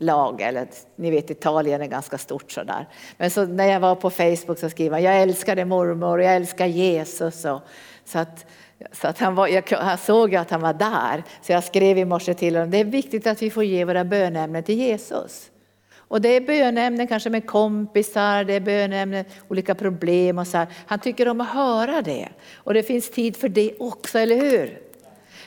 lag, 0.00 0.40
eller 0.40 0.66
ni 0.96 1.10
vet 1.10 1.30
Italien 1.30 1.82
är 1.82 1.86
ganska 1.86 2.18
stort 2.18 2.52
sådär. 2.52 2.88
Men 3.16 3.30
så 3.30 3.46
när 3.46 3.66
jag 3.66 3.80
var 3.80 3.94
på 3.94 4.10
Facebook 4.10 4.58
så 4.58 4.70
skrev 4.70 4.92
han, 4.92 5.02
jag 5.02 5.22
älskade 5.22 5.64
mormor, 5.64 6.22
jag 6.22 6.36
älskar 6.36 6.66
Jesus. 6.66 7.44
Och, 7.44 7.60
så 8.04 8.18
att, 8.18 8.46
så 8.92 9.08
att 9.08 9.18
han 9.18 9.34
var, 9.34 9.48
jag, 9.48 9.64
jag 9.70 9.98
såg 9.98 10.34
att 10.34 10.50
han 10.50 10.60
var 10.60 10.72
där, 10.72 11.24
så 11.42 11.52
jag 11.52 11.64
skrev 11.64 11.98
i 11.98 12.04
morse 12.04 12.34
till 12.34 12.56
honom, 12.56 12.70
det 12.70 12.78
är 12.78 12.84
viktigt 12.84 13.26
att 13.26 13.42
vi 13.42 13.50
får 13.50 13.64
ge 13.64 13.84
våra 13.84 14.04
bönämnen 14.04 14.62
till 14.62 14.78
Jesus. 14.78 15.50
Och 15.96 16.20
det 16.20 16.28
är 16.28 16.40
bönämnen 16.40 17.06
kanske 17.06 17.30
med 17.30 17.46
kompisar, 17.46 18.44
det 18.44 18.54
är 18.54 18.60
bönämnen, 18.60 19.24
olika 19.48 19.74
problem 19.74 20.38
och 20.38 20.46
så 20.46 20.58
här. 20.58 20.66
Han 20.86 20.98
tycker 20.98 21.28
om 21.28 21.40
att 21.40 21.48
höra 21.48 22.02
det. 22.02 22.28
Och 22.54 22.74
det 22.74 22.82
finns 22.82 23.10
tid 23.10 23.36
för 23.36 23.48
det 23.48 23.74
också, 23.78 24.18
eller 24.18 24.36
hur? 24.36 24.89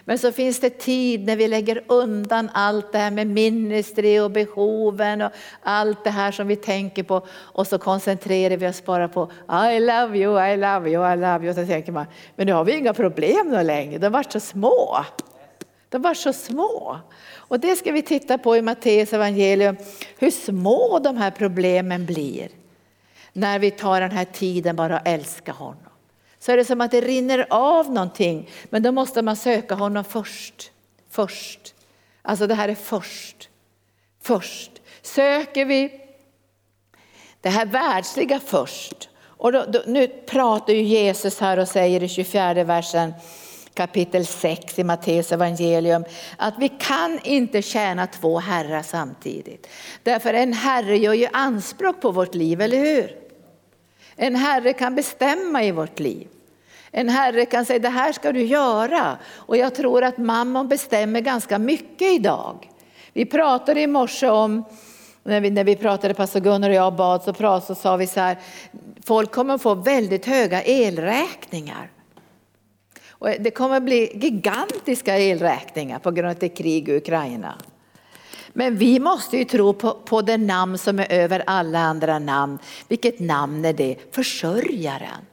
Men 0.05 0.17
så 0.17 0.31
finns 0.31 0.59
det 0.59 0.69
tid 0.69 1.25
när 1.25 1.35
vi 1.35 1.47
lägger 1.47 1.83
undan 1.87 2.49
allt 2.53 2.91
det 2.91 2.97
här 2.97 3.11
med 3.11 3.27
ministry 3.27 4.19
och 4.19 4.31
behoven 4.31 5.21
och 5.21 5.31
allt 5.61 6.03
det 6.03 6.09
här 6.09 6.31
som 6.31 6.47
vi 6.47 6.55
tänker 6.55 7.03
på 7.03 7.27
och 7.29 7.67
så 7.67 7.77
koncentrerar 7.77 8.57
vi 8.57 8.67
oss 8.67 8.85
bara 8.85 9.07
på 9.07 9.31
I 9.49 9.79
love 9.79 10.17
you, 10.17 10.47
I 10.47 10.57
love 10.57 10.89
you, 10.89 11.13
I 11.13 11.15
love 11.15 11.39
you. 11.39 11.49
Och 11.49 11.55
så 11.55 11.65
tänker 11.65 11.91
man, 11.91 12.05
men 12.35 12.47
nu 12.47 12.53
har 12.53 12.63
vi 12.63 12.77
inga 12.77 12.93
problem 12.93 13.49
nu 13.49 13.63
längre, 13.63 13.97
de 13.97 14.11
var 14.11 14.23
så 14.29 14.39
små. 14.39 15.05
De 15.89 16.01
var 16.01 16.13
så 16.13 16.33
små. 16.33 16.99
Och 17.35 17.59
det 17.59 17.75
ska 17.75 17.91
vi 17.91 18.01
titta 18.01 18.37
på 18.37 18.57
i 18.57 18.61
Matteus 18.61 19.13
evangelium, 19.13 19.77
hur 20.19 20.31
små 20.31 20.99
de 21.03 21.17
här 21.17 21.31
problemen 21.31 22.05
blir 22.05 22.49
när 23.33 23.59
vi 23.59 23.71
tar 23.71 24.01
den 24.01 24.11
här 24.11 24.25
tiden 24.25 24.75
bara 24.75 24.97
att 24.97 25.07
älska 25.07 25.51
honom 25.51 25.92
så 26.43 26.51
är 26.51 26.57
det 26.57 26.65
som 26.65 26.81
att 26.81 26.91
det 26.91 27.01
rinner 27.01 27.47
av 27.49 27.91
någonting. 27.91 28.49
Men 28.69 28.83
då 28.83 28.91
måste 28.91 29.21
man 29.21 29.35
söka 29.35 29.75
honom 29.75 30.03
först. 30.03 30.71
Först. 31.09 31.73
Alltså 32.21 32.47
det 32.47 32.55
här 32.55 32.69
är 32.69 32.75
först. 32.75 33.49
Först. 34.21 34.71
Söker 35.01 35.65
vi 35.65 36.01
det 37.41 37.49
här 37.49 37.65
världsliga 37.65 38.39
först. 38.39 39.09
Och 39.19 39.51
då, 39.51 39.65
då, 39.67 39.81
nu 39.87 40.07
pratar 40.07 40.73
ju 40.73 40.81
Jesus 40.81 41.39
här 41.39 41.59
och 41.59 41.67
säger 41.67 42.03
i 42.03 42.09
24 42.09 42.63
versen 42.63 43.13
kapitel 43.73 44.25
6 44.25 44.79
i 44.79 44.83
Matteus 44.83 45.31
evangelium 45.31 46.05
att 46.37 46.53
vi 46.59 46.69
kan 46.69 47.19
inte 47.23 47.61
tjäna 47.61 48.07
två 48.07 48.39
herrar 48.39 48.81
samtidigt. 48.81 49.67
Därför 50.03 50.33
en 50.33 50.53
herre 50.53 50.97
gör 50.97 51.13
ju 51.13 51.27
anspråk 51.33 52.01
på 52.01 52.11
vårt 52.11 52.35
liv, 52.35 52.61
eller 52.61 52.77
hur? 52.77 53.17
En 54.15 54.35
herre 54.35 54.73
kan 54.73 54.95
bestämma 54.95 55.63
i 55.63 55.71
vårt 55.71 55.99
liv. 55.99 56.27
En 56.95 57.09
herre 57.09 57.45
kan 57.45 57.65
säga 57.65 57.79
det 57.79 57.89
här 57.89 58.11
ska 58.11 58.31
du 58.31 58.43
göra. 58.43 59.17
Och 59.33 59.57
jag 59.57 59.75
tror 59.75 60.03
att 60.03 60.17
mammon 60.17 60.67
bestämmer 60.67 61.21
ganska 61.21 61.59
mycket 61.59 62.11
idag. 62.11 62.69
Vi 63.13 63.25
pratade 63.25 63.81
i 63.81 63.87
morse 63.87 64.29
om, 64.29 64.63
när 65.23 65.41
vi, 65.41 65.49
när 65.49 65.63
vi 65.63 65.75
pratade, 65.75 66.13
pastor 66.13 66.39
Gunnar 66.39 66.69
och 66.69 66.75
jag 66.75 66.95
bad, 66.95 67.23
så, 67.23 67.33
pratade, 67.33 67.65
så 67.65 67.81
sa 67.81 67.95
vi 67.95 68.07
så 68.07 68.19
här, 68.19 68.37
folk 69.05 69.31
kommer 69.31 69.53
att 69.53 69.61
få 69.61 69.75
väldigt 69.75 70.25
höga 70.25 70.63
elräkningar. 70.63 71.91
Och 73.09 73.29
det 73.39 73.51
kommer 73.51 73.77
att 73.77 73.83
bli 73.83 74.11
gigantiska 74.17 75.19
elräkningar 75.19 75.99
på 75.99 76.11
grund 76.11 76.25
av 76.25 76.31
att 76.31 76.39
det 76.39 76.45
är 76.45 76.55
krig 76.55 76.89
i 76.89 76.97
Ukraina. 76.97 77.55
Men 78.53 78.77
vi 78.77 78.99
måste 78.99 79.37
ju 79.37 79.45
tro 79.45 79.73
på, 79.73 79.91
på 79.91 80.21
det 80.21 80.37
namn 80.37 80.77
som 80.77 80.99
är 80.99 81.11
över 81.11 81.43
alla 81.47 81.79
andra 81.79 82.19
namn. 82.19 82.59
Vilket 82.87 83.19
namn 83.19 83.65
är 83.65 83.73
det? 83.73 83.95
Försörjaren. 84.11 85.25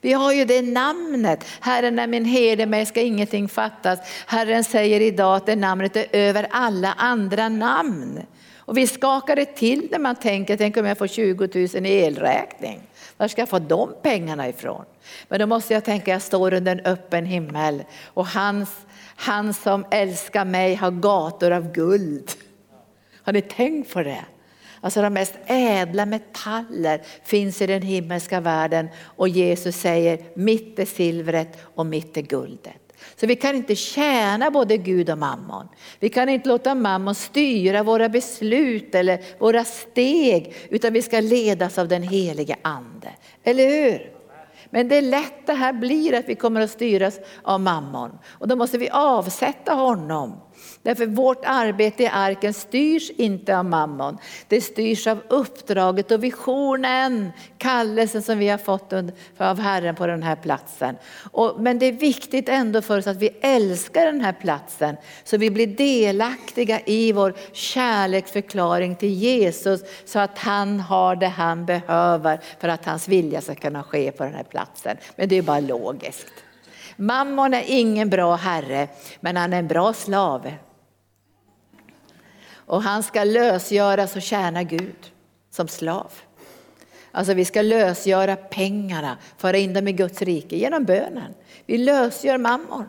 Vi 0.00 0.12
har 0.12 0.32
ju 0.32 0.44
det 0.44 0.62
namnet. 0.62 1.44
Herren 1.60 1.98
är 1.98 2.06
min 2.06 2.24
herde, 2.24 2.66
mig 2.66 2.86
ska 2.86 3.00
ingenting 3.00 3.48
fattas. 3.48 3.98
Herren 4.26 4.64
säger 4.64 5.00
idag 5.00 5.36
att 5.36 5.46
det 5.46 5.56
namnet 5.56 5.96
är 5.96 6.06
över 6.12 6.46
alla 6.50 6.92
andra 6.92 7.48
namn. 7.48 8.22
Och 8.56 8.76
vi 8.76 8.86
skakar 8.86 9.36
det 9.36 9.56
till 9.56 9.88
när 9.90 9.98
man 9.98 10.16
tänker, 10.16 10.56
tänk 10.56 10.76
om 10.76 10.86
jag 10.86 10.98
får 10.98 11.06
20 11.06 11.48
000 11.74 11.86
i 11.86 12.04
elräkning. 12.04 12.80
Var 13.16 13.28
ska 13.28 13.42
jag 13.42 13.48
få 13.48 13.58
de 13.58 13.94
pengarna 14.02 14.48
ifrån? 14.48 14.84
Men 15.28 15.40
då 15.40 15.46
måste 15.46 15.74
jag 15.74 15.84
tänka, 15.84 16.10
jag 16.10 16.22
står 16.22 16.54
under 16.54 16.72
en 16.72 16.80
öppen 16.86 17.26
himmel 17.26 17.84
och 18.04 18.26
hans, 18.26 18.70
han 19.16 19.54
som 19.54 19.84
älskar 19.90 20.44
mig 20.44 20.74
har 20.74 20.90
gator 20.90 21.50
av 21.50 21.72
guld. 21.72 22.30
Har 23.22 23.32
ni 23.32 23.42
tänkt 23.42 23.92
på 23.92 24.02
det? 24.02 24.24
Alltså 24.80 25.02
de 25.02 25.12
mest 25.12 25.34
ädla 25.46 26.06
metaller 26.06 27.02
finns 27.24 27.62
i 27.62 27.66
den 27.66 27.82
himmelska 27.82 28.40
världen 28.40 28.88
och 29.02 29.28
Jesus 29.28 29.76
säger 29.76 30.20
mitt 30.34 30.78
är 30.78 30.84
silvret 30.84 31.58
och 31.62 31.86
mitt 31.86 32.16
är 32.16 32.22
guldet. 32.22 32.88
Så 33.16 33.26
vi 33.26 33.36
kan 33.36 33.56
inte 33.56 33.76
tjäna 33.76 34.50
både 34.50 34.76
Gud 34.76 35.10
och 35.10 35.18
mammon. 35.18 35.68
Vi 35.98 36.08
kan 36.08 36.28
inte 36.28 36.48
låta 36.48 36.74
mammon 36.74 37.14
styra 37.14 37.82
våra 37.82 38.08
beslut 38.08 38.94
eller 38.94 39.20
våra 39.38 39.64
steg 39.64 40.54
utan 40.70 40.92
vi 40.92 41.02
ska 41.02 41.20
ledas 41.20 41.78
av 41.78 41.88
den 41.88 42.02
helige 42.02 42.56
ande. 42.62 43.08
Eller 43.44 43.68
hur? 43.68 44.12
Men 44.70 44.88
det 44.88 44.96
är 44.96 45.02
lätt 45.02 45.46
det 45.46 45.52
här 45.52 45.72
blir 45.72 46.14
att 46.14 46.28
vi 46.28 46.34
kommer 46.34 46.60
att 46.60 46.70
styras 46.70 47.20
av 47.42 47.60
mammon 47.60 48.18
och 48.30 48.48
då 48.48 48.56
måste 48.56 48.78
vi 48.78 48.90
avsätta 48.90 49.74
honom 49.74 50.40
Därför 50.88 51.06
vårt 51.06 51.44
arbete 51.44 52.02
i 52.02 52.06
arken 52.06 52.54
styrs 52.54 53.10
inte 53.10 53.58
av 53.58 53.64
mammon. 53.64 54.18
Det 54.48 54.60
styrs 54.60 55.06
av 55.06 55.22
uppdraget 55.28 56.10
och 56.10 56.24
visionen, 56.24 57.30
kallelsen 57.58 58.22
som 58.22 58.38
vi 58.38 58.48
har 58.48 58.58
fått 58.58 58.92
av 59.38 59.60
Herren 59.60 59.94
på 59.94 60.06
den 60.06 60.22
här 60.22 60.36
platsen. 60.36 60.96
Men 61.58 61.78
det 61.78 61.86
är 61.86 61.92
viktigt 61.92 62.48
ändå 62.48 62.82
för 62.82 62.98
oss 62.98 63.06
att 63.06 63.16
vi 63.16 63.30
älskar 63.40 64.06
den 64.06 64.20
här 64.20 64.32
platsen 64.32 64.96
så 65.24 65.36
vi 65.36 65.50
blir 65.50 65.66
delaktiga 65.66 66.80
i 66.86 67.12
vår 67.12 67.34
kärleksförklaring 67.52 68.96
till 68.96 69.12
Jesus 69.12 69.80
så 70.04 70.18
att 70.18 70.38
han 70.38 70.80
har 70.80 71.16
det 71.16 71.28
han 71.28 71.66
behöver 71.66 72.40
för 72.60 72.68
att 72.68 72.84
hans 72.84 73.08
vilja 73.08 73.40
ska 73.40 73.54
kunna 73.54 73.82
ske 73.82 74.12
på 74.12 74.24
den 74.24 74.34
här 74.34 74.44
platsen. 74.44 74.96
Men 75.16 75.28
det 75.28 75.36
är 75.36 75.42
bara 75.42 75.60
logiskt. 75.60 76.32
Mammon 76.96 77.54
är 77.54 77.64
ingen 77.66 78.10
bra 78.10 78.34
herre, 78.34 78.88
men 79.20 79.36
han 79.36 79.52
är 79.52 79.58
en 79.58 79.68
bra 79.68 79.92
slav. 79.92 80.50
Och 82.68 82.82
han 82.82 83.02
ska 83.02 83.24
lösgöras 83.24 84.16
och 84.16 84.22
tjäna 84.22 84.62
Gud 84.62 85.12
som 85.50 85.68
slav. 85.68 86.12
Alltså 87.10 87.34
vi 87.34 87.44
ska 87.44 87.62
lösgöra 87.62 88.36
pengarna, 88.36 89.18
föra 89.38 89.56
in 89.56 89.74
dem 89.74 89.88
i 89.88 89.92
Guds 89.92 90.22
rike 90.22 90.56
genom 90.56 90.84
bönen. 90.84 91.34
Vi 91.66 91.78
lösgör 91.78 92.38
mammon. 92.38 92.84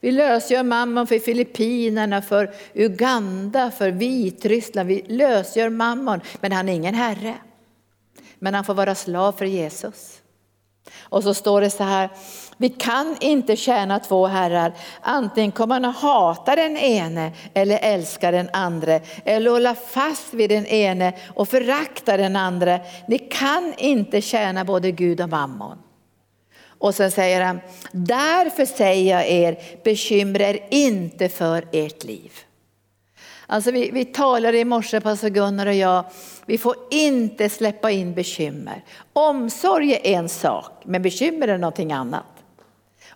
Vi 0.00 0.12
lösgör 0.12 0.62
mammon 0.62 1.06
för 1.06 1.18
Filippinerna, 1.18 2.22
för 2.22 2.54
Uganda, 2.74 3.70
för 3.70 3.90
Vitryssland. 3.90 4.88
Vi 4.88 5.02
lösgör 5.08 5.68
mammon, 5.68 6.20
men 6.40 6.52
han 6.52 6.68
är 6.68 6.72
ingen 6.72 6.94
herre. 6.94 7.34
Men 8.38 8.54
han 8.54 8.64
får 8.64 8.74
vara 8.74 8.94
slav 8.94 9.32
för 9.32 9.44
Jesus. 9.44 10.20
Och 11.00 11.22
så 11.22 11.34
står 11.34 11.60
det 11.60 11.70
så 11.70 11.84
här, 11.84 12.10
vi 12.60 12.68
kan 12.68 13.16
inte 13.20 13.56
tjäna 13.56 13.98
två 13.98 14.26
herrar. 14.26 14.72
Antingen 15.00 15.52
kommer 15.52 15.80
man 15.80 15.84
att 15.84 15.96
hata 15.96 16.56
den 16.56 16.76
ene 16.76 17.32
eller 17.54 17.78
älska 17.82 18.30
den 18.30 18.48
andra. 18.52 19.00
Eller 19.24 19.50
hålla 19.50 19.74
fast 19.74 20.34
vid 20.34 20.50
den 20.50 20.66
ene 20.66 21.12
och 21.34 21.48
förakta 21.48 22.16
den 22.16 22.36
andra. 22.36 22.80
Ni 23.08 23.18
kan 23.18 23.74
inte 23.78 24.20
tjäna 24.20 24.64
både 24.64 24.90
Gud 24.90 25.20
och 25.20 25.28
mammon. 25.28 25.78
Och 26.78 26.94
sen 26.94 27.10
säger 27.10 27.40
han, 27.40 27.60
därför 27.92 28.64
säger 28.64 29.16
jag 29.16 29.28
er, 29.28 29.58
bekymra 29.84 30.48
er 30.48 30.66
inte 30.70 31.28
för 31.28 31.64
ert 31.72 32.04
liv. 32.04 32.32
Alltså 33.46 33.70
vi, 33.70 33.90
vi 33.90 34.04
talade 34.04 34.58
i 34.58 34.64
morse, 34.64 35.00
pastor 35.00 35.28
Gunnar 35.28 35.66
och 35.66 35.74
jag, 35.74 36.04
vi 36.46 36.58
får 36.58 36.76
inte 36.90 37.48
släppa 37.48 37.90
in 37.90 38.14
bekymmer. 38.14 38.84
Omsorg 39.12 39.92
är 39.92 40.06
en 40.06 40.28
sak, 40.28 40.72
men 40.84 41.02
bekymmer 41.02 41.48
är 41.48 41.58
någonting 41.58 41.92
annat. 41.92 42.39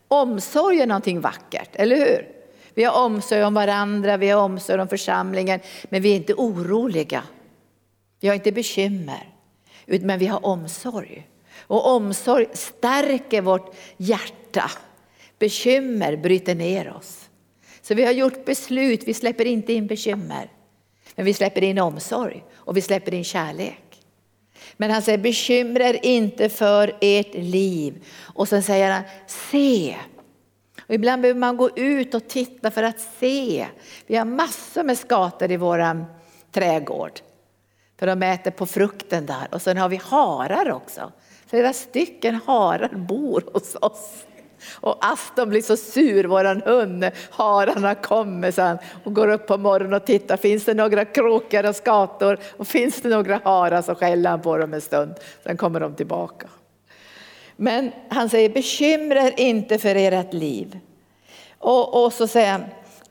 Omsorg 0.09 0.81
är 0.81 0.87
någonting 0.87 1.21
vackert, 1.21 1.71
eller 1.73 1.97
hur? 1.97 2.29
Vi 2.75 2.85
har 2.85 3.05
omsorg 3.05 3.45
om 3.45 3.55
varandra, 3.55 4.17
vi 4.17 4.29
har 4.29 4.43
omsorg 4.43 4.81
om 4.81 4.89
församlingen, 4.89 5.61
men 5.85 6.03
vi 6.03 6.13
är 6.13 6.17
inte 6.17 6.35
oroliga. 6.35 7.23
Vi 8.21 8.29
har 8.29 8.35
inte 8.35 8.53
bekymmer, 8.53 9.35
men 9.87 10.19
vi 10.19 10.27
har 10.27 10.47
omsorg. 10.47 11.29
Och 11.59 11.95
omsorg 11.95 12.47
stärker 12.53 13.43
vårt 13.43 13.75
hjärta. 13.97 14.71
Bekymmer 15.39 16.17
bryter 16.17 16.55
ner 16.55 16.93
oss. 16.93 17.31
Så 17.83 17.95
vi 17.95 18.05
har 18.05 18.13
gjort 18.13 18.45
beslut, 18.45 19.03
vi 19.07 19.15
släpper 19.15 19.45
inte 19.45 19.73
in 19.73 19.87
bekymmer. 19.87 20.51
Men 21.15 21.25
vi 21.25 21.35
släpper 21.35 21.63
in 21.63 21.79
omsorg 21.79 22.45
och 22.55 22.77
vi 22.77 22.81
släpper 22.81 23.15
in 23.15 23.25
kärlek. 23.25 23.84
Men 24.77 24.91
han 24.91 25.03
säger 25.03 25.19
bekymra 25.19 25.89
er 25.89 25.99
inte 26.03 26.49
för 26.49 26.97
ert 27.01 27.35
liv. 27.35 28.05
Och 28.21 28.49
sen 28.49 28.63
säger 28.63 28.91
han 28.91 29.03
se. 29.27 29.97
Och 30.87 30.95
ibland 30.95 31.23
behöver 31.23 31.41
man 31.41 31.57
gå 31.57 31.71
ut 31.77 32.15
och 32.15 32.29
titta 32.29 32.71
för 32.71 32.83
att 32.83 33.01
se. 33.01 33.67
Vi 34.07 34.17
har 34.17 34.25
massor 34.25 34.85
med 34.85 34.99
skator 34.99 35.51
i 35.51 35.57
vår 35.57 36.07
trädgård. 36.53 37.21
För 37.99 38.07
de 38.07 38.23
äter 38.23 38.51
på 38.51 38.67
frukten 38.67 39.27
där. 39.27 39.49
Och 39.51 39.63
sen 39.63 39.77
har 39.77 39.89
vi 39.89 39.97
harar 39.97 40.71
också. 40.71 41.13
Flera 41.47 41.73
stycken 41.73 42.41
harar 42.47 42.95
bor 42.95 43.45
hos 43.53 43.77
oss. 43.81 44.27
Och 44.73 44.99
Aston 45.01 45.49
blir 45.49 45.63
så 45.63 45.77
sur, 45.77 46.25
våran 46.25 46.63
hund, 46.63 47.11
hararna 47.31 47.95
kommer 47.95 48.51
sen 48.51 48.79
och 49.05 49.15
går 49.15 49.29
upp 49.29 49.47
på 49.47 49.59
morgonen 49.59 49.95
och 49.95 50.07
tittar, 50.07 50.37
finns 50.37 50.65
det 50.65 50.75
några 50.75 51.05
kråkor 51.05 51.69
och 51.69 51.77
skator 51.77 52.39
och 52.57 52.67
finns 52.67 53.01
det 53.01 53.09
några 53.09 53.41
harar 53.45 53.83
så 53.83 53.95
skäller 53.95 54.31
han 54.31 54.43
på 54.43 54.59
dem 54.59 54.75
en 54.75 54.81
stund, 54.81 55.15
sen 55.43 55.57
kommer 55.57 55.81
de 55.81 55.95
tillbaka. 55.95 56.47
Men 57.57 57.93
han 58.09 58.29
säger 58.29 58.49
bekymra 58.49 59.23
er 59.23 59.35
inte 59.37 59.79
för 59.79 59.95
ert 59.95 60.33
liv. 60.33 60.79
Och, 61.59 62.05
och 62.05 62.13
så 62.13 62.27
säger 62.27 62.53
han, 62.53 62.65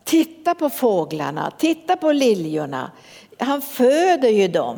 titta 0.03 0.55
på 0.55 0.69
fåglarna, 0.69 1.51
titta 1.57 1.97
på 1.97 2.11
liljorna. 2.11 2.91
Han 3.37 3.61
föder 3.61 4.29
ju 4.29 4.47
dem. 4.47 4.77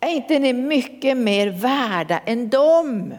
Är 0.00 0.10
inte 0.10 0.38
ni 0.38 0.52
mycket 0.52 1.16
mer 1.16 1.46
värda 1.48 2.18
än 2.18 2.48
dem? 2.48 3.14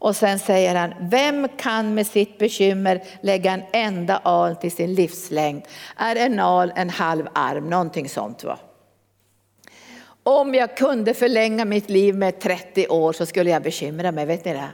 Och 0.00 0.16
sen 0.16 0.38
säger 0.38 0.74
han, 0.74 0.94
vem 1.00 1.48
kan 1.48 1.94
med 1.94 2.06
sitt 2.06 2.38
bekymmer 2.38 3.02
lägga 3.20 3.52
en 3.52 3.62
enda 3.72 4.16
al 4.16 4.56
till 4.56 4.72
sin 4.72 4.94
livslängd? 4.94 5.62
Är 5.96 6.16
en 6.16 6.40
al 6.40 6.72
en 6.76 6.90
halv 6.90 7.28
arm? 7.32 7.70
Någonting 7.70 8.08
sånt 8.08 8.44
va? 8.44 8.58
Om 10.22 10.54
jag 10.54 10.76
kunde 10.76 11.14
förlänga 11.14 11.64
mitt 11.64 11.90
liv 11.90 12.14
med 12.14 12.40
30 12.40 12.88
år 12.88 13.12
så 13.12 13.26
skulle 13.26 13.50
jag 13.50 13.62
bekymra 13.62 14.12
mig, 14.12 14.26
vet 14.26 14.44
ni 14.44 14.52
det? 14.52 14.68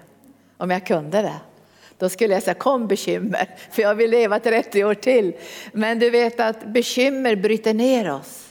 Om 0.56 0.70
jag 0.70 0.86
kunde 0.86 1.22
det. 1.22 1.40
Då 1.98 2.08
skulle 2.08 2.34
jag 2.34 2.42
säga 2.42 2.54
kom 2.54 2.86
bekymmer, 2.86 3.50
för 3.70 3.82
jag 3.82 3.94
vill 3.94 4.10
leva 4.10 4.40
30 4.40 4.84
år 4.84 4.94
till. 4.94 5.32
Men 5.72 5.98
du 5.98 6.10
vet 6.10 6.40
att 6.40 6.66
bekymmer 6.66 7.36
bryter 7.36 7.74
ner 7.74 8.12
oss. 8.12 8.45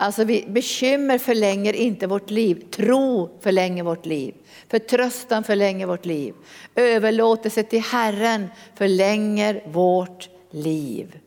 Alltså 0.00 0.24
vi, 0.24 0.44
bekymmer 0.48 1.18
förlänger 1.18 1.72
inte 1.72 2.06
vårt 2.06 2.30
liv, 2.30 2.64
tro 2.70 3.30
förlänger 3.40 3.82
vårt 3.82 4.06
liv. 4.06 4.34
Förtröstan 4.68 5.44
förlänger 5.44 5.86
vårt 5.86 6.06
liv. 6.06 6.34
Överlåtelse 6.74 7.62
till 7.62 7.82
Herren 7.82 8.48
förlänger 8.74 9.62
vårt 9.66 10.28
liv. 10.50 11.18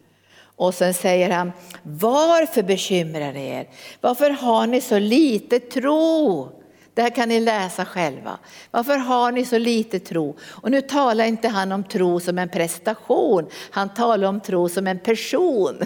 Och 0.55 0.73
sen 0.73 0.93
säger 0.93 1.29
han, 1.29 1.51
varför 1.83 2.63
bekymrar 2.63 3.33
ni 3.33 3.47
er? 3.47 3.69
Varför 4.01 4.29
har 4.29 4.67
ni 4.67 4.81
så 4.81 4.99
lite 4.99 5.59
tro? 5.59 6.49
Det 6.93 7.01
här 7.01 7.09
kan 7.09 7.29
ni 7.29 7.39
läsa 7.39 7.85
själva. 7.85 8.37
Varför 8.71 8.97
har 8.97 9.31
ni 9.31 9.45
så 9.45 9.57
lite 9.57 9.99
tro? 9.99 10.35
Och 10.41 10.71
nu 10.71 10.81
talar 10.81 11.25
inte 11.25 11.47
han 11.47 11.71
om 11.71 11.83
tro 11.83 12.19
som 12.19 12.37
en 12.37 12.49
prestation, 12.49 13.45
han 13.71 13.93
talar 13.93 14.27
om 14.27 14.39
tro 14.39 14.69
som 14.69 14.87
en 14.87 14.99
person. 14.99 15.77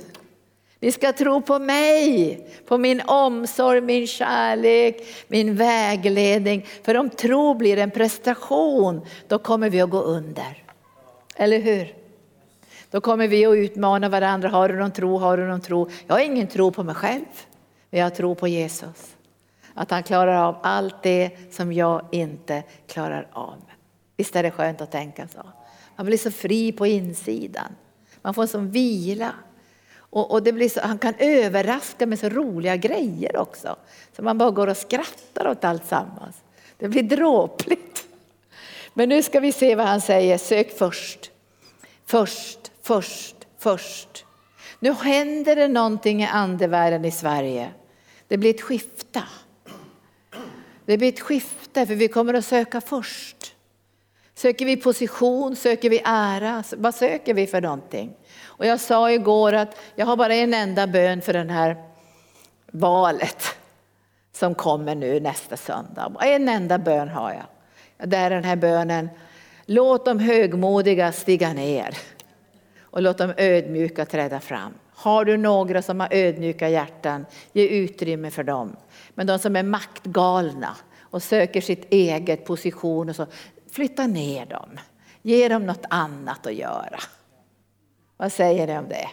Ni 0.79 0.91
ska 0.91 1.13
tro 1.13 1.41
på 1.41 1.59
mig, 1.59 2.47
på 2.65 2.77
min 2.77 3.01
omsorg, 3.01 3.81
min 3.81 4.07
kärlek, 4.07 5.07
min 5.27 5.55
vägledning. 5.55 6.65
För 6.83 6.97
om 6.97 7.09
tro 7.09 7.53
blir 7.53 7.77
en 7.77 7.91
prestation, 7.91 9.01
då 9.27 9.39
kommer 9.39 9.69
vi 9.69 9.81
att 9.81 9.89
gå 9.89 10.01
under. 10.01 10.63
Eller 11.35 11.59
hur? 11.59 11.93
Då 12.91 13.01
kommer 13.01 13.27
vi 13.27 13.45
att 13.45 13.55
utmana 13.55 14.09
varandra. 14.09 14.49
Har 14.49 14.69
du 14.69 14.75
någon 14.75 14.91
tro? 14.91 15.17
Har 15.17 15.37
du 15.37 15.47
någon 15.47 15.61
tro? 15.61 15.89
Jag 16.07 16.15
har 16.15 16.21
ingen 16.21 16.47
tro 16.47 16.71
på 16.71 16.83
mig 16.83 16.95
själv, 16.95 17.25
men 17.89 17.99
jag 17.99 18.15
tror 18.15 18.35
på 18.35 18.47
Jesus. 18.47 19.15
Att 19.73 19.91
han 19.91 20.03
klarar 20.03 20.47
av 20.47 20.55
allt 20.63 21.03
det 21.03 21.53
som 21.53 21.73
jag 21.73 22.05
inte 22.11 22.63
klarar 22.87 23.27
av. 23.31 23.61
Visst 24.17 24.35
är 24.35 24.43
det 24.43 24.51
skönt 24.51 24.81
att 24.81 24.91
tänka 24.91 25.27
så? 25.27 25.41
Man 25.95 26.05
blir 26.05 26.17
så 26.17 26.31
fri 26.31 26.71
på 26.71 26.87
insidan. 26.87 27.75
Man 28.21 28.33
får 28.33 28.41
en 28.41 28.47
sån 28.47 28.71
vila. 28.71 29.33
Och, 30.17 30.31
och 30.31 30.43
det 30.43 30.53
blir 30.53 30.69
så, 30.69 30.81
han 30.81 30.97
kan 30.97 31.13
överraska 31.17 32.05
med 32.05 32.19
så 32.19 32.29
roliga 32.29 32.75
grejer 32.75 33.37
också. 33.37 33.75
Så 34.15 34.21
man 34.21 34.37
bara 34.37 34.51
går 34.51 34.67
och 34.67 34.77
skrattar 34.77 35.47
åt 35.47 35.63
allt 35.63 35.85
sammans. 35.85 36.35
Det 36.77 36.87
blir 36.87 37.03
dråpligt. 37.03 38.07
Men 38.93 39.09
nu 39.09 39.23
ska 39.23 39.39
vi 39.39 39.51
se 39.51 39.75
vad 39.75 39.87
han 39.87 40.01
säger. 40.01 40.37
Sök 40.37 40.77
först. 40.77 41.31
Först, 42.05 42.71
först, 42.81 43.35
först. 43.57 44.25
Nu 44.79 44.93
händer 44.93 45.55
det 45.55 45.67
någonting 45.67 46.23
i 46.23 46.25
andevärlden 46.25 47.05
i 47.05 47.11
Sverige. 47.11 47.69
Det 48.27 48.37
blir 48.37 48.49
ett 48.49 48.61
skifte. 48.61 49.23
Det 50.85 50.97
blir 50.97 51.09
ett 51.09 51.19
skifte 51.19 51.85
för 51.85 51.95
vi 51.95 52.07
kommer 52.07 52.33
att 52.33 52.45
söka 52.45 52.81
först. 52.81 53.55
Söker 54.35 54.65
vi 54.65 54.77
position, 54.77 55.55
söker 55.55 55.89
vi 55.89 56.01
ära, 56.05 56.63
vad 56.77 56.95
söker 56.95 57.33
vi 57.33 57.47
för 57.47 57.61
någonting? 57.61 58.13
Och 58.57 58.65
jag 58.65 58.79
sa 58.79 59.11
igår 59.11 59.53
att 59.53 59.77
jag 59.95 60.05
har 60.05 60.15
bara 60.15 60.33
en 60.33 60.53
enda 60.53 60.87
bön 60.87 61.21
för 61.21 61.33
det 61.33 61.53
här 61.53 61.75
valet 62.71 63.43
som 64.33 64.55
kommer 64.55 64.95
nu 64.95 65.19
nästa 65.19 65.57
söndag. 65.57 66.13
En 66.21 66.49
enda 66.49 66.77
bön 66.77 67.09
har 67.09 67.31
jag. 67.31 67.45
Det 68.09 68.17
är 68.17 68.29
den 68.29 68.43
här 68.43 68.55
bönen, 68.55 69.09
låt 69.65 70.05
de 70.05 70.19
högmodiga 70.19 71.11
stiga 71.11 71.53
ner 71.53 71.97
och 72.81 73.01
låt 73.01 73.17
de 73.17 73.33
ödmjuka 73.37 74.05
träda 74.05 74.39
fram. 74.39 74.73
Har 74.93 75.25
du 75.25 75.37
några 75.37 75.81
som 75.81 75.99
har 75.99 76.07
ödmjuka 76.11 76.69
hjärtan, 76.69 77.25
ge 77.53 77.67
utrymme 77.67 78.31
för 78.31 78.43
dem. 78.43 78.75
Men 79.09 79.27
de 79.27 79.39
som 79.39 79.55
är 79.55 79.63
maktgalna 79.63 80.75
och 81.01 81.23
söker 81.23 81.61
sitt 81.61 81.93
eget 81.93 82.45
position 82.45 83.09
och 83.09 83.15
så, 83.15 83.25
flytta 83.71 84.07
ner 84.07 84.45
dem. 84.45 84.69
Ge 85.21 85.47
dem 85.47 85.65
något 85.65 85.85
annat 85.89 86.47
att 86.47 86.53
göra. 86.53 86.99
Vad 88.17 88.31
säger 88.31 88.67
ni 88.67 88.77
om 88.77 88.89
det? 88.89 89.07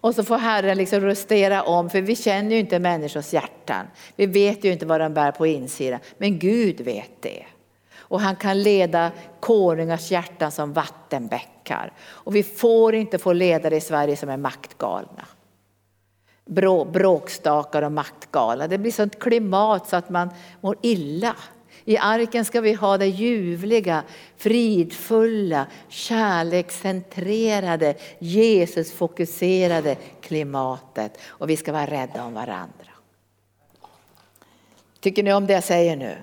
Och 0.00 0.14
så 0.14 0.24
får 0.24 0.38
Herren 0.38 0.76
liksom 0.76 1.00
rustera 1.00 1.62
om, 1.62 1.90
för 1.90 2.00
vi 2.00 2.16
känner 2.16 2.50
ju 2.50 2.58
inte 2.58 2.78
människors 2.78 3.32
hjärtan. 3.32 3.86
Vi 4.16 4.26
vet 4.26 4.64
ju 4.64 4.72
inte 4.72 4.86
vad 4.86 5.00
de 5.00 5.14
bär 5.14 5.32
på 5.32 5.46
insidan, 5.46 6.00
men 6.18 6.38
Gud 6.38 6.80
vet 6.80 7.22
det. 7.22 7.44
Och 7.96 8.20
han 8.20 8.36
kan 8.36 8.62
leda 8.62 9.10
konungars 9.40 10.10
hjärtan 10.10 10.52
som 10.52 10.72
vattenbäckar. 10.72 11.92
Och 12.02 12.36
vi 12.36 12.42
får 12.42 12.94
inte 12.94 13.18
få 13.18 13.32
ledare 13.32 13.76
i 13.76 13.80
Sverige 13.80 14.16
som 14.16 14.28
är 14.28 14.36
maktgalna. 14.36 15.26
bråkstakar 16.92 17.82
och 17.82 17.92
maktgalna. 17.92 18.68
Det 18.68 18.78
blir 18.78 18.92
sånt 18.92 19.18
klimat 19.18 19.88
så 19.88 19.96
att 19.96 20.10
man 20.10 20.30
mår 20.60 20.76
illa. 20.82 21.36
I 21.84 21.96
arken 21.96 22.44
ska 22.44 22.60
vi 22.60 22.72
ha 22.72 22.98
det 22.98 23.06
ljuvliga, 23.06 24.02
fridfulla, 24.36 25.66
kärlekscentrerade, 25.88 27.94
Jesusfokuserade 28.18 29.96
klimatet. 30.20 31.18
Och 31.26 31.50
vi 31.50 31.56
ska 31.56 31.72
vara 31.72 31.86
rädda 31.86 32.24
om 32.24 32.34
varandra. 32.34 32.88
Tycker 35.00 35.22
ni 35.22 35.32
om 35.32 35.46
det 35.46 35.52
jag 35.52 35.64
säger 35.64 35.96
nu? 35.96 36.16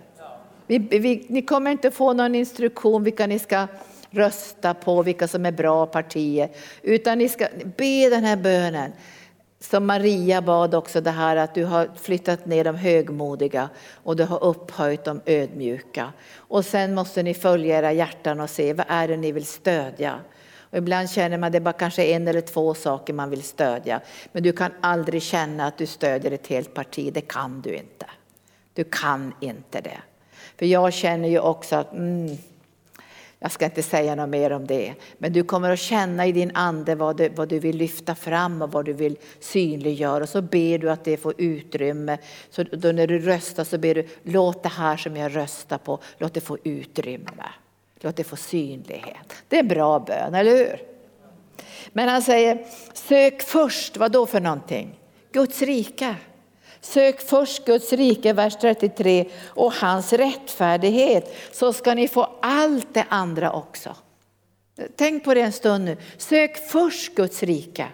Vi, 0.68 0.78
vi, 0.78 1.26
ni 1.30 1.42
kommer 1.42 1.72
inte 1.72 1.92
få 1.92 2.14
någon 2.14 2.36
instruktion 2.36 3.04
vilka 3.04 3.28
ni 3.28 3.40
ska 3.40 3.68
rösta 4.10 4.74
på, 4.74 5.04
vilka 5.04 5.28
som 5.28 5.46
är 5.46 5.52
bra 5.52 5.86
partier. 5.86 6.50
Utan 6.82 7.18
ni 7.18 7.30
ska 7.30 7.48
be 7.78 8.10
den 8.10 8.24
här 8.24 8.38
bönen 8.38 8.92
som 9.60 9.86
Maria 9.86 10.42
bad 10.42 10.76
också 10.76 11.02
det 11.02 11.12
här 11.12 11.36
att 11.36 11.56
du 11.56 11.66
har 11.66 11.90
flyttat 11.96 12.46
ner 12.46 12.64
de 12.64 12.76
högmodiga 12.76 13.70
och 14.04 14.16
du 14.16 14.24
har 14.24 14.44
upphöjt 14.44 15.04
de 15.04 15.22
ödmjuka. 15.26 16.14
Och 16.36 16.66
sen 16.66 16.94
måste 16.94 17.24
ni 17.24 17.34
följa 17.34 17.80
era 17.80 17.92
hjärtan 17.92 18.40
och 18.40 18.50
se 18.50 18.74
vad 18.74 18.86
är 18.90 19.08
det 19.08 19.18
ni 19.18 19.32
vill 19.32 19.46
stödja. 19.46 20.20
Och 20.72 20.78
ibland 20.78 21.10
känner 21.10 21.38
man 21.38 21.52
det 21.52 21.60
bara 21.60 21.74
kanske 21.74 22.04
en 22.04 22.28
eller 22.28 22.42
två 22.42 22.74
saker 22.74 23.14
man 23.14 23.30
vill 23.30 23.44
stödja. 23.44 24.02
Men 24.32 24.44
du 24.44 24.52
kan 24.52 24.72
aldrig 24.82 25.22
känna 25.22 25.68
att 25.68 25.78
du 25.78 25.86
stödjer 25.86 26.32
ett 26.32 26.48
helt 26.48 26.74
parti, 26.74 27.14
det 27.14 27.22
kan 27.22 27.62
du 27.62 27.76
inte. 27.76 28.06
Du 28.74 28.84
kan 28.84 29.34
inte 29.40 29.82
det. 29.82 29.98
För 30.58 30.66
jag 30.66 30.94
känner 30.94 31.30
ju 31.30 31.40
också 31.40 31.76
att 31.76 31.94
mm, 31.94 32.38
jag 33.42 33.52
ska 33.52 33.66
inte 33.66 33.84
säga 33.84 34.16
något 34.16 34.30
mer 34.30 34.52
om 34.52 34.68
det, 34.68 34.94
men 35.18 35.34
du 35.34 35.44
kommer 35.44 35.70
att 35.70 35.80
känna 35.80 36.28
i 36.28 36.32
din 36.32 36.52
ande 36.54 36.96
vad 36.96 37.18
du, 37.18 37.30
vad 37.30 37.50
du 37.50 37.60
vill 37.60 37.78
lyfta 37.78 38.16
fram 38.16 38.62
och 38.62 38.72
vad 38.72 38.86
du 38.86 38.94
vill 38.94 39.18
synliggöra. 39.40 40.24
Och 40.24 40.30
så 40.30 40.42
ber 40.42 40.78
du 40.78 40.92
att 40.92 41.04
det 41.04 41.18
får 41.18 41.34
utrymme. 41.38 42.18
Så 42.50 42.64
då 42.64 42.92
när 42.92 43.08
du 43.08 43.20
röstar 43.20 43.64
så 43.64 43.78
ber 43.78 43.96
du, 43.96 44.08
låt 44.24 44.64
det 44.64 44.70
här 44.70 44.98
som 44.98 45.18
jag 45.18 45.36
röstar 45.36 45.78
på, 45.78 46.00
låt 46.18 46.34
det 46.34 46.42
få 46.42 46.58
utrymme. 46.64 47.46
Låt 48.00 48.16
det 48.16 48.24
få 48.24 48.36
synlighet. 48.36 49.44
Det 49.48 49.56
är 49.56 49.60
en 49.60 49.68
bra 49.68 50.00
bön, 50.00 50.36
eller 50.36 50.58
hur? 50.58 50.82
Men 51.92 52.10
han 52.10 52.22
säger, 52.22 52.66
sök 52.94 53.42
först, 53.42 53.98
vad 53.98 54.12
då 54.12 54.26
för 54.26 54.40
någonting? 54.40 55.00
Guds 55.32 55.62
rike. 55.62 56.16
Sök 56.82 57.22
först 57.22 57.66
Guds 57.66 57.94
rike, 57.94 58.34
vers 58.34 58.58
33, 58.62 59.26
och 59.46 59.74
hans 59.74 60.14
rättfärdighet 60.14 61.36
så 61.52 61.74
ska 61.74 61.94
ni 61.94 62.08
få 62.08 62.30
allt 62.42 62.94
det 62.94 63.06
andra 63.10 63.52
också. 63.52 63.96
Tänk 64.96 65.24
på 65.24 65.34
det 65.34 65.42
en 65.42 65.52
stund 65.52 65.86
nu. 65.86 65.98
Sök 66.18 66.70
först 66.70 67.16
Guds 67.16 67.44
rike. 67.44 67.88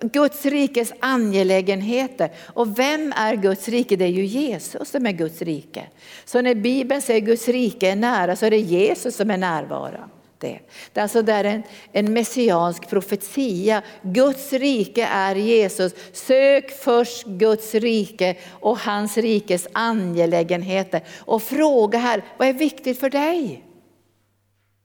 Guds 0.00 0.44
rikes 0.44 0.92
angelägenheter. 1.00 2.30
Och 2.46 2.78
vem 2.78 3.12
är 3.16 3.34
Guds 3.34 3.68
rike? 3.68 3.96
Det 3.96 4.04
är 4.04 4.08
ju 4.08 4.24
Jesus 4.24 4.90
som 4.90 5.06
är 5.06 5.12
Guds 5.12 5.42
rike. 5.42 5.86
Så 6.24 6.42
när 6.42 6.54
Bibeln 6.54 7.02
säger 7.02 7.20
Guds 7.20 7.48
rike 7.48 7.90
är 7.90 7.96
nära 7.96 8.36
så 8.36 8.46
är 8.46 8.50
det 8.50 8.58
Jesus 8.58 9.16
som 9.16 9.30
är 9.30 9.36
närvarande 9.36 10.19
det. 10.40 10.60
Det 10.92 11.00
är 11.00 11.02
alltså 11.02 11.22
där 11.22 11.44
en, 11.44 11.62
en 11.92 12.12
messiansk 12.12 12.88
profetia. 12.88 13.82
Guds 14.02 14.52
rike 14.52 15.04
är 15.04 15.34
Jesus. 15.34 15.94
Sök 16.12 16.70
först 16.70 17.26
Guds 17.26 17.74
rike 17.74 18.36
och 18.50 18.78
hans 18.78 19.18
rikes 19.18 19.68
angelägenheter. 19.72 21.02
Och 21.18 21.42
fråga 21.42 21.98
här, 21.98 22.24
vad 22.38 22.48
är 22.48 22.52
viktigt 22.52 23.00
för 23.00 23.10
dig? 23.10 23.64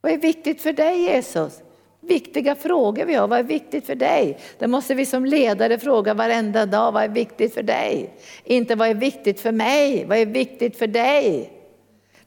Vad 0.02 0.12
är 0.12 0.18
viktigt 0.18 0.62
för 0.62 0.74
dig 0.74 1.02
Jesus? 1.02 1.62
Viktiga 2.02 2.56
frågor 2.56 3.06
vi 3.06 3.16
har. 3.16 3.28
Vad 3.28 3.40
är 3.40 3.44
viktigt 3.44 3.86
för 3.86 3.96
dig? 3.96 4.38
Det 4.60 4.68
måste 4.68 4.94
vi 4.94 5.06
som 5.06 5.26
ledare 5.26 5.80
fråga 5.80 6.14
varenda 6.14 6.66
dag. 6.66 6.92
Vad 6.92 7.04
är 7.04 7.10
viktigt 7.10 7.54
för 7.54 7.64
dig? 7.64 8.14
Inte 8.44 8.76
vad 8.76 8.88
är 8.88 8.94
viktigt 8.94 9.40
för 9.40 9.52
mig? 9.52 10.06
Vad 10.06 10.18
är 10.18 10.26
viktigt 10.26 10.78
för 10.78 10.88
dig? 10.88 11.55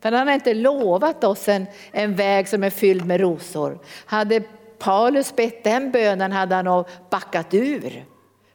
För 0.00 0.12
han 0.12 0.26
har 0.26 0.34
inte 0.34 0.54
lovat 0.54 1.24
oss 1.24 1.48
en, 1.48 1.66
en 1.92 2.14
väg 2.14 2.48
som 2.48 2.64
är 2.64 2.70
fylld 2.70 3.06
med 3.06 3.20
rosor. 3.20 3.78
Hade 4.06 4.42
Paulus 4.78 5.36
bett 5.36 5.64
den 5.64 5.90
bönen 5.90 6.32
hade 6.32 6.54
han 6.54 6.64
nog 6.64 6.86
backat 7.10 7.54
ur. 7.54 8.04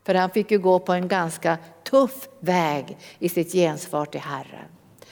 För 0.05 0.15
han 0.15 0.29
fick 0.29 0.51
ju 0.51 0.59
gå 0.59 0.79
på 0.79 0.93
en 0.93 1.07
ganska 1.07 1.57
tuff 1.83 2.27
väg 2.39 2.97
i 3.19 3.29
sitt 3.29 3.51
gensvar 3.51 4.05
till 4.05 4.21
Herren. 4.21 4.67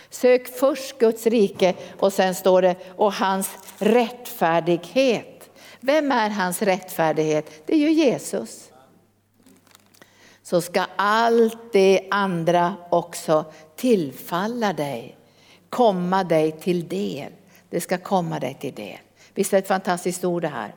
Sök 0.10 0.48
först 0.48 0.98
Guds 0.98 1.28
rike 1.28 1.74
och 2.00 2.14
sen 2.14 2.36
står 2.36 2.62
det 2.62 2.76
och 2.96 3.14
hans 3.14 3.50
rättfärdighet. 3.78 5.50
Vem 5.80 6.12
är 6.12 6.30
hans 6.30 6.62
rättfärdighet? 6.62 7.52
Det 7.66 7.74
är 7.74 7.78
ju 7.78 7.92
Jesus. 7.92 8.72
Så 10.44 10.62
ska 10.62 10.86
allt 10.96 11.74
det 11.74 12.08
andra 12.12 12.76
också 12.90 13.46
tillfalla 13.76 14.74
dig 14.74 15.18
komma 15.72 16.24
dig 16.24 16.52
till 16.52 16.88
del. 16.88 17.32
Det 17.70 17.82
ska 17.82 17.98
komma 17.98 18.40
dig 18.40 18.58
till 18.62 18.74
del. 18.74 18.98
Visst 19.34 19.54
är 19.54 19.58
det 19.58 19.62
ett 19.62 19.68
fantastiskt 19.68 20.26
ord 20.26 20.42
det 20.42 20.48
här? 20.48 20.76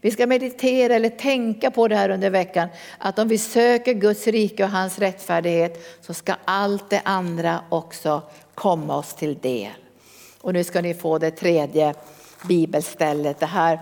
Vi 0.00 0.10
ska 0.10 0.26
meditera 0.26 0.94
eller 0.94 1.08
tänka 1.08 1.70
på 1.70 1.88
det 1.88 1.96
här 1.96 2.10
under 2.10 2.30
veckan, 2.30 2.68
att 2.98 3.18
om 3.18 3.28
vi 3.28 3.38
söker 3.38 3.92
Guds 3.92 4.26
rike 4.26 4.64
och 4.64 4.70
hans 4.70 4.98
rättfärdighet 4.98 5.84
så 6.00 6.14
ska 6.14 6.34
allt 6.44 6.90
det 6.90 7.00
andra 7.04 7.60
också 7.68 8.22
komma 8.54 8.96
oss 8.96 9.14
till 9.14 9.38
del. 9.38 9.72
Och 10.40 10.52
nu 10.52 10.64
ska 10.64 10.80
ni 10.80 10.94
få 10.94 11.18
det 11.18 11.30
tredje 11.30 11.94
bibelstället. 12.48 13.40
Det 13.40 13.46
här 13.46 13.80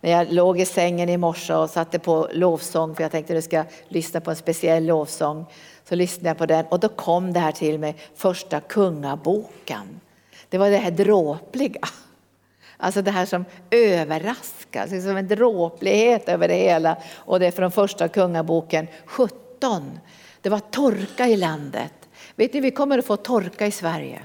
när 0.00 0.10
jag 0.10 0.32
låg 0.32 0.60
i 0.60 0.64
sängen 0.64 1.08
i 1.08 1.16
morse 1.16 1.54
och 1.54 1.70
satte 1.70 1.98
på 1.98 2.28
lovsång, 2.32 2.94
för 2.94 3.02
jag 3.02 3.12
tänkte 3.12 3.32
att 3.32 3.36
jag 3.36 3.44
ska 3.44 3.76
lyssna 3.88 4.20
på 4.20 4.30
en 4.30 4.36
speciell 4.36 4.86
lovsång, 4.86 5.46
så 5.88 5.94
lyssnade 5.94 6.28
jag 6.28 6.38
på 6.38 6.46
den 6.46 6.66
och 6.66 6.80
då 6.80 6.88
kom 6.88 7.32
det 7.32 7.40
här 7.40 7.52
till 7.52 7.78
mig, 7.78 7.96
första 8.14 8.60
kungaboken. 8.60 10.00
Det 10.48 10.58
var 10.58 10.70
det 10.70 10.76
här 10.76 10.90
dråpliga. 10.90 11.88
Alltså 12.76 13.02
det 13.02 13.10
här 13.10 13.26
som 13.26 13.44
överraskar, 13.70 14.86
liksom 14.86 15.16
en 15.16 15.28
dråplighet 15.28 16.28
över 16.28 16.48
det 16.48 16.54
hela. 16.54 16.96
Och 17.14 17.40
det 17.40 17.46
är 17.46 17.50
från 17.50 17.70
första 17.70 18.08
kungaboken 18.08 18.86
17. 19.06 20.00
Det 20.40 20.48
var 20.48 20.58
torka 20.58 21.26
i 21.26 21.36
landet. 21.36 21.92
Vet 22.36 22.52
ni, 22.52 22.60
vi 22.60 22.70
kommer 22.70 22.98
att 22.98 23.06
få 23.06 23.16
torka 23.16 23.66
i 23.66 23.70
Sverige. 23.70 24.22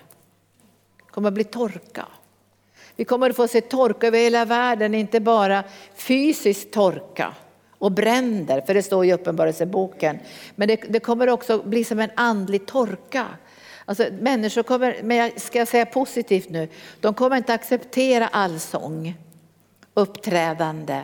Det 0.98 1.12
kommer 1.12 1.28
att 1.28 1.34
bli 1.34 1.44
torka. 1.44 2.06
Vi 2.96 3.06
kommer 3.06 3.30
att 3.30 3.36
få 3.36 3.48
se 3.48 3.62
torka 3.62 4.08
över 4.08 4.20
hela 4.20 4.46
världen, 4.46 4.96
inte 4.96 5.20
bara 5.20 5.64
fysisk 5.96 6.72
torka 6.72 7.34
och 7.78 7.92
bränder, 7.92 8.62
för 8.62 8.74
det 8.74 8.84
står 8.84 9.06
i 9.06 9.14
Uppenbarelseboken. 9.14 10.20
Men 10.56 10.68
det, 10.68 10.76
det 10.90 11.00
kommer 11.00 11.30
också 11.30 11.62
bli 11.64 11.84
som 11.84 12.00
en 12.00 12.12
andlig 12.16 12.66
torka. 12.66 13.26
Alltså, 13.86 14.08
människor 14.20 14.64
kommer, 14.64 15.00
men 15.04 15.18
jag 15.18 15.42
ska 15.42 15.66
säga 15.66 15.86
positivt 15.86 16.50
nu, 16.50 16.68
de 17.00 17.14
kommer 17.14 17.38
inte 17.38 17.54
acceptera 17.54 18.28
allsång, 18.28 19.16
uppträdande. 19.94 21.02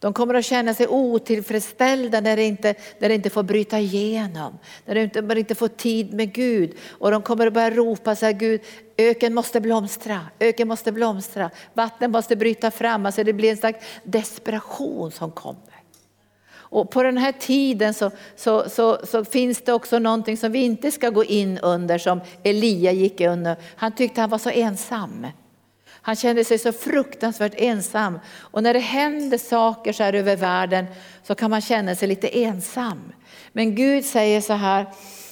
De 0.00 0.12
kommer 0.12 0.34
att 0.34 0.44
känna 0.44 0.74
sig 0.74 0.86
otillfredsställda 0.88 2.20
när 2.20 2.36
de 2.36 2.42
inte, 2.42 2.74
när 2.98 3.08
de 3.08 3.14
inte 3.14 3.30
får 3.30 3.42
bryta 3.42 3.78
igenom, 3.78 4.58
när 4.84 4.94
de 4.94 5.00
inte, 5.00 5.22
man 5.22 5.38
inte 5.38 5.54
får 5.54 5.68
tid 5.68 6.14
med 6.14 6.32
Gud. 6.32 6.72
Och 6.90 7.10
de 7.10 7.22
kommer 7.22 7.46
att 7.46 7.52
börja 7.52 7.70
ropa 7.70 8.16
så 8.16 8.26
här, 8.26 8.32
Gud, 8.32 8.60
öken 8.96 9.34
måste 9.34 9.60
blomstra, 9.60 10.20
öken 10.38 10.68
måste 10.68 10.92
blomstra, 10.92 11.50
vattnet 11.74 12.10
måste 12.10 12.36
bryta 12.36 12.70
fram. 12.70 13.06
Alltså 13.06 13.24
det 13.24 13.32
blir 13.32 13.50
en 13.50 13.56
slags 13.56 13.86
desperation 14.04 15.10
som 15.10 15.30
kommer. 15.30 15.70
Och 16.70 16.90
på 16.90 17.02
den 17.02 17.16
här 17.16 17.32
tiden 17.32 17.94
så, 17.94 18.10
så, 18.36 18.68
så, 18.68 18.98
så, 19.06 19.24
finns 19.24 19.62
det 19.62 19.72
också 19.72 19.98
någonting 19.98 20.36
som 20.36 20.52
vi 20.52 20.58
inte 20.58 20.90
ska 20.90 21.10
gå 21.10 21.24
in 21.24 21.58
under 21.58 21.98
som 21.98 22.20
Elia 22.42 22.92
gick 22.92 23.20
under. 23.20 23.56
Han 23.76 23.94
tyckte 23.94 24.20
han 24.20 24.30
var 24.30 24.38
så 24.38 24.50
ensam. 24.50 25.26
Han 26.02 26.16
kände 26.16 26.44
sig 26.44 26.58
så 26.58 26.72
fruktansvärt 26.72 27.54
ensam. 27.56 28.20
Och 28.38 28.62
när 28.62 28.74
det 28.74 28.80
händer 28.80 29.38
saker 29.38 29.92
så 29.92 30.02
här 30.02 30.12
över 30.12 30.36
världen 30.36 30.86
så 31.22 31.34
kan 31.34 31.50
man 31.50 31.60
känna 31.60 31.94
sig 31.94 32.08
lite 32.08 32.28
ensam. 32.28 33.12
Men 33.52 33.74
Gud 33.74 34.04
säger 34.04 34.40
så 34.40 34.52
här, 34.52 34.86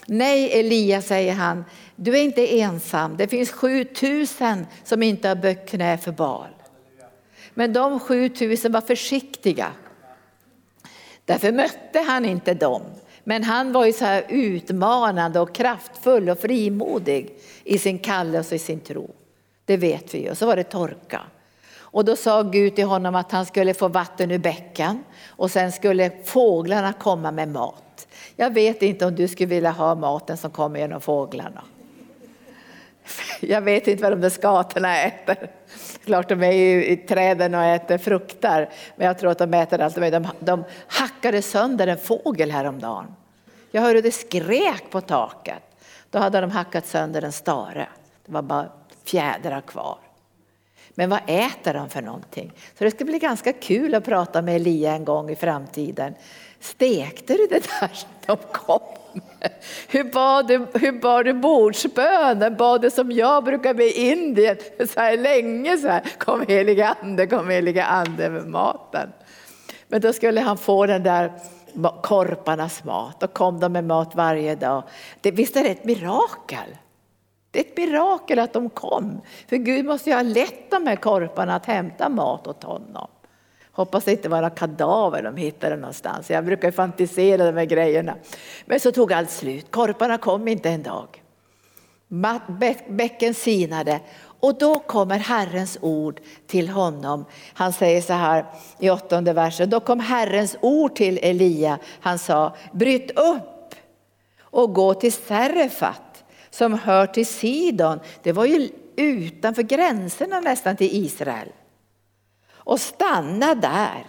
nej 0.06 0.60
Elia 0.60 1.02
säger 1.02 1.34
han, 1.34 1.64
du 1.96 2.16
är 2.16 2.22
inte 2.22 2.60
ensam. 2.60 3.16
Det 3.16 3.28
finns 3.28 3.50
7000 3.50 4.66
som 4.84 5.02
inte 5.02 5.28
har 5.28 5.36
böckt 5.36 5.70
knä 5.70 5.98
för 5.98 6.12
Baal. 6.12 6.50
Men 7.54 7.72
de 7.72 8.00
7000 8.00 8.72
var 8.72 8.80
försiktiga. 8.80 9.72
Därför 11.24 11.52
mötte 11.52 12.00
han 12.00 12.24
inte 12.24 12.54
dem. 12.54 12.82
Men 13.24 13.44
han 13.44 13.72
var 13.72 13.86
ju 13.86 13.92
så 13.92 14.04
här 14.04 14.24
utmanande 14.28 15.40
och 15.40 15.54
kraftfull 15.54 16.28
och 16.28 16.38
frimodig 16.38 17.38
i 17.64 17.78
sin 17.78 17.98
kallelse 17.98 18.54
och 18.54 18.56
i 18.56 18.64
sin 18.64 18.80
tro. 18.80 19.14
Det 19.68 19.76
vet 19.76 20.14
vi 20.14 20.18
ju. 20.18 20.34
Så 20.34 20.46
var 20.46 20.56
det 20.56 20.64
torka. 20.64 21.20
Och 21.78 22.04
då 22.04 22.16
sa 22.16 22.42
Gud 22.42 22.76
till 22.76 22.84
honom 22.84 23.14
att 23.14 23.32
han 23.32 23.46
skulle 23.46 23.74
få 23.74 23.88
vatten 23.88 24.30
ur 24.30 24.38
bäcken 24.38 25.04
och 25.26 25.50
sen 25.50 25.72
skulle 25.72 26.10
fåglarna 26.24 26.92
komma 26.92 27.30
med 27.30 27.48
mat. 27.48 28.08
Jag 28.36 28.54
vet 28.54 28.82
inte 28.82 29.06
om 29.06 29.14
du 29.14 29.28
skulle 29.28 29.46
vilja 29.46 29.70
ha 29.70 29.94
maten 29.94 30.36
som 30.36 30.50
kommer 30.50 30.80
genom 30.80 31.00
fåglarna. 31.00 31.62
Jag 33.40 33.60
vet 33.60 33.88
inte 33.88 34.02
vad 34.02 34.12
de 34.12 34.20
där 34.20 34.30
skatorna 34.30 35.02
äter. 35.02 35.50
Klart 36.04 36.28
de 36.28 36.42
är 36.42 36.52
i 36.82 36.96
träden 36.96 37.54
och 37.54 37.64
äter 37.64 37.98
frukter, 37.98 38.68
men 38.96 39.06
jag 39.06 39.18
tror 39.18 39.30
att 39.30 39.38
de 39.38 39.54
äter 39.54 39.80
allt. 39.80 39.94
De, 39.94 40.28
de 40.40 40.64
hackade 40.86 41.42
sönder 41.42 41.86
en 41.86 41.98
fågel 41.98 42.50
häromdagen. 42.50 43.06
Jag 43.70 43.82
hörde 43.82 44.00
det 44.00 44.12
skrek 44.12 44.90
på 44.90 45.00
taket. 45.00 45.62
Då 46.10 46.18
hade 46.18 46.40
de 46.40 46.50
hackat 46.50 46.86
sönder 46.86 47.22
en 47.22 47.32
stare. 47.32 47.88
Det 48.26 48.32
var 48.32 48.42
bara 48.42 48.68
fjädrar 49.08 49.60
kvar. 49.60 49.98
Men 50.90 51.10
vad 51.10 51.20
äter 51.26 51.74
de 51.74 51.88
för 51.88 52.02
någonting? 52.02 52.52
Så 52.78 52.84
det 52.84 52.90
ska 52.90 53.04
bli 53.04 53.18
ganska 53.18 53.52
kul 53.52 53.94
att 53.94 54.04
prata 54.04 54.42
med 54.42 54.56
Elia 54.56 54.92
en 54.92 55.04
gång 55.04 55.30
i 55.30 55.36
framtiden. 55.36 56.14
Stekte 56.60 57.32
du 57.34 57.46
det 57.46 57.68
där 57.80 57.90
som 57.94 58.08
de 58.26 58.36
kom 58.52 58.98
hur 59.88 60.04
bad 60.04 60.46
du, 60.48 60.66
hur 60.74 61.00
bad 61.00 61.24
du 61.24 61.32
bordsbönen? 61.32 62.56
Bad 62.56 62.82
du 62.82 62.90
som 62.90 63.12
jag 63.12 63.44
brukar 63.44 63.74
be 63.74 63.84
i 63.84 64.10
Indien, 64.10 64.56
så 64.94 65.00
här 65.00 65.16
länge 65.16 65.78
så 65.78 65.88
här, 65.88 66.02
kom 66.18 66.44
heliga 66.48 66.96
ande, 67.02 67.26
kom 67.26 67.50
heliga 67.50 67.84
ande 67.84 68.30
med 68.30 68.46
maten. 68.46 69.12
Men 69.88 70.00
då 70.00 70.12
skulle 70.12 70.40
han 70.40 70.58
få 70.58 70.86
den 70.86 71.02
där 71.02 71.32
korparnas 72.02 72.84
mat 72.84 73.22
och 73.22 73.32
kom 73.32 73.60
de 73.60 73.72
med 73.72 73.84
mat 73.84 74.14
varje 74.14 74.54
dag. 74.54 74.82
Det, 75.20 75.30
visst 75.30 75.56
är 75.56 75.62
det 75.62 75.70
ett 75.70 75.84
mirakel? 75.84 76.76
Det 77.50 77.58
är 77.58 77.64
ett 77.64 77.76
mirakel 77.76 78.38
att 78.38 78.52
de 78.52 78.70
kom. 78.70 79.20
För 79.48 79.56
Gud 79.56 79.84
måste 79.84 80.10
ju 80.10 80.16
ha 80.16 80.22
lett 80.22 80.70
de 80.70 80.86
här 80.86 80.96
korparna 80.96 81.54
att 81.54 81.66
hämta 81.66 82.08
mat 82.08 82.46
åt 82.46 82.62
honom. 82.64 83.08
Hoppas 83.72 84.04
det 84.04 84.12
inte 84.12 84.28
var 84.28 84.36
några 84.36 84.50
kadaver 84.50 85.22
de 85.22 85.36
hittade 85.36 85.76
någonstans. 85.76 86.30
Jag 86.30 86.44
brukar 86.44 86.70
fantisera 86.70 87.46
de 87.46 87.56
här 87.56 87.64
grejerna. 87.64 88.14
Men 88.66 88.80
så 88.80 88.92
tog 88.92 89.12
allt 89.12 89.30
slut. 89.30 89.70
Korparna 89.70 90.18
kom 90.18 90.48
inte 90.48 90.70
en 90.70 90.82
dag. 90.82 91.22
Bäcken 92.88 93.34
sinade 93.34 94.00
och 94.40 94.58
då 94.58 94.78
kommer 94.78 95.18
Herrens 95.18 95.78
ord 95.80 96.20
till 96.46 96.68
honom. 96.68 97.24
Han 97.54 97.72
säger 97.72 98.02
så 98.02 98.12
här 98.12 98.44
i 98.78 98.90
åttonde 98.90 99.32
versen. 99.32 99.70
Då 99.70 99.80
kom 99.80 100.00
Herrens 100.00 100.56
ord 100.60 100.94
till 100.94 101.18
Elia. 101.22 101.78
Han 102.00 102.18
sa, 102.18 102.56
bryt 102.72 103.10
upp 103.10 103.74
och 104.40 104.74
gå 104.74 104.94
till 104.94 105.12
Serefat 105.12 106.07
som 106.58 106.78
hör 106.78 107.06
till 107.06 107.26
Sidon. 107.26 108.00
Det 108.22 108.32
var 108.32 108.44
ju 108.44 108.70
utanför 108.96 109.62
gränserna 109.62 110.40
nästan 110.40 110.76
till 110.76 111.04
Israel 111.04 111.48
och 112.50 112.80
stanna 112.80 113.54
där. 113.54 114.06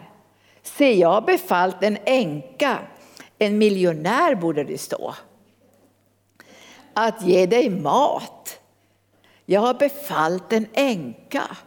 Se, 0.64 0.94
jag 0.94 1.10
har 1.10 1.22
befallt 1.22 1.84
en 1.84 1.98
änka, 2.06 2.80
en 3.38 3.58
miljonär 3.58 4.36
borde 4.36 4.64
det 4.64 4.78
stå, 4.78 5.16
att 6.94 7.22
ge 7.22 7.46
dig 7.46 7.70
mat. 7.70 8.60
Jag 9.46 9.62
har 9.62 9.74
befallt 9.74 10.54
en 10.54 10.68
änka. 10.74 11.58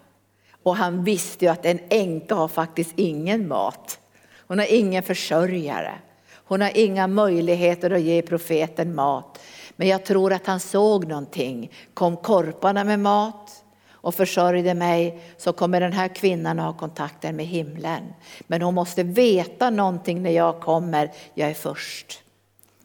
Och 0.62 0.76
han 0.76 1.04
visste 1.04 1.44
ju 1.44 1.50
att 1.50 1.66
en 1.66 1.78
änka 1.88 2.34
har 2.34 2.48
faktiskt 2.48 2.92
ingen 2.96 3.48
mat. 3.48 3.98
Hon 4.46 4.58
har 4.58 4.66
ingen 4.66 5.02
försörjare. 5.02 5.94
Hon 6.32 6.60
har 6.60 6.76
inga 6.78 7.06
möjligheter 7.06 7.90
att 7.90 8.00
ge 8.00 8.22
profeten 8.22 8.94
mat. 8.94 9.38
Men 9.82 9.88
jag 9.88 10.04
tror 10.04 10.32
att 10.32 10.46
han 10.46 10.60
såg 10.60 11.08
någonting. 11.08 11.70
Kom 11.94 12.16
korparna 12.16 12.84
med 12.84 13.00
mat? 13.00 13.64
och 13.90 14.14
försörjde 14.14 14.74
mig 14.74 15.20
så 15.36 15.52
kommer 15.52 15.80
den 15.80 15.92
här 15.92 16.08
kvinnan 16.08 16.58
att 16.58 16.64
ha 16.64 16.78
kontakten 16.78 17.36
med 17.36 17.46
himlen. 17.46 18.02
Men 18.46 18.62
hon 18.62 18.74
måste 18.74 19.02
veta 19.02 19.70
någonting 19.70 20.22
när 20.22 20.30
jag 20.30 20.60
kommer. 20.60 21.12
Jag 21.34 21.50
är 21.50 21.54
först. 21.54 22.22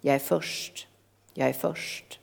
Jag 0.02 0.16
är 0.16 0.20
först. 0.20 0.88
Jag 1.34 1.50
är 1.50 1.54
först. 1.54 2.20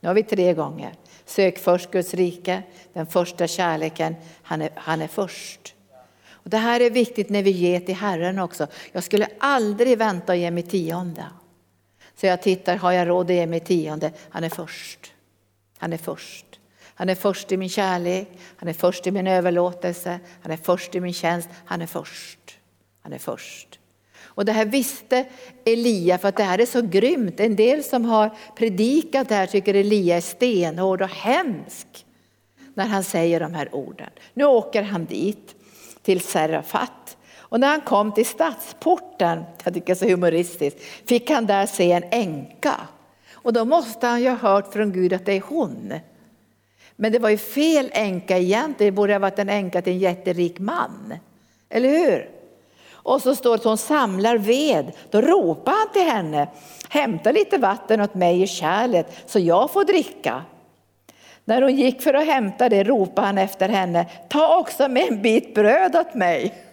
Nu 0.00 0.08
har 0.08 0.14
vi 0.14 0.22
tre 0.22 0.54
gånger. 0.54 0.94
Sök 1.24 1.58
först 1.58 1.90
Guds 1.90 2.14
rike, 2.14 2.62
den 2.92 3.06
första 3.06 3.46
kärleken. 3.46 4.14
Han 4.42 4.62
är, 4.62 4.70
han 4.74 5.02
är 5.02 5.08
först. 5.08 5.74
Och 6.30 6.50
det 6.50 6.58
här 6.58 6.80
är 6.80 6.90
viktigt 6.90 7.30
när 7.30 7.42
vi 7.42 7.50
ger 7.50 7.80
till 7.80 7.94
Herren 7.94 8.38
också. 8.38 8.66
Jag 8.92 9.04
skulle 9.04 9.28
aldrig 9.38 9.98
vänta 9.98 10.32
och 10.32 10.38
ge 10.38 10.50
mig 10.50 10.62
tionde. 10.62 11.24
Så 12.16 12.26
jag 12.26 12.42
tittar, 12.42 12.76
har 12.76 12.92
jag 12.92 13.08
råd 13.08 13.30
att 13.30 13.36
ge 13.36 13.46
mig 13.46 13.60
tionde? 13.60 14.12
Han 14.28 14.44
är 14.44 14.48
först. 14.48 15.12
Han 15.78 15.92
är 15.92 15.96
först. 15.96 16.60
Han 16.94 17.08
är 17.08 17.14
först 17.14 17.52
i 17.52 17.56
min 17.56 17.68
kärlek, 17.68 18.28
han 18.56 18.68
är 18.68 18.72
först 18.72 19.06
i 19.06 19.10
min 19.10 19.26
överlåtelse, 19.26 20.20
han 20.42 20.52
är 20.52 20.56
först 20.56 20.94
i 20.94 21.00
min 21.00 21.12
tjänst. 21.12 21.48
Han 21.64 21.82
är 21.82 21.86
först. 21.86 22.58
Han 23.02 23.12
är 23.12 23.18
först. 23.18 23.78
Och 24.34 24.44
det 24.44 24.52
här 24.52 24.64
visste 24.64 25.24
Elia 25.64 26.18
för 26.18 26.28
att 26.28 26.36
det 26.36 26.42
här 26.42 26.58
är 26.58 26.66
så 26.66 26.82
grymt. 26.82 27.40
En 27.40 27.56
del 27.56 27.84
som 27.84 28.04
har 28.04 28.30
predikat 28.56 29.28
det 29.28 29.34
här 29.34 29.46
tycker 29.46 29.74
Elia 29.74 30.16
är 30.16 30.20
stenhård 30.20 31.02
och 31.02 31.08
hemsk 31.08 32.06
när 32.74 32.86
han 32.86 33.04
säger 33.04 33.40
de 33.40 33.54
här 33.54 33.74
orden. 33.74 34.10
Nu 34.34 34.44
åker 34.44 34.82
han 34.82 35.04
dit 35.04 35.54
till 36.02 36.20
Serafat 36.20 37.03
och 37.54 37.60
när 37.60 37.68
han 37.68 37.80
kom 37.80 38.12
till 38.12 38.26
stadsporten, 38.26 39.44
jag 39.64 39.74
tycker 39.74 39.86
det 39.86 39.92
är 39.92 39.94
så 39.94 40.08
humoristiskt, 40.08 40.80
fick 41.06 41.30
han 41.30 41.46
där 41.46 41.66
se 41.66 41.92
en 41.92 42.04
änka. 42.10 42.80
Och 43.32 43.52
då 43.52 43.64
måste 43.64 44.06
han 44.06 44.22
ju 44.22 44.28
ha 44.28 44.36
hört 44.36 44.72
från 44.72 44.92
Gud 44.92 45.12
att 45.12 45.26
det 45.26 45.32
är 45.32 45.40
hon. 45.40 45.94
Men 46.96 47.12
det 47.12 47.18
var 47.18 47.28
ju 47.28 47.38
fel 47.38 47.90
änka 47.92 48.38
egentligen, 48.38 48.74
det 48.78 48.96
borde 48.96 49.12
ha 49.12 49.18
varit 49.18 49.38
en 49.38 49.48
änka 49.48 49.82
till 49.82 49.92
en 49.92 49.98
jätterik 49.98 50.58
man. 50.58 51.14
Eller 51.68 51.88
hur? 51.88 52.30
Och 52.92 53.22
så 53.22 53.34
står 53.34 53.50
det 53.50 53.54
att 53.54 53.64
hon 53.64 53.78
samlar 53.78 54.38
ved. 54.38 54.92
Då 55.10 55.20
ropar 55.20 55.72
han 55.72 55.92
till 55.92 56.12
henne, 56.12 56.48
hämta 56.88 57.32
lite 57.32 57.58
vatten 57.58 58.00
åt 58.00 58.14
mig 58.14 58.42
i 58.42 58.46
kärlet 58.46 59.22
så 59.26 59.38
jag 59.38 59.72
får 59.72 59.84
dricka. 59.84 60.42
När 61.44 61.62
hon 61.62 61.76
gick 61.76 62.02
för 62.02 62.14
att 62.14 62.26
hämta 62.26 62.68
det 62.68 62.84
ropade 62.84 63.26
han 63.26 63.38
efter 63.38 63.68
henne, 63.68 64.06
ta 64.28 64.58
också 64.58 64.88
med 64.88 65.08
en 65.08 65.22
bit 65.22 65.54
bröd 65.54 65.96
åt 65.96 66.14
mig 66.14 66.63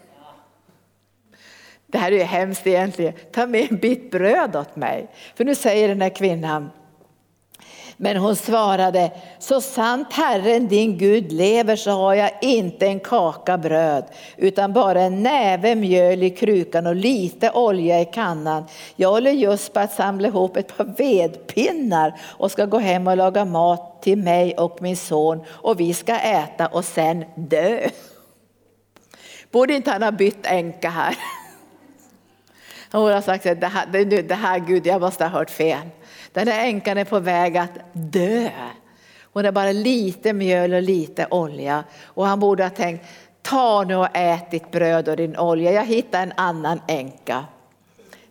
det 1.91 1.97
här 1.97 2.11
är 2.11 2.15
ju 2.15 2.23
hemskt 2.23 2.67
egentligen, 2.67 3.13
ta 3.31 3.47
med 3.47 3.71
en 3.71 3.77
bit 3.77 4.11
bröd 4.11 4.55
åt 4.55 4.75
mig. 4.75 5.07
För 5.35 5.45
nu 5.45 5.55
säger 5.55 5.87
den 5.87 6.01
här 6.01 6.09
kvinnan, 6.09 6.69
men 8.03 8.17
hon 8.17 8.35
svarade, 8.35 9.11
så 9.39 9.61
sant 9.61 10.07
Herren 10.13 10.67
din 10.67 10.97
Gud 10.97 11.31
lever 11.31 11.75
så 11.75 11.91
har 11.91 12.13
jag 12.13 12.31
inte 12.41 12.87
en 12.87 12.99
kaka 12.99 13.57
bröd 13.57 14.05
utan 14.37 14.73
bara 14.73 15.01
en 15.01 15.23
näve 15.23 15.75
mjöl 15.75 16.23
i 16.23 16.29
krukan 16.29 16.87
och 16.87 16.95
lite 16.95 17.51
olja 17.51 18.01
i 18.01 18.05
kannan. 18.05 18.65
Jag 18.95 19.09
håller 19.09 19.31
just 19.31 19.73
på 19.73 19.79
att 19.79 19.93
samla 19.93 20.27
ihop 20.27 20.57
ett 20.57 20.77
par 20.77 20.85
vedpinnar 20.97 22.19
och 22.21 22.51
ska 22.51 22.65
gå 22.65 22.77
hem 22.77 23.07
och 23.07 23.17
laga 23.17 23.45
mat 23.45 24.01
till 24.01 24.17
mig 24.17 24.57
och 24.57 24.81
min 24.81 24.97
son 24.97 25.43
och 25.47 25.79
vi 25.79 25.93
ska 25.93 26.15
äta 26.15 26.67
och 26.67 26.85
sen 26.85 27.25
dö. 27.35 27.89
Borde 29.51 29.73
inte 29.73 29.91
han 29.91 30.03
ha 30.03 30.11
bytt 30.11 30.45
änka 30.45 30.89
här? 30.89 31.17
Hon 32.91 33.11
har 33.11 33.21
sagt 33.21 33.45
att 33.45 33.61
det 33.61 33.67
här, 33.67 34.21
det 34.23 34.35
här 34.35 34.59
Gud, 34.59 34.87
jag 34.87 35.01
måste 35.01 35.23
ha 35.23 35.29
hört 35.29 35.49
fel. 35.49 35.89
Den 36.33 36.47
här 36.47 36.65
änkan 36.65 36.97
är 36.97 37.05
på 37.05 37.19
väg 37.19 37.57
att 37.57 37.79
dö. 37.93 38.49
Hon 39.33 39.45
har 39.45 39.51
bara 39.51 39.71
lite 39.71 40.33
mjöl 40.33 40.73
och 40.73 40.81
lite 40.81 41.27
olja. 41.29 41.83
Och 42.03 42.25
han 42.25 42.39
borde 42.39 42.63
ha 42.63 42.69
tänkt, 42.69 43.05
ta 43.41 43.83
nu 43.83 43.95
och 43.95 44.07
ät 44.13 44.51
ditt 44.51 44.71
bröd 44.71 45.09
och 45.09 45.17
din 45.17 45.37
olja. 45.37 45.71
Jag 45.71 45.85
hittar 45.85 46.23
en 46.23 46.33
annan 46.37 46.81
änka. 46.87 47.45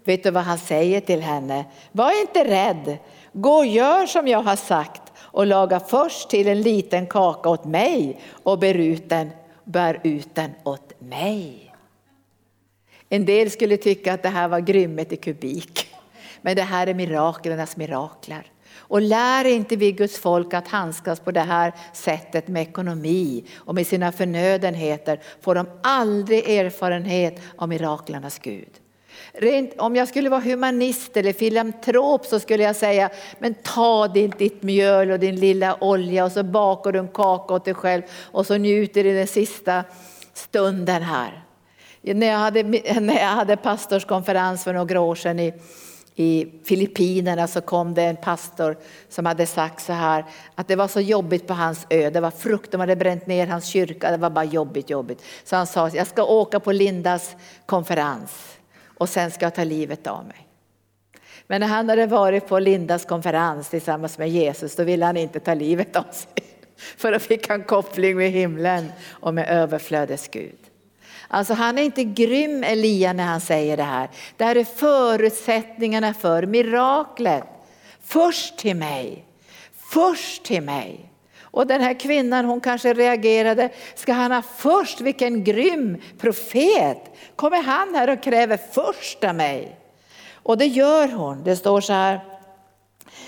Vet 0.05 0.23
du 0.23 0.31
vad 0.31 0.43
han 0.43 0.59
säger 0.59 1.01
till 1.01 1.23
henne? 1.23 1.65
Var 1.93 2.21
inte 2.21 2.45
rädd. 2.45 2.99
Gå 3.33 3.53
och 3.53 3.67
gör 3.67 4.07
som 4.07 4.29
jag 4.29 4.43
har 4.43 4.57
sagt 4.57 5.03
och 5.19 5.47
laga 5.47 5.81
först 5.81 6.31
till 6.31 6.49
en 6.49 6.63
liten 6.63 7.07
kaka 7.07 7.49
åt 7.49 7.65
mig 7.65 8.21
och 8.43 8.59
bär 8.59 8.75
ut 8.75 9.09
den, 9.09 9.31
bär 9.65 10.01
ut 10.03 10.35
den 10.35 10.51
åt 10.65 10.93
mig. 10.99 11.70
En 13.13 13.25
del 13.25 13.51
skulle 13.51 13.77
tycka 13.77 14.15
att 14.15 14.23
det 14.23 14.29
här 14.29 14.49
var 14.49 14.61
grymhet 14.61 15.13
i 15.13 15.17
kubik. 15.17 15.87
Men 16.43 16.57
det 16.57 16.63
här 16.63 16.87
är 16.87 16.95
miraklernas 16.95 17.77
mirakler. 17.77 18.47
Och 18.73 19.01
lär 19.01 19.45
inte 19.45 19.77
vi 19.77 19.93
Guds 19.93 20.19
folk 20.19 20.55
att 20.55 20.69
handskas 20.69 21.21
på 21.21 21.31
det 21.31 21.41
här 21.41 21.73
sättet 21.93 22.49
med 22.49 22.63
ekonomi 22.63 23.45
och 23.57 23.75
med 23.75 23.87
sina 23.87 24.13
förnödenheter 24.13 25.21
får 25.41 25.55
de 25.55 25.67
aldrig 25.83 26.51
erfarenhet 26.51 27.41
av 27.57 27.69
miraklernas 27.69 28.39
Gud. 28.39 28.71
Rent, 29.33 29.75
om 29.79 29.97
jag 29.97 30.09
skulle 30.09 30.31
vara 30.31 30.41
humanist 30.41 31.17
eller 31.17 31.33
filantrop 31.33 32.27
så 32.27 32.41
skulle 32.41 32.63
jag 32.63 32.77
säga, 32.77 33.11
men 33.39 33.55
ta 33.55 34.09
din, 34.09 34.33
ditt 34.39 34.63
mjöl 34.63 35.11
och 35.11 35.19
din 35.19 35.37
lilla 35.37 35.77
olja 35.81 36.25
och 36.25 36.33
så 36.33 36.43
bakar 36.43 36.93
du 36.93 36.99
en 36.99 37.09
kaka 37.09 37.55
åt 37.55 37.65
dig 37.65 37.75
själv 37.75 38.03
och 38.21 38.47
så 38.47 38.57
njuter 38.57 39.05
du 39.05 39.15
den 39.15 39.27
sista 39.27 39.85
stunden 40.35 41.03
här. 41.03 41.45
När 42.03 42.27
jag 42.27 42.39
hade, 42.39 42.63
när 43.01 43.21
jag 43.21 43.29
hade 43.29 43.57
pastorskonferens 43.57 44.65
för 44.65 44.73
några 44.73 45.01
år 45.01 45.15
sedan 45.15 45.41
i 45.41 45.53
i 46.21 46.47
Filippinerna 46.65 47.47
så 47.47 47.61
kom 47.61 47.95
det 47.95 48.03
en 48.03 48.17
pastor 48.17 48.77
som 49.09 49.27
hade 49.27 49.47
sagt 49.47 49.85
så 49.85 49.93
här 49.93 50.25
att 50.55 50.69
det 50.69 50.77
var 50.77 50.89
så 50.89 51.01
jobbigt 51.01 51.47
på 51.47 51.55
hans 51.55 51.87
ö. 51.91 52.11
Det 52.11 52.21
var 52.21 52.31
frukt, 52.31 52.73
de 52.73 52.81
hade 52.81 52.97
bränt 52.97 53.27
ner 53.27 53.47
hans 53.47 53.67
kyrka. 53.67 54.11
Det 54.11 54.17
var 54.17 54.31
bara 54.31 54.45
jobbigt, 54.45 54.91
jobbigt. 54.91 55.23
Så 55.45 55.57
han 55.57 55.67
sa, 55.67 55.89
jag 55.89 56.07
ska 56.07 56.25
åka 56.25 56.61
på 56.61 56.73
Lindas 56.73 57.37
konferens 57.67 58.59
och 58.99 59.09
sen 59.09 59.31
ska 59.31 59.47
jag 59.47 59.55
ta 59.55 59.65
livet 59.65 60.07
av 60.07 60.25
mig. 60.25 60.47
Men 61.47 61.61
när 61.61 61.69
han 61.69 61.89
hade 61.89 62.07
varit 62.07 62.49
på 62.49 62.59
Lindas 62.59 63.05
konferens 63.05 63.69
tillsammans 63.69 64.19
med 64.19 64.29
Jesus, 64.29 64.77
då 64.77 64.85
ville 64.85 65.07
han 65.07 65.17
inte 65.17 65.41
ta 65.41 65.55
livet 65.55 65.97
av 65.97 66.05
sig. 66.13 66.45
För 66.77 67.13
då 67.13 67.19
fick 67.19 67.49
han 67.49 67.63
koppling 67.63 68.17
med 68.17 68.31
himlen 68.31 68.93
och 69.11 69.35
med 69.35 69.49
överflödets 69.49 70.29
Gud. 70.29 70.70
Alltså 71.33 71.55
han 71.55 71.79
är 71.79 71.83
inte 71.83 72.05
grym 72.05 72.65
Elia 72.65 73.13
när 73.13 73.25
han 73.25 73.41
säger 73.41 73.77
det 73.77 73.83
här. 73.83 74.09
Det 74.37 74.45
här 74.45 74.57
är 74.57 74.65
förutsättningarna 74.65 76.15
för 76.15 76.47
miraklet. 76.47 77.45
Först 78.03 78.59
till 78.59 78.77
mig, 78.77 79.25
först 79.93 80.45
till 80.45 80.63
mig. 80.63 81.11
Och 81.41 81.67
den 81.67 81.81
här 81.81 82.01
kvinnan 82.01 82.45
hon 82.45 82.61
kanske 82.61 82.95
reagerade, 82.95 83.71
ska 83.95 84.13
han 84.13 84.33
ha 84.33 84.43
först, 84.43 85.01
vilken 85.01 85.45
grym 85.45 86.03
profet. 86.19 86.99
Kommer 87.37 87.63
han 87.63 87.95
här 87.95 88.11
och 88.11 88.23
kräver 88.23 88.59
först 88.73 89.25
av 89.25 89.35
mig? 89.35 89.77
Och 90.33 90.59
det 90.59 90.67
gör 90.67 91.09
hon, 91.09 91.45
det 91.45 91.57
står 91.57 91.81
så 91.81 91.93
här. 91.93 92.21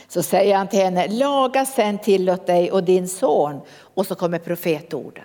Så 0.09 0.23
säger 0.23 0.57
han 0.57 0.69
till 0.69 0.83
henne, 0.83 1.09
laga 1.09 1.67
sen 1.67 1.99
till 1.99 2.31
åt 2.31 2.47
dig 2.47 2.73
och 2.73 2.85
din 2.85 3.09
son. 3.09 3.61
Och 3.95 4.07
så 4.07 4.15
kommer 4.15 4.39
profetorden. 4.39 5.25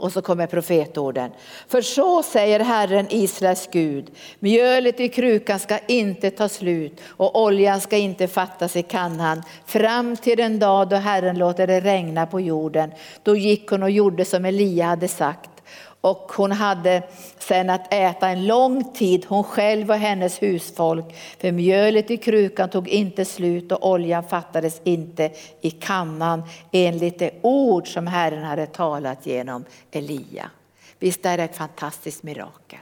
Och 0.00 0.12
så 0.12 0.22
kommer 0.22 0.46
profetorden. 0.46 1.30
För 1.68 1.82
så 1.82 2.22
säger 2.22 2.60
Herren 2.60 3.06
Israels 3.10 3.68
Gud, 3.72 4.10
mjölet 4.38 5.00
i 5.00 5.08
krukan 5.08 5.58
ska 5.58 5.78
inte 5.86 6.30
ta 6.30 6.48
slut 6.48 7.00
och 7.06 7.42
oljan 7.42 7.80
ska 7.80 7.96
inte 7.96 8.28
fattas 8.28 8.76
i 8.76 8.82
kannan 8.82 9.42
fram 9.66 10.16
till 10.16 10.36
den 10.36 10.58
dag 10.58 10.88
då 10.88 10.96
Herren 10.96 11.38
låter 11.38 11.66
det 11.66 11.80
regna 11.80 12.26
på 12.26 12.40
jorden. 12.40 12.92
Då 13.22 13.36
gick 13.36 13.70
hon 13.70 13.82
och 13.82 13.90
gjorde 13.90 14.24
som 14.24 14.44
Elia 14.44 14.86
hade 14.86 15.08
sagt 15.08 15.57
och 16.00 16.32
hon 16.36 16.52
hade 16.52 17.02
sen 17.38 17.70
att 17.70 17.94
äta 17.94 18.28
en 18.28 18.46
lång 18.46 18.92
tid, 18.92 19.26
hon 19.28 19.44
själv 19.44 19.90
och 19.90 19.96
hennes 19.96 20.42
husfolk. 20.42 21.04
För 21.38 21.52
mjölet 21.52 22.10
i 22.10 22.16
krukan 22.16 22.68
tog 22.68 22.88
inte 22.88 23.24
slut 23.24 23.72
och 23.72 23.90
oljan 23.90 24.24
fattades 24.24 24.80
inte 24.84 25.30
i 25.60 25.70
kannan 25.70 26.42
enligt 26.72 27.18
det 27.18 27.30
ord 27.42 27.92
som 27.92 28.06
Herren 28.06 28.44
hade 28.44 28.66
talat 28.66 29.26
genom 29.26 29.64
Elia. 29.90 30.50
Visst 30.98 31.26
är 31.26 31.36
det 31.36 31.44
ett 31.44 31.56
fantastiskt 31.56 32.22
mirakel? 32.22 32.78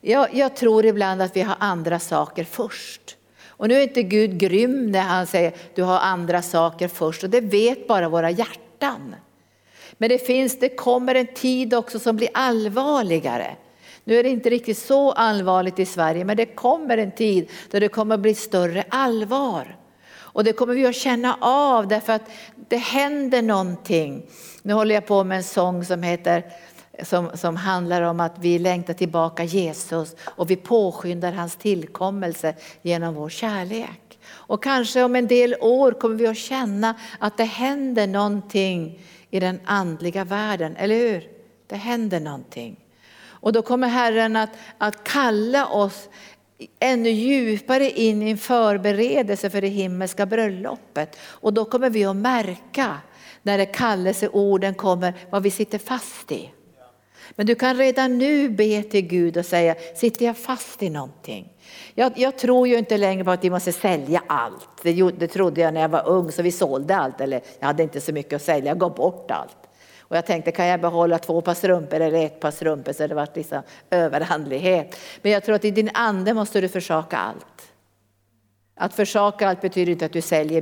Jag, 0.00 0.34
jag 0.34 0.56
tror 0.56 0.86
ibland 0.86 1.22
att 1.22 1.36
vi 1.36 1.40
har 1.40 1.56
andra 1.58 1.98
saker 1.98 2.44
först. 2.44 3.16
Och 3.46 3.68
nu 3.68 3.74
är 3.74 3.82
inte 3.82 4.02
Gud 4.02 4.38
grym 4.38 4.90
när 4.90 5.00
han 5.00 5.26
säger 5.26 5.52
du 5.74 5.82
har 5.82 5.98
andra 5.98 6.42
saker 6.42 6.88
först 6.88 7.24
och 7.24 7.30
det 7.30 7.40
vet 7.40 7.88
bara 7.88 8.08
våra 8.08 8.30
hjärtan. 8.30 9.14
Men 9.98 10.08
det, 10.08 10.18
finns, 10.18 10.58
det 10.58 10.68
kommer 10.68 11.14
en 11.14 11.26
tid 11.26 11.74
också 11.74 11.98
som 11.98 12.16
blir 12.16 12.28
allvarligare. 12.34 13.56
Nu 14.04 14.18
är 14.18 14.22
det 14.22 14.28
inte 14.28 14.50
riktigt 14.50 14.78
så 14.78 15.12
allvarligt 15.12 15.78
i 15.78 15.86
Sverige, 15.86 16.24
men 16.24 16.36
det 16.36 16.46
kommer 16.46 16.98
en 16.98 17.12
tid 17.12 17.50
då 17.70 17.78
det 17.78 17.88
kommer 17.88 18.16
bli 18.16 18.34
större 18.34 18.84
allvar. 18.88 19.76
Och 20.16 20.44
det 20.44 20.52
kommer 20.52 20.74
vi 20.74 20.86
att 20.86 20.96
känna 20.96 21.36
av 21.40 21.88
därför 21.88 22.12
att 22.12 22.30
det 22.68 22.76
händer 22.76 23.42
någonting. 23.42 24.26
Nu 24.62 24.72
håller 24.72 24.94
jag 24.94 25.06
på 25.06 25.24
med 25.24 25.36
en 25.36 25.44
sång 25.44 25.84
som 25.84 26.02
heter 26.02 26.44
som, 27.02 27.30
som 27.34 27.56
handlar 27.56 28.02
om 28.02 28.20
att 28.20 28.38
vi 28.38 28.58
längtar 28.58 28.94
tillbaka 28.94 29.44
Jesus 29.44 30.16
och 30.20 30.50
vi 30.50 30.56
påskyndar 30.56 31.32
hans 31.32 31.56
tillkommelse 31.56 32.54
genom 32.82 33.14
vår 33.14 33.28
kärlek. 33.28 34.18
Och 34.28 34.62
kanske 34.62 35.02
om 35.02 35.16
en 35.16 35.26
del 35.26 35.54
år 35.60 35.92
kommer 35.92 36.16
vi 36.16 36.26
att 36.26 36.36
känna 36.36 36.94
att 37.18 37.36
det 37.36 37.44
händer 37.44 38.06
någonting 38.06 39.00
i 39.30 39.40
den 39.40 39.60
andliga 39.64 40.24
världen, 40.24 40.76
eller 40.76 40.96
hur? 40.96 41.28
Det 41.66 41.76
händer 41.76 42.20
någonting. 42.20 42.76
Och 43.24 43.52
då 43.52 43.62
kommer 43.62 43.88
Herren 43.88 44.36
att, 44.36 44.50
att 44.78 45.04
kalla 45.04 45.66
oss 45.66 46.08
ännu 46.80 47.10
djupare 47.10 47.90
in 47.90 48.22
i 48.22 48.30
en 48.30 48.38
förberedelse 48.38 49.50
för 49.50 49.60
det 49.60 49.68
himmelska 49.68 50.26
bröllopet. 50.26 51.18
Och 51.20 51.52
då 51.52 51.64
kommer 51.64 51.90
vi 51.90 52.04
att 52.04 52.16
märka 52.16 52.98
när 53.42 53.58
det 53.58 53.66
kallelseorden 53.66 54.74
kommer 54.74 55.14
vad 55.30 55.42
vi 55.42 55.50
sitter 55.50 55.78
fast 55.78 56.32
i. 56.32 56.50
Men 57.30 57.46
du 57.46 57.54
kan 57.54 57.76
redan 57.76 58.18
nu 58.18 58.48
be 58.48 58.82
till 58.82 59.06
Gud 59.06 59.36
och 59.36 59.46
säga, 59.46 59.74
sitter 59.96 60.26
jag 60.26 60.36
fast 60.36 60.82
i 60.82 60.90
någonting? 60.90 61.52
Jag, 61.98 62.12
jag, 62.16 62.38
tror 62.38 62.68
ju 62.68 62.78
inte 62.78 62.96
längre 62.96 63.24
på 63.24 63.30
att 63.30 63.44
vi 63.44 63.50
måste 63.50 63.72
sälja 63.72 64.22
allt. 64.26 64.68
Det, 64.82 65.10
det 65.10 65.28
trodde 65.28 65.60
jag 65.60 65.74
när 65.74 65.80
jag 65.80 65.88
var 65.88 66.08
ung, 66.08 66.32
så 66.32 66.42
vi 66.42 66.52
sålde 66.52 66.96
allt. 66.96 67.20
Eller 67.20 67.40
jag 67.58 67.66
hade 67.66 67.82
inte 67.82 68.00
så 68.00 68.12
mycket 68.12 68.32
att 68.32 68.42
sälja, 68.42 68.70
jag 68.70 68.78
gav 68.78 68.94
bort 68.94 69.30
allt. 69.30 69.56
Och 70.00 70.16
jag 70.16 70.26
tänkte, 70.26 70.50
kan 70.52 70.66
jag 70.66 70.80
behålla 70.80 71.18
två 71.18 71.40
par 71.40 71.54
strumpor 71.54 72.00
eller 72.00 72.26
ett 72.26 72.40
par 72.40 72.50
strumpor? 72.50 72.92
Så 72.92 73.06
det 73.06 73.14
var 73.14 73.28
liksom 73.34 73.62
överhandlighet. 73.90 74.96
Men 75.22 75.32
jag 75.32 75.44
tror 75.44 75.54
att 75.54 75.64
i 75.64 75.70
din 75.70 75.90
ande 75.94 76.34
måste 76.34 76.60
du 76.60 76.68
försaka 76.68 77.16
allt. 77.16 77.72
Att 78.74 78.94
försaka 78.94 79.48
allt 79.48 79.60
betyder 79.60 79.92
inte 79.92 80.06
att 80.06 80.12
du 80.12 80.20
säljer 80.20 80.60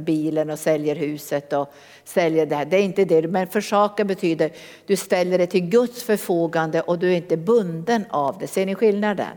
bilen 0.00 0.50
och 0.50 0.58
säljer 0.58 0.96
huset 0.96 1.52
och 1.52 1.72
säljer 2.04 2.46
det 2.46 2.56
här. 2.56 2.64
Det 2.64 2.76
är 2.76 2.82
inte 2.82 3.04
det. 3.04 3.28
Men 3.28 3.46
försaka 3.46 4.04
betyder 4.04 4.46
att 4.46 4.56
du 4.86 4.96
ställer 4.96 5.38
det 5.38 5.46
till 5.46 5.68
Guds 5.68 6.02
förfogande 6.02 6.80
och 6.80 6.98
du 6.98 7.12
är 7.12 7.16
inte 7.16 7.36
bunden 7.36 8.04
av 8.10 8.38
det. 8.38 8.46
Ser 8.46 8.66
ni 8.66 8.74
skillnaden? 8.74 9.36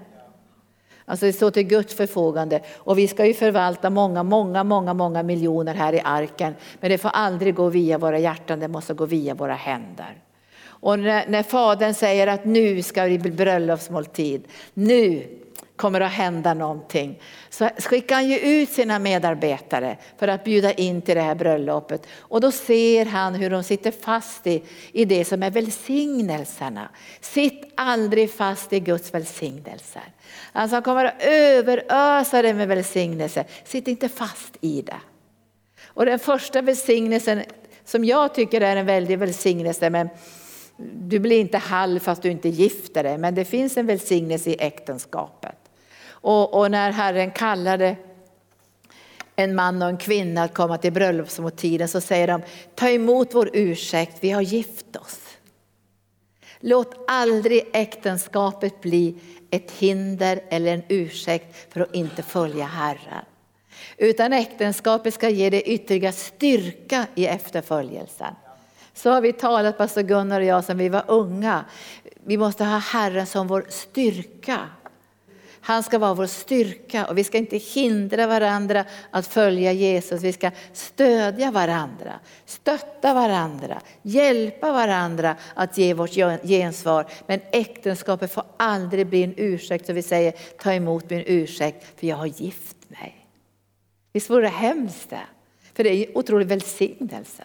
Alltså 1.10 1.26
det 1.26 1.34
står 1.34 1.52
till 1.52 1.64
Guds 1.64 1.94
förfogande 1.94 2.62
och 2.76 2.98
vi 2.98 3.08
ska 3.08 3.26
ju 3.26 3.34
förvalta 3.34 3.90
många, 3.90 4.24
många, 4.24 4.64
många, 4.64 4.94
många 4.94 5.24
miljoner 5.24 5.74
här 5.74 5.94
i 5.94 6.02
arken. 6.04 6.56
Men 6.80 6.92
det 6.92 6.98
får 6.98 7.10
aldrig 7.10 7.56
gå 7.56 7.70
via 7.70 7.98
våra 7.98 8.20
hjärtan, 8.20 8.60
det 8.60 8.68
måste 8.68 8.94
gå 8.94 9.06
via 9.06 9.34
våra 9.34 9.54
händer. 9.54 10.18
Och 10.62 11.00
när, 11.00 11.28
när 11.28 11.44
Fadern 11.44 11.94
säger 11.94 12.28
att 12.28 12.46
nu 12.46 12.82
ska 12.82 13.04
det 13.04 13.18
bli 13.18 13.32
bröllopsmåltid, 13.32 14.44
nu, 14.74 15.28
kommer 15.80 16.02
att 16.02 16.12
hända 16.12 16.54
någonting. 16.54 17.22
Så 17.50 17.70
skickar 17.78 18.16
han 18.16 18.28
ju 18.28 18.40
ut 18.40 18.70
sina 18.70 19.00
medarbetare 19.00 19.98
för 20.18 20.28
att 20.28 20.44
bjuda 20.44 20.72
in 20.72 21.02
till 21.02 21.16
det 21.16 21.22
här 21.22 21.36
bröllopet. 21.36 22.08
Och 22.18 22.42
då 22.42 22.52
ser 22.52 23.06
han 23.06 23.36
hur 23.36 23.50
de 23.50 23.64
sitter 23.64 23.92
fast 23.92 24.48
i, 24.48 24.64
i 24.92 25.06
det 25.06 25.26
som 25.26 25.44
är 25.44 25.52
välsignelserna. 25.52 26.90
Sitt 27.22 27.74
aldrig 27.76 28.32
fast 28.32 28.74
i 28.74 28.80
Guds 28.80 29.14
välsignelser. 29.14 30.04
Alltså 30.52 30.76
han 30.76 30.84
kommer 30.84 31.06
att 31.06 31.24
överösa 31.24 32.42
dig 32.42 32.54
med 32.54 32.68
välsignelse. 32.68 33.46
Sitt 33.64 33.88
inte 33.88 34.10
fast 34.10 34.58
i 34.62 34.82
det. 34.82 35.02
Och 35.86 36.06
den 36.06 36.20
första 36.20 36.62
välsignelsen 36.62 37.44
som 37.86 38.06
jag 38.06 38.34
tycker 38.36 38.62
är 38.62 38.76
en 38.76 38.86
väldig 38.86 39.20
välsignelse, 39.20 39.90
men 39.90 40.10
du 40.94 41.20
blir 41.20 41.40
inte 41.40 41.58
halv 41.58 42.00
fast 42.00 42.22
du 42.22 42.32
inte 42.32 42.50
gifter 42.50 43.04
dig, 43.04 43.18
men 43.18 43.36
det 43.36 43.46
finns 43.46 43.78
en 43.78 43.86
välsignelse 43.86 44.50
i 44.50 44.56
äktenskapet. 44.60 45.69
Och, 46.22 46.54
och 46.54 46.72
när 46.72 46.92
Herren 46.92 47.32
kallade 47.32 47.96
en 49.36 49.56
man 49.56 49.82
och 49.82 49.90
en 49.90 49.98
kvinna 49.98 50.44
att 50.44 50.54
komma 50.54 50.78
till 50.78 50.94
bröllopsmåltiden 50.94 51.88
så 51.88 52.02
säger 52.02 52.28
de, 52.28 52.42
ta 52.76 52.90
emot 52.90 53.34
vår 53.34 53.50
ursäkt, 53.54 54.18
vi 54.22 54.32
har 54.32 54.42
gift 54.42 54.96
oss. 54.96 55.20
Låt 56.60 56.96
aldrig 57.08 57.70
äktenskapet 57.74 58.82
bli 58.82 59.16
ett 59.52 59.72
hinder 59.72 60.42
eller 60.50 60.74
en 60.74 60.84
ursäkt 60.88 61.74
för 61.74 61.82
att 61.82 61.96
inte 61.96 62.24
följa 62.24 62.66
Herren. 62.66 63.26
Utan 63.98 64.34
äktenskapet 64.34 65.14
ska 65.14 65.30
ge 65.30 65.50
dig 65.50 65.62
ytterligare 65.62 66.14
styrka 66.14 67.08
i 67.16 67.26
efterföljelsen. 67.26 68.34
Så 68.94 69.10
har 69.10 69.22
vi 69.22 69.34
talat, 69.34 69.78
pastor 69.78 70.02
Gunnar 70.02 70.42
och 70.42 70.48
jag, 70.48 70.64
sedan 70.64 70.78
vi 70.78 70.90
var 70.90 71.04
unga. 71.08 71.66
Vi 72.24 72.38
måste 72.38 72.64
ha 72.66 72.78
Herren 72.78 73.26
som 73.26 73.48
vår 73.48 73.66
styrka. 73.70 74.60
Han 75.70 75.84
ska 75.84 76.00
vara 76.00 76.14
vår 76.14 76.26
styrka 76.26 77.06
och 77.06 77.18
vi 77.18 77.24
ska 77.24 77.38
inte 77.38 77.58
hindra 77.58 78.28
varandra 78.28 78.86
att 79.12 79.28
följa 79.28 79.72
Jesus. 79.72 80.24
Vi 80.24 80.34
ska 80.34 80.52
stödja 80.74 81.52
varandra, 81.52 82.20
stötta 82.46 83.14
varandra, 83.14 83.82
hjälpa 84.02 84.72
varandra 84.72 85.36
att 85.54 85.78
ge 85.78 85.94
vårt 85.94 86.14
gensvar. 86.44 87.06
Men 87.28 87.40
äktenskapet 87.52 88.32
får 88.32 88.44
aldrig 88.58 89.08
bli 89.08 89.24
en 89.24 89.34
ursäkt 89.38 89.86
så 89.86 89.94
vi 89.94 90.02
säger 90.02 90.34
ta 90.62 90.74
emot 90.74 91.10
min 91.10 91.24
ursäkt 91.26 92.00
för 92.00 92.08
jag 92.08 92.16
har 92.16 92.26
gift 92.26 92.78
mig. 92.88 93.28
Visst 94.14 94.30
vore 94.30 94.42
det 94.42 94.48
hemskt 94.48 95.10
det? 95.10 95.28
För 95.74 95.84
det 95.84 95.90
är 95.90 96.08
en 96.08 96.18
otrolig 96.18 96.48
välsignelse. 96.48 97.44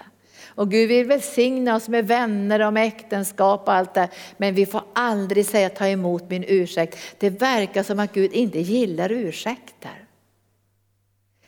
Och 0.54 0.70
Gud 0.70 0.88
vill 0.88 1.06
välsigna 1.06 1.76
oss 1.76 1.88
med 1.88 2.06
vänner 2.06 2.66
och 2.66 2.72
med 2.72 2.86
äktenskap 2.86 3.62
och 3.66 3.72
allt 3.72 3.94
det. 3.94 4.08
Men 4.36 4.54
vi 4.54 4.66
får 4.66 4.82
aldrig 4.92 5.46
säga 5.46 5.68
ta 5.68 5.86
emot 5.86 6.30
min 6.30 6.44
ursäkt. 6.48 6.98
Det 7.18 7.30
verkar 7.30 7.82
som 7.82 7.98
att 7.98 8.12
Gud 8.12 8.32
inte 8.32 8.60
gillar 8.60 9.12
ursäkter. 9.12 10.04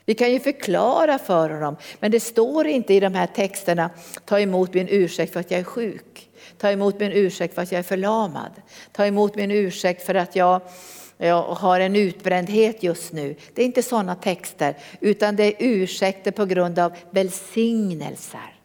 Vi 0.05 0.13
kan 0.13 0.31
ju 0.31 0.39
förklara 0.39 1.19
för 1.19 1.49
honom, 1.49 1.75
men 1.99 2.11
det 2.11 2.19
står 2.19 2.67
inte 2.67 2.93
i 2.93 2.99
de 2.99 3.13
här 3.13 3.27
texterna, 3.27 3.89
ta 4.25 4.39
emot 4.39 4.73
min 4.73 4.87
ursäkt 4.87 5.33
för 5.33 5.39
att 5.39 5.51
jag 5.51 5.59
är 5.59 5.63
sjuk. 5.63 6.29
Ta 6.57 6.71
emot 6.71 6.99
min 6.99 7.11
ursäkt 7.11 7.55
för 7.55 7.61
att 7.61 7.71
jag 7.71 7.79
är 7.79 7.83
förlamad. 7.83 8.51
Ta 8.91 9.05
emot 9.05 9.35
min 9.35 9.51
ursäkt 9.51 10.05
för 10.05 10.15
att 10.15 10.35
jag 10.35 10.61
jag 11.17 11.43
har 11.43 11.79
en 11.79 11.95
utbrändhet 11.95 12.83
just 12.83 13.13
nu. 13.13 13.35
Det 13.53 13.61
är 13.61 13.65
inte 13.65 13.83
sådana 13.83 14.15
texter, 14.15 14.75
utan 14.99 15.35
det 15.35 15.43
är 15.43 15.53
ursäkter 15.59 16.31
på 16.31 16.45
grund 16.45 16.79
av 16.79 16.93
välsignelser. 17.09 18.56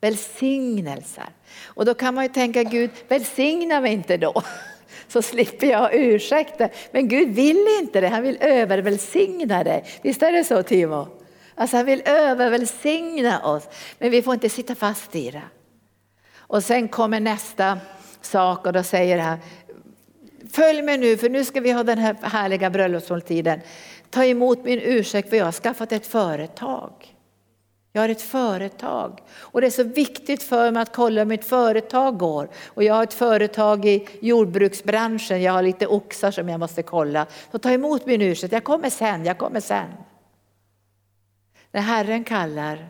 Välsignelser. 0.00 1.28
Och 1.64 1.84
då 1.84 1.94
kan 1.94 2.14
man 2.14 2.24
ju 2.24 2.30
tänka, 2.30 2.62
Gud 2.62 2.90
välsigna 3.08 3.80
mig 3.80 3.92
inte 3.92 4.16
då. 4.16 4.42
Så 5.08 5.22
slipper 5.22 5.66
jag 5.66 5.94
ursäkta. 5.94 6.64
ursäkter. 6.64 6.70
Men 6.92 7.08
Gud 7.08 7.28
vill 7.28 7.66
inte 7.80 8.00
det, 8.00 8.08
han 8.08 8.22
vill 8.22 8.38
övervälsigna 8.40 9.64
dig. 9.64 9.84
Visst 10.02 10.22
är 10.22 10.32
det 10.32 10.44
så 10.44 10.62
Timo? 10.62 11.08
Alltså 11.54 11.76
han 11.76 11.86
vill 11.86 12.02
övervälsigna 12.04 13.42
oss. 13.42 13.68
Men 13.98 14.10
vi 14.10 14.22
får 14.22 14.34
inte 14.34 14.48
sitta 14.48 14.74
fast 14.74 15.16
i 15.16 15.30
det. 15.30 15.42
Och 16.36 16.64
sen 16.64 16.88
kommer 16.88 17.20
nästa 17.20 17.78
sak 18.20 18.66
och 18.66 18.72
då 18.72 18.82
säger 18.82 19.18
han, 19.18 19.38
följ 20.52 20.82
mig 20.82 20.98
nu 20.98 21.16
för 21.16 21.28
nu 21.28 21.44
ska 21.44 21.60
vi 21.60 21.72
ha 21.72 21.82
den 21.82 21.98
här 21.98 22.16
härliga 22.22 22.70
bröllopsmåltiden. 22.70 23.60
Ta 24.10 24.24
emot 24.24 24.64
min 24.64 24.80
ursäkt 24.80 25.28
för 25.28 25.36
jag 25.36 25.44
har 25.44 25.52
skaffat 25.52 25.92
ett 25.92 26.06
företag. 26.06 26.92
Jag 27.98 28.02
har 28.02 28.08
ett 28.08 28.22
företag 28.22 29.20
och 29.38 29.60
det 29.60 29.66
är 29.66 29.70
så 29.70 29.82
viktigt 29.82 30.42
för 30.42 30.70
mig 30.70 30.82
att 30.82 30.92
kolla 30.92 31.20
hur 31.20 31.26
mitt 31.26 31.44
företag 31.44 32.18
går. 32.18 32.48
Och 32.66 32.82
jag 32.84 32.94
har 32.94 33.02
ett 33.02 33.14
företag 33.14 33.84
i 33.84 34.08
jordbruksbranschen, 34.20 35.42
jag 35.42 35.52
har 35.52 35.62
lite 35.62 35.86
oxar 35.86 36.30
som 36.30 36.48
jag 36.48 36.60
måste 36.60 36.82
kolla. 36.82 37.26
Så 37.52 37.58
ta 37.58 37.70
emot 37.70 38.06
min 38.06 38.22
ursäkt, 38.22 38.52
jag 38.52 38.64
kommer 38.64 38.90
sen, 38.90 39.24
jag 39.24 39.38
kommer 39.38 39.60
sen. 39.60 39.88
När 41.72 41.80
Herren 41.80 42.24
kallar, 42.24 42.88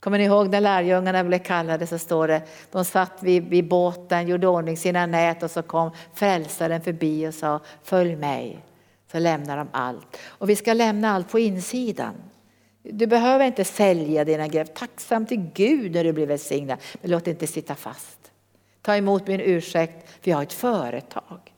kommer 0.00 0.18
ni 0.18 0.24
ihåg 0.24 0.48
när 0.48 0.60
lärjungarna 0.60 1.24
blev 1.24 1.38
kallade 1.38 1.86
så 1.86 1.98
står 1.98 2.28
det, 2.28 2.42
de 2.70 2.84
satt 2.84 3.22
vid, 3.22 3.44
vid 3.48 3.68
båten, 3.68 4.28
gjorde 4.28 4.48
ordning 4.48 4.76
sina 4.76 5.06
nät 5.06 5.42
och 5.42 5.50
så 5.50 5.62
kom 5.62 5.90
frälsaren 6.14 6.82
förbi 6.82 7.28
och 7.28 7.34
sa 7.34 7.60
följ 7.82 8.16
mig. 8.16 8.64
Så 9.12 9.18
lämnar 9.18 9.56
de 9.56 9.68
allt. 9.72 10.16
Och 10.26 10.50
vi 10.50 10.56
ska 10.56 10.72
lämna 10.72 11.10
allt 11.10 11.30
på 11.30 11.38
insidan. 11.38 12.14
Du 12.82 13.06
behöver 13.06 13.46
inte 13.46 13.64
sälja 13.64 14.24
dina 14.24 14.48
grejer. 14.48 14.64
Tacksam 14.64 15.26
till 15.26 15.50
Gud 15.54 15.92
när 15.92 16.04
du 16.04 16.12
blir 16.12 16.26
välsignad. 16.26 16.78
Men 17.00 17.10
låt 17.10 17.24
det 17.24 17.30
inte 17.30 17.46
sitta 17.46 17.74
fast. 17.74 18.18
Ta 18.82 18.96
emot 18.96 19.26
min 19.26 19.40
ursäkt, 19.40 20.10
för 20.22 20.30
jag 20.30 20.36
har 20.36 20.42
ett 20.42 20.52
företag. 20.52 21.52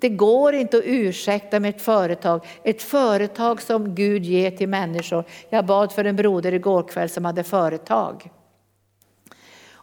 Det 0.00 0.08
går 0.08 0.54
inte 0.54 0.76
att 0.78 0.84
ursäkta 0.86 1.60
med 1.60 1.68
ett 1.68 1.82
företag. 1.82 2.46
Ett 2.64 2.82
företag 2.82 3.62
som 3.62 3.94
Gud 3.94 4.24
ger 4.24 4.50
till 4.50 4.68
människor. 4.68 5.24
Jag 5.50 5.66
bad 5.66 5.92
för 5.92 6.04
en 6.04 6.16
broder 6.16 6.54
igår 6.54 6.82
kväll 6.82 7.08
som 7.08 7.24
hade 7.24 7.44
företag. 7.44 8.30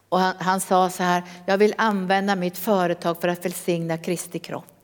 Och 0.08 0.18
han, 0.18 0.34
han 0.38 0.60
sa 0.60 0.90
så 0.90 1.02
här, 1.02 1.22
jag 1.46 1.58
vill 1.58 1.74
använda 1.78 2.36
mitt 2.36 2.58
företag 2.58 3.20
för 3.20 3.28
att 3.28 3.44
välsigna 3.44 3.98
Kristi 3.98 4.38
kropp 4.38 4.75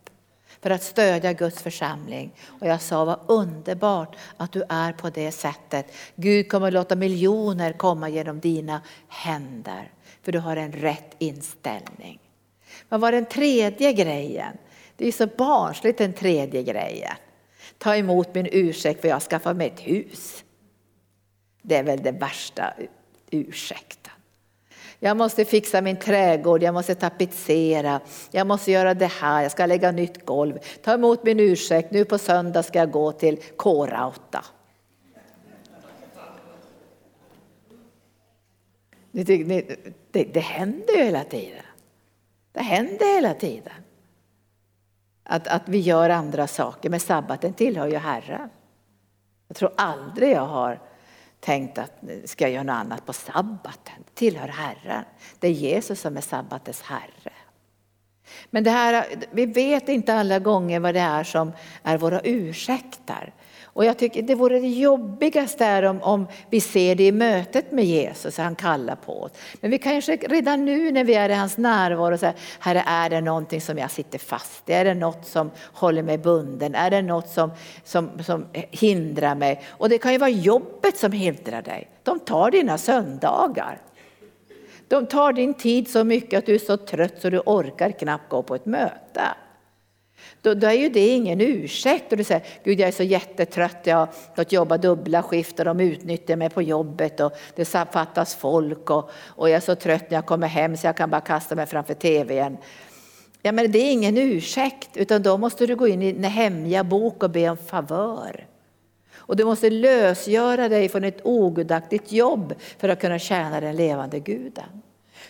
för 0.62 0.70
att 0.70 0.82
stödja 0.82 1.32
Guds 1.32 1.62
församling. 1.62 2.32
Och 2.46 2.66
jag 2.66 2.80
sa 2.80 3.04
vad 3.04 3.20
underbart 3.26 4.16
att 4.36 4.52
du 4.52 4.62
är 4.68 4.92
på 4.92 5.10
det 5.10 5.32
sättet. 5.32 5.86
Gud 6.16 6.50
kommer 6.50 6.66
att 6.66 6.72
låta 6.72 6.96
miljoner 6.96 7.72
komma 7.72 8.08
genom 8.08 8.40
dina 8.40 8.80
händer. 9.08 9.90
För 10.22 10.32
du 10.32 10.38
har 10.38 10.56
en 10.56 10.72
rätt 10.72 11.14
inställning. 11.18 12.18
Vad 12.88 13.00
var 13.00 13.12
den 13.12 13.26
tredje 13.26 13.92
grejen? 13.92 14.58
Det 14.96 15.08
är 15.08 15.12
så 15.12 15.26
barnsligt 15.26 15.98
den 15.98 16.12
tredje 16.12 16.62
grejen. 16.62 17.16
Ta 17.78 17.96
emot 17.96 18.34
min 18.34 18.48
ursäkt 18.52 19.00
för 19.00 19.08
jag 19.08 19.14
har 19.14 19.20
skaffat 19.20 19.56
mig 19.56 19.66
ett 19.66 19.80
hus. 19.80 20.44
Det 21.62 21.76
är 21.76 21.82
väl 21.82 22.02
det 22.02 22.12
värsta 22.12 22.74
ursäkt. 23.30 24.01
Jag 25.04 25.16
måste 25.16 25.44
fixa 25.44 25.80
min 25.80 25.96
trädgård, 25.96 26.62
jag 26.62 26.74
måste 26.74 26.94
tapetsera, 26.94 28.00
jag 28.30 28.46
måste 28.46 28.70
göra 28.70 28.94
det 28.94 29.06
här, 29.06 29.42
jag 29.42 29.52
ska 29.52 29.66
lägga 29.66 29.90
nytt 29.90 30.26
golv. 30.26 30.58
Ta 30.82 30.92
emot 30.92 31.24
min 31.24 31.40
ursäkt, 31.40 31.90
nu 31.90 32.04
på 32.04 32.18
söndag 32.18 32.62
ska 32.62 32.78
jag 32.78 32.90
gå 32.90 33.12
till 33.12 33.40
K-Rauta. 33.56 34.44
Det, 39.10 39.24
det, 40.10 40.24
det 40.24 40.40
händer 40.40 40.94
ju 40.96 41.04
hela 41.04 41.24
tiden. 41.24 41.64
Det 42.52 42.62
händer 42.62 43.14
hela 43.14 43.34
tiden. 43.34 43.72
Att, 45.22 45.48
att 45.48 45.68
vi 45.68 45.78
gör 45.78 46.10
andra 46.10 46.46
saker, 46.46 46.90
men 46.90 47.00
sabbaten 47.00 47.52
tillhör 47.52 47.88
ju 47.88 47.96
Herren. 47.96 48.50
Jag 49.48 49.56
tror 49.56 49.72
aldrig 49.76 50.30
jag 50.30 50.46
har 50.46 50.80
tänkt 51.42 51.78
att 51.78 51.92
ska 52.24 52.44
jag 52.44 52.52
göra 52.52 52.62
något 52.62 52.74
annat 52.74 53.06
på 53.06 53.12
sabbaten. 53.12 54.04
Tillhör 54.14 54.48
Herren. 54.48 55.04
Det 55.38 55.48
är 55.48 55.52
Jesus 55.52 56.00
som 56.00 56.16
är 56.16 56.20
sabbatens 56.20 56.82
Herre. 56.82 57.32
Men 58.50 58.64
det 58.64 58.70
här, 58.70 59.06
vi 59.30 59.46
vet 59.46 59.88
inte 59.88 60.14
alla 60.14 60.38
gånger 60.38 60.80
vad 60.80 60.94
det 60.94 61.00
är 61.00 61.24
som 61.24 61.52
är 61.82 61.98
våra 61.98 62.20
ursäkter. 62.20 63.32
Och 63.74 63.84
jag 63.84 63.98
tycker 63.98 64.22
det 64.22 64.34
vore 64.34 64.60
det 64.60 64.68
jobbigaste 64.68 65.64
är 65.64 65.82
om, 65.82 66.02
om 66.02 66.26
vi 66.50 66.60
ser 66.60 66.94
det 66.94 67.06
i 67.06 67.12
mötet 67.12 67.72
med 67.72 67.84
Jesus, 67.84 68.38
han 68.38 68.54
kallar 68.54 68.96
på 68.96 69.22
oss. 69.22 69.32
Men 69.60 69.70
vi 69.70 69.78
kanske 69.78 70.16
redan 70.16 70.64
nu 70.64 70.90
när 70.90 71.04
vi 71.04 71.14
är 71.14 71.28
i 71.28 71.34
hans 71.34 71.58
närvaro 71.58 72.18
säger, 72.18 72.34
Herre 72.58 72.84
är 72.86 73.10
det 73.10 73.20
någonting 73.20 73.60
som 73.60 73.78
jag 73.78 73.90
sitter 73.90 74.18
fast 74.18 74.68
i? 74.68 74.72
Är 74.72 74.84
det 74.84 74.94
något 74.94 75.26
som 75.26 75.50
håller 75.72 76.02
mig 76.02 76.18
bunden? 76.18 76.74
Är 76.74 76.90
det 76.90 77.02
något 77.02 77.28
som, 77.28 77.50
som, 77.84 78.10
som 78.24 78.46
hindrar 78.52 79.34
mig? 79.34 79.62
Och 79.68 79.88
det 79.88 79.98
kan 79.98 80.12
ju 80.12 80.18
vara 80.18 80.30
jobbet 80.30 80.96
som 80.96 81.12
hindrar 81.12 81.62
dig. 81.62 81.88
De 82.02 82.20
tar 82.20 82.50
dina 82.50 82.78
söndagar. 82.78 83.78
De 84.88 85.06
tar 85.06 85.32
din 85.32 85.54
tid 85.54 85.88
så 85.88 86.04
mycket 86.04 86.38
att 86.38 86.46
du 86.46 86.54
är 86.54 86.58
så 86.58 86.76
trött 86.76 87.14
så 87.20 87.30
du 87.30 87.38
orkar 87.38 87.90
knappt 87.90 88.28
gå 88.28 88.42
på 88.42 88.54
ett 88.54 88.66
möte. 88.66 89.22
Då, 90.42 90.54
då, 90.54 90.66
är 90.66 90.72
ju 90.72 90.88
det 90.88 91.08
ingen 91.08 91.40
ursäkt. 91.40 92.12
Och 92.12 92.18
du 92.18 92.24
säger, 92.24 92.46
Gud 92.64 92.80
jag 92.80 92.88
är 92.88 92.92
så 92.92 93.02
jättetrött, 93.02 93.78
jag 93.84 93.96
har 93.96 94.08
fått 94.36 94.52
jobba 94.52 94.78
dubbla 94.78 95.22
skift 95.22 95.58
och 95.58 95.64
de 95.64 95.80
utnyttjar 95.80 96.36
mig 96.36 96.50
på 96.50 96.62
jobbet 96.62 97.20
och 97.20 97.32
det 97.54 97.64
fattas 97.64 98.34
folk 98.34 98.90
och, 98.90 99.10
och 99.26 99.50
jag 99.50 99.56
är 99.56 99.60
så 99.60 99.74
trött 99.74 100.10
när 100.10 100.18
jag 100.18 100.26
kommer 100.26 100.46
hem 100.46 100.76
så 100.76 100.86
jag 100.86 100.96
kan 100.96 101.10
bara 101.10 101.20
kasta 101.20 101.54
mig 101.54 101.66
framför 101.66 101.94
tvn. 101.94 102.56
Ja, 103.42 103.52
men 103.52 103.72
det 103.72 103.78
är 103.78 103.92
ingen 103.92 104.18
ursäkt, 104.18 104.96
utan 104.96 105.22
då 105.22 105.38
måste 105.38 105.66
du 105.66 105.76
gå 105.76 105.88
in 105.88 106.02
i 106.02 106.08
en 106.08 106.24
hemliga 106.24 106.84
bok 106.84 107.22
och 107.22 107.30
be 107.30 107.48
om 107.48 107.56
favör. 107.56 108.46
Och 109.14 109.36
du 109.36 109.44
måste 109.44 109.70
lösgöra 109.70 110.68
dig 110.68 110.88
från 110.88 111.04
ett 111.04 111.20
ogudaktigt 111.24 112.12
jobb 112.12 112.54
för 112.78 112.88
att 112.88 113.00
kunna 113.00 113.18
tjäna 113.18 113.60
den 113.60 113.76
levande 113.76 114.18
guden. 114.18 114.82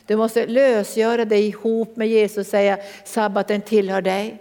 Du 0.06 0.16
måste 0.16 0.46
lösgöra 0.46 1.24
dig 1.24 1.46
ihop 1.46 1.96
med 1.96 2.08
Jesus 2.08 2.38
och 2.38 2.50
säga 2.50 2.78
sabbaten 3.04 3.60
tillhör 3.60 4.02
dig. 4.02 4.38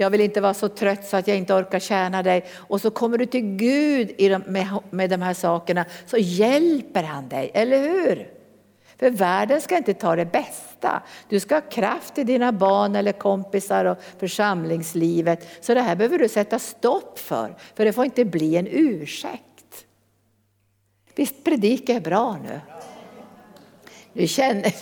Jag 0.00 0.10
vill 0.10 0.20
inte 0.20 0.40
vara 0.40 0.54
så 0.54 0.68
trött 0.68 1.06
så 1.06 1.16
att 1.16 1.28
jag 1.28 1.36
inte 1.36 1.54
orkar 1.54 1.78
tjäna 1.78 2.22
dig. 2.22 2.44
Och 2.54 2.80
så 2.80 2.90
kommer 2.90 3.18
du 3.18 3.26
till 3.26 3.56
Gud 3.56 4.10
med 4.90 5.10
de 5.10 5.22
här 5.22 5.34
sakerna 5.34 5.84
så 6.06 6.16
hjälper 6.18 7.02
han 7.02 7.28
dig, 7.28 7.50
eller 7.54 7.78
hur? 7.78 8.30
För 8.96 9.10
världen 9.10 9.60
ska 9.60 9.76
inte 9.76 9.94
ta 9.94 10.16
det 10.16 10.24
bästa. 10.24 11.02
Du 11.28 11.40
ska 11.40 11.54
ha 11.54 11.60
kraft 11.60 12.18
i 12.18 12.24
dina 12.24 12.52
barn 12.52 12.96
eller 12.96 13.12
kompisar 13.12 13.84
och 13.84 13.98
församlingslivet. 14.18 15.48
Så 15.60 15.74
det 15.74 15.80
här 15.80 15.96
behöver 15.96 16.18
du 16.18 16.28
sätta 16.28 16.58
stopp 16.58 17.18
för, 17.18 17.56
för 17.74 17.84
det 17.84 17.92
får 17.92 18.04
inte 18.04 18.24
bli 18.24 18.56
en 18.56 18.66
ursäkt. 18.70 19.86
Visst 21.14 21.44
predikar 21.44 21.94
jag 21.94 22.02
bra 22.02 22.36
nu? 22.42 22.60
Nu 24.12 24.26
känner, 24.26 24.74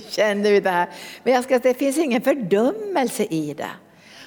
känner 0.10 0.50
vi 0.50 0.60
det 0.60 0.70
här. 0.70 0.88
Men 1.22 1.32
jag 1.34 1.44
ska, 1.44 1.58
det 1.58 1.74
finns 1.74 1.98
ingen 1.98 2.22
fördömelse 2.22 3.24
i 3.24 3.54
det. 3.54 3.70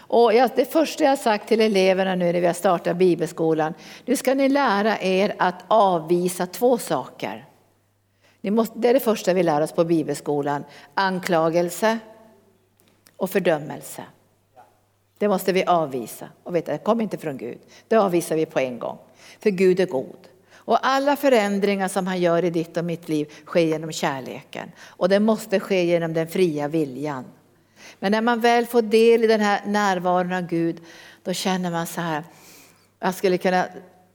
Och 0.08 0.34
jag, 0.34 0.50
det 0.56 0.66
första 0.66 1.04
jag 1.04 1.20
sagt 1.20 1.48
till 1.48 1.62
eleverna 1.62 2.16
nu 2.16 2.26
när 2.26 2.42
vi 2.42 2.48
har 2.48 2.54
startat 2.54 2.98
bibelskolan, 2.98 3.74
nu 4.06 4.16
ska 4.16 4.34
ni 4.34 4.50
lära 4.50 5.00
er 5.00 5.36
att 5.38 5.64
avvisa 5.68 6.48
två 6.48 6.78
saker. 6.78 7.46
Måste, 8.42 8.80
det 8.80 8.90
är 8.90 8.94
det 8.94 9.00
första 9.00 9.34
vi 9.34 9.44
lär 9.44 9.62
oss 9.62 9.72
på 9.72 9.84
bibelskolan, 9.84 10.64
anklagelse 10.94 12.00
och 13.18 13.30
fördömelse. 13.30 14.04
Det 15.18 15.28
måste 15.28 15.54
vi 15.54 15.66
avvisa. 15.66 16.30
Och 16.44 16.56
veta, 16.56 16.72
det 16.72 16.78
kommer 16.78 17.04
inte 17.04 17.18
från 17.18 17.38
Gud. 17.38 17.60
Det 17.88 17.96
avvisar 17.96 18.36
vi 18.36 18.46
på 18.46 18.60
en 18.60 18.80
gång. 18.80 18.98
För 19.40 19.50
Gud 19.50 19.80
är 19.80 19.86
god. 19.86 20.28
Och 20.54 20.88
alla 20.88 21.16
förändringar 21.16 21.88
som 21.88 22.08
han 22.08 22.22
gör 22.22 22.46
i 22.46 22.50
ditt 22.50 22.78
och 22.78 22.86
mitt 22.86 23.10
liv 23.10 23.34
sker 23.46 23.62
genom 23.62 23.92
kärleken. 23.92 24.72
Och 24.80 25.10
det 25.10 25.20
måste 25.20 25.60
ske 25.60 25.86
genom 25.86 26.14
den 26.14 26.28
fria 26.28 26.68
viljan. 26.68 27.26
Men 28.00 28.12
när 28.12 28.22
man 28.22 28.40
väl 28.40 28.66
får 28.66 28.82
del 28.82 29.24
i 29.24 29.28
den 29.28 29.42
här 29.42 29.62
närvaron 29.66 30.34
av 30.34 30.42
Gud, 30.42 30.82
då 31.24 31.34
känner 31.34 31.72
man 31.72 31.88
så 31.88 32.02
här, 32.02 32.24
jag 33.00 33.16
skulle 33.16 33.38
kunna 33.38 33.66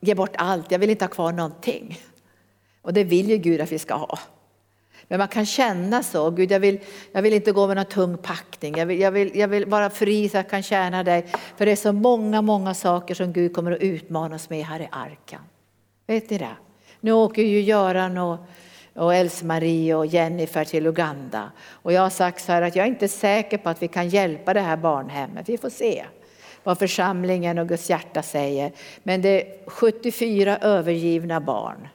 ge 0.00 0.14
bort 0.14 0.36
allt, 0.36 0.70
jag 0.70 0.78
vill 0.78 0.90
inte 0.90 1.04
ha 1.04 1.10
kvar 1.10 1.32
någonting. 1.32 2.00
Och 2.82 2.92
det 2.92 3.04
vill 3.04 3.30
ju 3.30 3.36
Gud 3.36 3.60
att 3.60 3.72
vi 3.72 3.78
ska 3.78 3.94
ha. 3.94 4.18
Men 5.08 5.18
man 5.18 5.28
kan 5.28 5.46
känna 5.46 6.02
så, 6.02 6.30
Gud 6.30 6.50
jag 6.50 6.60
vill, 6.60 6.80
jag 7.12 7.22
vill 7.22 7.32
inte 7.32 7.52
gå 7.52 7.66
med 7.66 7.76
någon 7.76 7.86
tung 7.86 8.18
packning, 8.18 8.76
jag 8.76 8.86
vill, 8.86 9.00
jag, 9.00 9.10
vill, 9.12 9.30
jag 9.34 9.48
vill 9.48 9.66
vara 9.66 9.90
fri 9.90 10.28
så 10.28 10.36
jag 10.36 10.50
kan 10.50 10.62
tjäna 10.62 11.04
dig. 11.04 11.26
För 11.56 11.66
det 11.66 11.72
är 11.72 11.76
så 11.76 11.92
många, 11.92 12.42
många 12.42 12.74
saker 12.74 13.14
som 13.14 13.32
Gud 13.32 13.54
kommer 13.54 13.72
att 13.72 13.80
utmana 13.80 14.34
oss 14.34 14.50
med 14.50 14.64
här 14.64 14.80
i 14.80 14.88
Arkan. 14.92 15.40
Vet 16.06 16.30
ni 16.30 16.38
det? 16.38 16.56
Nu 17.00 17.12
åker 17.12 17.42
ju 17.42 17.60
Göran 17.60 18.18
och, 18.18 18.38
och 19.00 19.14
Else-Marie 19.14 19.94
och 19.94 20.06
Jennifer 20.06 20.64
till 20.64 20.86
Uganda. 20.86 21.50
Och 21.70 21.92
jag 21.92 22.02
har 22.02 22.10
sagt 22.10 22.44
så 22.44 22.52
här 22.52 22.62
att 22.62 22.76
jag 22.76 22.86
är 22.86 22.90
inte 22.90 23.08
säker 23.08 23.58
på 23.58 23.68
att 23.68 23.82
vi 23.82 23.88
kan 23.88 24.08
hjälpa 24.08 24.54
det 24.54 24.60
här 24.60 24.76
barnhemmet. 24.76 25.48
Vi 25.48 25.58
får 25.58 25.70
se 25.70 26.04
vad 26.62 26.78
församlingen 26.78 27.58
och 27.58 27.68
Guds 27.68 27.90
hjärta 27.90 28.22
säger. 28.22 28.72
Men 29.02 29.22
det 29.22 29.28
är 29.28 29.70
74 29.70 30.58
övergivna 30.58 31.40
barn 31.40 31.88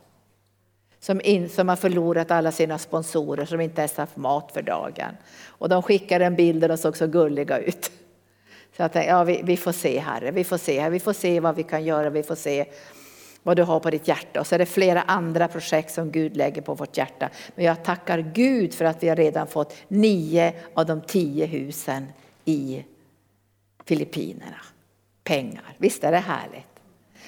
som, 1.00 1.22
in, 1.24 1.50
som 1.50 1.70
har 1.70 1.76
förlorat 1.76 2.32
alla 2.32 2.52
sina 2.52 2.78
sponsorer, 2.78 3.46
som 3.46 3.62
inte 3.62 3.82
ens 3.82 3.98
haft 3.98 4.18
mat 4.18 4.52
för 4.52 4.62
dagen. 4.62 5.18
Och 5.46 5.70
de 5.70 5.82
skickade 5.84 6.26
en 6.26 6.36
bild 6.36 6.64
och 6.64 6.70
de 6.70 6.78
såg 6.78 6.98
så 6.98 7.08
gulliga 7.08 7.60
ut. 7.60 7.92
Så 8.76 8.82
jag 8.82 8.92
tänkte, 8.92 9.12
ja, 9.12 9.24
vi, 9.24 9.42
vi 9.44 9.58
får 9.58 9.72
se 9.72 10.00
Herre, 10.00 10.32
vi 10.32 10.44
får 10.44 10.58
se, 10.58 10.90
vi 10.90 11.00
får 11.00 11.14
se 11.14 11.40
vad 11.40 11.56
vi 11.56 11.64
kan 11.64 11.84
göra, 11.84 12.10
vi 12.10 12.24
får 12.24 12.36
se 12.36 12.66
vad 13.46 13.58
du 13.58 13.64
har 13.64 13.80
på 13.80 13.90
ditt 13.90 14.08
hjärta. 14.08 14.40
Och 14.40 14.48
så 14.48 14.56
är 14.56 14.60
det 14.60 14.66
flera 14.66 15.02
andra 15.02 15.48
projekt 15.48 15.94
som 15.94 16.12
Gud 16.12 16.38
lägger 16.38 16.62
på 16.62 16.74
vårt 16.74 16.98
hjärta. 16.98 17.30
Men 17.56 17.66
jag 17.66 17.84
tackar 17.84 18.20
Gud 18.20 18.74
för 18.74 18.86
att 18.86 19.04
vi 19.04 19.10
har 19.10 19.16
redan 19.16 19.48
fått 19.48 19.76
nio 19.88 20.54
av 20.74 20.86
de 20.86 21.02
tio 21.02 21.46
husen 21.46 22.08
i 22.46 22.86
Filippinerna. 23.86 24.62
Pengar, 25.24 25.76
visst 25.78 26.04
är 26.04 26.12
det 26.12 26.18
härligt? 26.18 26.68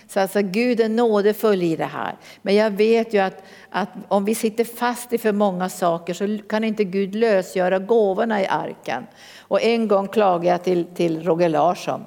Så 0.08 0.20
alltså 0.20 0.42
Gud 0.42 0.80
är 0.80 0.90
nådefull 0.90 1.64
i 1.64 1.76
det 1.76 1.86
här. 1.86 2.16
Men 2.42 2.56
jag 2.56 2.72
vet 2.72 3.14
ju 3.14 3.20
att, 3.20 3.44
att 3.70 3.90
om 4.08 4.26
vi 4.26 4.36
sitter 4.36 4.64
fast 4.64 5.14
i 5.14 5.18
för 5.18 5.32
många 5.32 5.70
saker 5.70 6.14
så 6.14 6.38
kan 6.50 6.64
inte 6.64 6.84
Gud 6.84 7.16
lösgöra 7.16 7.80
gåvorna 7.80 8.42
i 8.42 8.48
arken. 8.48 9.08
Och 9.40 9.62
en 9.62 9.88
gång 9.88 10.08
klagade 10.08 10.48
jag 10.48 10.64
till, 10.64 10.86
till 10.86 11.24
Roger 11.24 11.50
Larsson. 11.50 12.06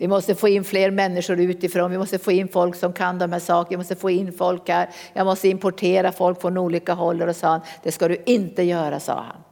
Vi 0.00 0.08
måste 0.08 0.34
få 0.34 0.48
in 0.48 0.64
fler 0.64 0.90
människor 0.90 1.40
utifrån, 1.40 1.90
vi 1.90 1.98
måste 1.98 2.18
få 2.18 2.32
in 2.32 2.48
folk 2.48 2.76
som 2.76 2.92
kan 2.92 3.18
de 3.18 3.32
här 3.32 3.40
sakerna, 3.40 3.70
vi 3.70 3.76
måste 3.76 3.96
få 3.96 4.10
in 4.10 4.32
folk 4.32 4.68
här. 4.68 4.90
Jag 5.12 5.24
måste 5.24 5.48
importera 5.48 6.12
folk 6.12 6.40
från 6.40 6.58
olika 6.58 6.94
håll. 6.94 7.22
Och 7.22 7.36
sa 7.36 7.48
han, 7.48 7.60
det 7.82 7.92
ska 7.92 8.08
du 8.08 8.22
inte 8.26 8.62
göra, 8.62 9.00
sa 9.00 9.14
han. 9.14 9.42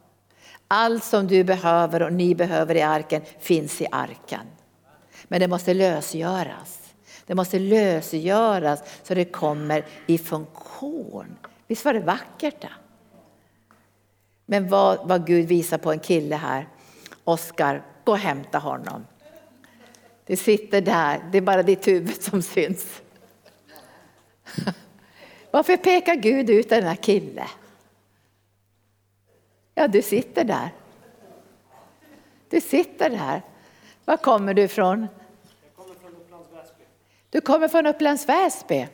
Allt 0.67 1.03
som 1.03 1.27
du 1.27 1.43
behöver 1.43 2.01
och 2.01 2.13
ni 2.13 2.35
behöver 2.35 2.75
i 2.75 2.81
arken 2.81 3.21
finns 3.39 3.81
i 3.81 3.87
arken. 3.91 4.47
Men 5.23 5.39
det 5.39 5.47
måste 5.47 5.73
lösgöras. 5.73 6.79
Det 7.25 7.35
måste 7.35 7.59
lösgöras 7.59 8.83
så 9.03 9.13
det 9.13 9.25
kommer 9.25 9.85
i 10.07 10.17
funktion. 10.17 11.37
Visst 11.67 11.85
var 11.85 11.93
det 11.93 11.99
vackert? 11.99 12.61
Då? 12.61 12.67
Men 14.45 14.69
vad, 14.69 15.07
vad 15.07 15.27
Gud 15.27 15.47
visar 15.47 15.77
på 15.77 15.91
en 15.91 15.99
kille 15.99 16.35
här. 16.35 16.67
Oskar, 17.23 17.83
gå 18.03 18.11
och 18.11 18.17
hämta 18.17 18.57
honom. 18.59 19.05
Det 20.29 20.37
sitter 20.37 20.81
där, 20.81 21.21
det 21.31 21.37
är 21.37 21.41
bara 21.41 21.63
ditt 21.63 21.87
huvud 21.87 22.21
som 22.21 22.41
syns. 22.41 23.01
Varför 25.51 25.77
pekar 25.77 26.15
Gud 26.15 26.49
ut 26.49 26.69
den 26.69 26.83
här 26.83 26.95
killen? 26.95 27.47
Ja, 29.75 29.87
du 29.87 30.01
sitter 30.01 30.43
där. 30.43 30.69
Du 32.49 32.61
sitter 32.61 33.09
där. 33.09 33.41
Var 34.05 34.17
kommer 34.17 34.53
du 34.53 34.61
ifrån? 34.61 35.07
Du 37.29 37.41
kommer 37.41 37.67
från 37.67 37.85
Upplands 37.85 38.29
Väsby. 38.29 38.87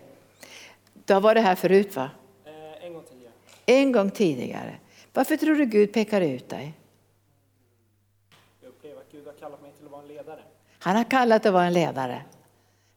Du 1.06 1.14
har 1.14 1.22
varit 1.22 1.44
här 1.44 1.56
förut 1.56 1.96
va? 1.96 2.10
Eh, 2.46 2.86
en 2.86 2.94
gång 2.94 3.04
tidigare. 3.04 3.34
En 3.66 3.92
gång 3.92 4.12
tidigare. 4.12 4.76
Varför 5.14 5.38
tror 5.38 5.56
du 5.56 5.66
Gud 5.66 5.94
pekar 5.94 6.22
ut 6.22 6.50
dig? 6.50 6.74
Jag 8.62 8.70
upplever 8.70 9.02
att 9.02 9.12
Gud 9.12 9.26
har 9.26 9.34
kallat 9.34 9.62
mig 9.62 9.72
till 9.72 9.86
att 9.86 9.92
vara 9.92 10.02
en 10.02 10.08
ledare. 10.08 10.42
Han 10.86 10.96
har 10.96 11.04
kallat 11.04 11.44
dig 11.44 11.50
att 11.50 11.54
vara 11.54 11.66
en 11.66 11.74
ledare. 11.74 12.22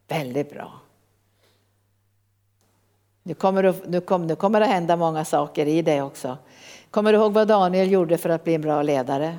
Väldigt 0.08 0.50
bra. 0.50 0.72
Nu 3.22 3.34
kommer, 3.34 3.74
nu, 3.86 4.00
kommer, 4.00 4.26
nu 4.26 4.36
kommer 4.36 4.60
det 4.60 4.66
hända 4.66 4.96
många 4.96 5.24
saker 5.24 5.66
i 5.66 5.82
dig 5.82 6.02
också. 6.02 6.38
Kommer 6.90 7.12
du 7.12 7.18
ihåg 7.18 7.32
vad 7.32 7.48
Daniel 7.48 7.90
gjorde 7.90 8.18
för 8.18 8.28
att 8.28 8.44
bli 8.44 8.54
en 8.54 8.60
bra 8.60 8.82
ledare? 8.82 9.38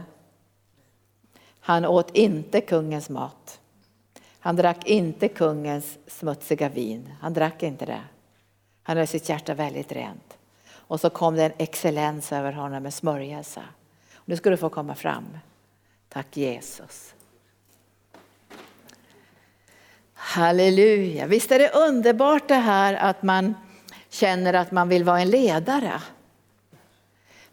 Han 1.59 1.85
åt 1.85 2.15
inte 2.15 2.61
kungens 2.61 3.09
mat. 3.09 3.59
Han 4.39 4.55
drack 4.55 4.87
inte 4.87 5.27
kungens 5.27 5.97
smutsiga 6.07 6.69
vin. 6.69 7.13
Han 7.21 7.33
drack 7.33 7.63
inte 7.63 7.85
det. 7.85 8.01
Han 8.83 8.97
höll 8.97 9.07
sitt 9.07 9.29
hjärta 9.29 9.53
väldigt 9.53 9.91
rent. 9.91 10.37
Och 10.71 10.99
så 10.99 11.09
kom 11.09 11.35
det 11.35 11.43
en 11.43 11.53
excellens 11.57 12.31
över 12.31 12.51
honom 12.51 12.83
med 12.83 12.93
smörjelse. 12.93 13.61
Nu 14.25 14.37
ska 14.37 14.49
du 14.49 14.57
få 14.57 14.69
komma 14.69 14.95
fram. 14.95 15.25
Tack 16.09 16.37
Jesus. 16.37 17.13
Halleluja. 20.21 21.25
Visst 21.25 21.51
är 21.51 21.59
det 21.59 21.69
underbart 21.69 22.47
det 22.47 22.55
här 22.55 22.93
att 22.93 23.23
man 23.23 23.55
känner 24.09 24.53
att 24.53 24.71
man 24.71 24.89
vill 24.89 25.03
vara 25.03 25.19
en 25.19 25.29
ledare. 25.29 26.01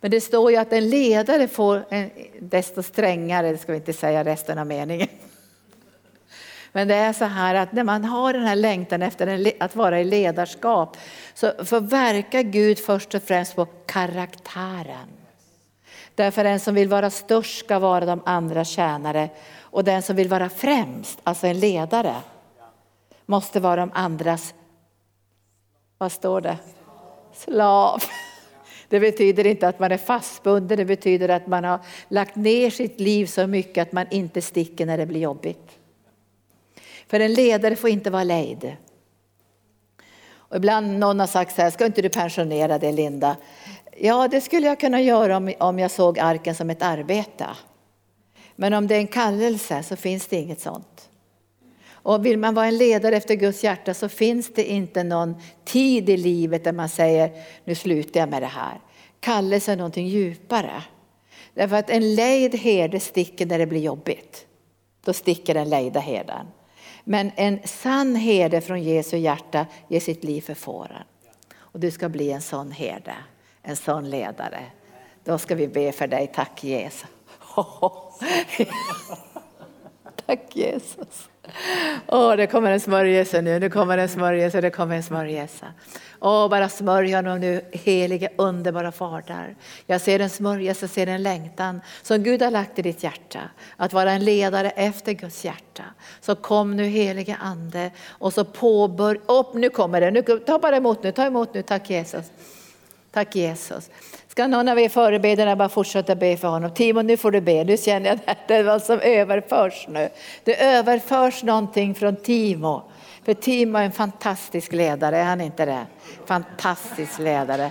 Men 0.00 0.10
det 0.10 0.20
står 0.20 0.50
ju 0.50 0.56
att 0.56 0.72
en 0.72 0.88
ledare 0.88 1.48
får 1.48 1.84
en, 1.90 2.10
desto 2.40 2.82
strängare, 2.82 3.52
det 3.52 3.58
ska 3.58 3.72
vi 3.72 3.78
inte 3.78 3.92
säga 3.92 4.24
resten 4.24 4.58
av 4.58 4.66
meningen. 4.66 5.08
Men 6.72 6.88
det 6.88 6.94
är 6.94 7.12
så 7.12 7.24
här 7.24 7.54
att 7.54 7.72
när 7.72 7.84
man 7.84 8.04
har 8.04 8.32
den 8.32 8.42
här 8.42 8.56
längtan 8.56 9.02
efter 9.02 9.52
att 9.60 9.76
vara 9.76 10.00
i 10.00 10.04
ledarskap 10.04 10.96
så 11.34 11.52
förverkar 11.64 12.42
Gud 12.42 12.78
först 12.78 13.14
och 13.14 13.22
främst 13.22 13.56
på 13.56 13.66
karaktären. 13.86 15.08
Därför 16.14 16.44
den 16.44 16.60
som 16.60 16.74
vill 16.74 16.88
vara 16.88 17.10
störst 17.10 17.64
ska 17.64 17.78
vara 17.78 18.06
de 18.06 18.22
andra 18.26 18.64
tjänare 18.64 19.28
och 19.60 19.84
den 19.84 20.02
som 20.02 20.16
vill 20.16 20.28
vara 20.28 20.48
främst, 20.48 21.18
alltså 21.22 21.46
en 21.46 21.60
ledare, 21.60 22.14
måste 23.26 23.60
vara 23.60 23.76
de 23.76 23.90
andras, 23.94 24.54
vad 25.98 26.12
står 26.12 26.40
det? 26.40 26.58
Slav. 27.32 28.02
Det 28.88 29.00
betyder 29.00 29.46
inte 29.46 29.68
att 29.68 29.78
man 29.78 29.92
är 29.92 29.98
fastbunden, 29.98 30.78
det 30.78 30.84
betyder 30.84 31.28
att 31.28 31.46
man 31.46 31.64
har 31.64 31.80
lagt 32.08 32.36
ner 32.36 32.70
sitt 32.70 33.00
liv 33.00 33.26
så 33.26 33.46
mycket 33.46 33.82
att 33.82 33.92
man 33.92 34.06
inte 34.10 34.42
sticker 34.42 34.86
när 34.86 34.98
det 34.98 35.06
blir 35.06 35.20
jobbigt. 35.20 35.78
För 37.06 37.20
en 37.20 37.34
ledare 37.34 37.76
får 37.76 37.90
inte 37.90 38.10
vara 38.10 38.24
lejd. 38.24 38.76
Och 40.48 40.56
ibland 40.56 40.98
någon 40.98 41.20
har 41.20 41.26
sagt 41.26 41.54
så 41.54 41.62
här, 41.62 41.70
ska 41.70 41.86
inte 41.86 42.02
du 42.02 42.08
pensionera 42.08 42.78
dig 42.78 42.92
Linda? 42.92 43.36
Ja, 43.98 44.28
det 44.28 44.40
skulle 44.40 44.66
jag 44.66 44.80
kunna 44.80 45.00
göra 45.00 45.36
om, 45.36 45.52
om 45.58 45.78
jag 45.78 45.90
såg 45.90 46.18
arken 46.18 46.54
som 46.54 46.70
ett 46.70 46.82
arbete. 46.82 47.46
Men 48.56 48.74
om 48.74 48.86
det 48.86 48.94
är 48.94 49.00
en 49.00 49.06
kallelse 49.06 49.82
så 49.82 49.96
finns 49.96 50.26
det 50.26 50.36
inget 50.36 50.60
sånt. 50.60 51.10
Och 52.06 52.26
vill 52.26 52.38
man 52.38 52.54
vara 52.54 52.66
en 52.66 52.76
ledare 52.76 53.16
efter 53.16 53.34
Guds 53.34 53.64
hjärta 53.64 53.94
så 53.94 54.08
finns 54.08 54.54
det 54.54 54.64
inte 54.64 55.04
någon 55.04 55.34
tid 55.64 56.08
i 56.08 56.16
livet 56.16 56.64
där 56.64 56.72
man 56.72 56.88
säger 56.88 57.30
nu 57.64 57.74
slutar 57.74 58.20
jag 58.20 58.28
med 58.28 58.42
det 58.42 58.46
här. 58.46 58.80
Kallelse 59.20 59.72
är 59.72 59.76
någonting 59.76 60.06
djupare. 60.06 60.82
Därför 61.54 61.76
att 61.76 61.90
en 61.90 62.14
lejd 62.14 62.54
herde 62.54 63.00
sticker 63.00 63.46
när 63.46 63.58
det 63.58 63.66
blir 63.66 63.80
jobbigt. 63.80 64.46
Då 65.04 65.12
sticker 65.12 65.54
den 65.54 65.68
lejda 65.68 66.00
herden. 66.00 66.46
Men 67.04 67.30
en 67.36 67.58
sann 67.64 68.16
herde 68.16 68.60
från 68.60 68.82
Jesu 68.82 69.16
hjärta 69.16 69.66
ger 69.88 70.00
sitt 70.00 70.24
liv 70.24 70.40
för 70.40 70.54
fåren. 70.54 71.02
Och 71.56 71.80
du 71.80 71.90
ska 71.90 72.08
bli 72.08 72.32
en 72.32 72.42
sån 72.42 72.72
herde, 72.72 73.14
en 73.62 73.76
sån 73.76 74.10
ledare. 74.10 74.62
Då 75.24 75.38
ska 75.38 75.54
vi 75.54 75.68
be 75.68 75.92
för 75.92 76.06
dig. 76.06 76.32
Tack 76.34 76.64
Jesus. 76.64 77.06
Tack 80.26 80.56
Jesus. 80.56 81.28
Åh, 82.06 82.32
oh, 82.32 82.36
det 82.36 82.46
kommer 82.46 82.70
en 82.70 82.80
smörjelse 82.80 83.42
nu, 83.42 83.58
det 83.58 83.70
kommer 83.70 83.98
en 83.98 84.08
smörjelse, 84.08 84.60
det 84.60 84.70
kommer 84.70 84.96
en 84.96 85.02
smörjelse. 85.02 85.66
Åh, 86.20 86.44
oh, 86.44 86.50
bara 86.50 86.68
smörj 86.68 87.12
honom 87.12 87.40
nu, 87.40 87.60
helige 87.72 88.28
underbara 88.36 88.92
Fader. 88.92 89.56
Jag 89.86 90.00
ser 90.00 90.20
en 90.20 90.30
smörjelse, 90.30 90.82
jag 90.84 90.90
ser 90.90 91.06
en 91.06 91.22
längtan 91.22 91.80
som 92.02 92.22
Gud 92.22 92.42
har 92.42 92.50
lagt 92.50 92.78
i 92.78 92.82
ditt 92.82 93.02
hjärta. 93.02 93.40
Att 93.76 93.92
vara 93.92 94.12
en 94.12 94.24
ledare 94.24 94.70
efter 94.70 95.12
Guds 95.12 95.44
hjärta. 95.44 95.84
Så 96.20 96.34
kom 96.34 96.76
nu 96.76 96.84
helige 96.84 97.36
Ande 97.40 97.90
och 98.08 98.32
så 98.32 98.44
påbörja, 98.44 99.20
upp 99.26 99.54
nu 99.54 99.68
kommer 99.68 100.00
det, 100.00 100.10
nu, 100.10 100.22
ta 100.22 100.58
bara 100.58 100.76
emot 100.76 101.02
nu, 101.02 101.12
ta 101.12 101.26
emot 101.26 101.54
nu, 101.54 101.62
tack 101.62 101.90
Jesus. 101.90 102.26
Tack 103.12 103.36
Jesus. 103.36 103.90
Ska 104.36 104.46
någon 104.46 104.68
av 104.68 104.78
er 104.78 104.88
förebedjarna 104.88 105.56
bara 105.56 105.68
fortsätta 105.68 106.14
be 106.14 106.36
för 106.36 106.48
honom? 106.48 106.70
Timo, 106.70 107.02
nu 107.02 107.16
får 107.16 107.30
du 107.30 107.40
be. 107.40 107.64
Nu 107.64 107.76
känner 107.76 108.08
jag 108.08 108.18
att 108.26 108.48
det 108.48 108.54
är 108.54 108.62
vad 108.62 108.82
som 108.82 109.00
överförs 109.00 109.86
nu. 109.88 110.08
Det 110.44 110.64
överförs 110.64 111.42
någonting 111.42 111.94
från 111.94 112.16
Timo. 112.16 112.82
För 113.24 113.34
Timo 113.34 113.78
är 113.78 113.82
en 113.82 113.92
fantastisk 113.92 114.72
ledare, 114.72 115.18
är 115.18 115.24
han 115.24 115.40
inte 115.40 115.64
det? 115.64 115.86
Fantastisk 116.26 117.18
ledare. 117.18 117.70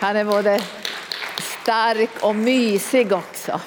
Han 0.00 0.16
är 0.16 0.24
både 0.24 0.62
stark 1.62 2.10
och 2.22 2.36
mysig 2.36 3.12
också. 3.12 3.60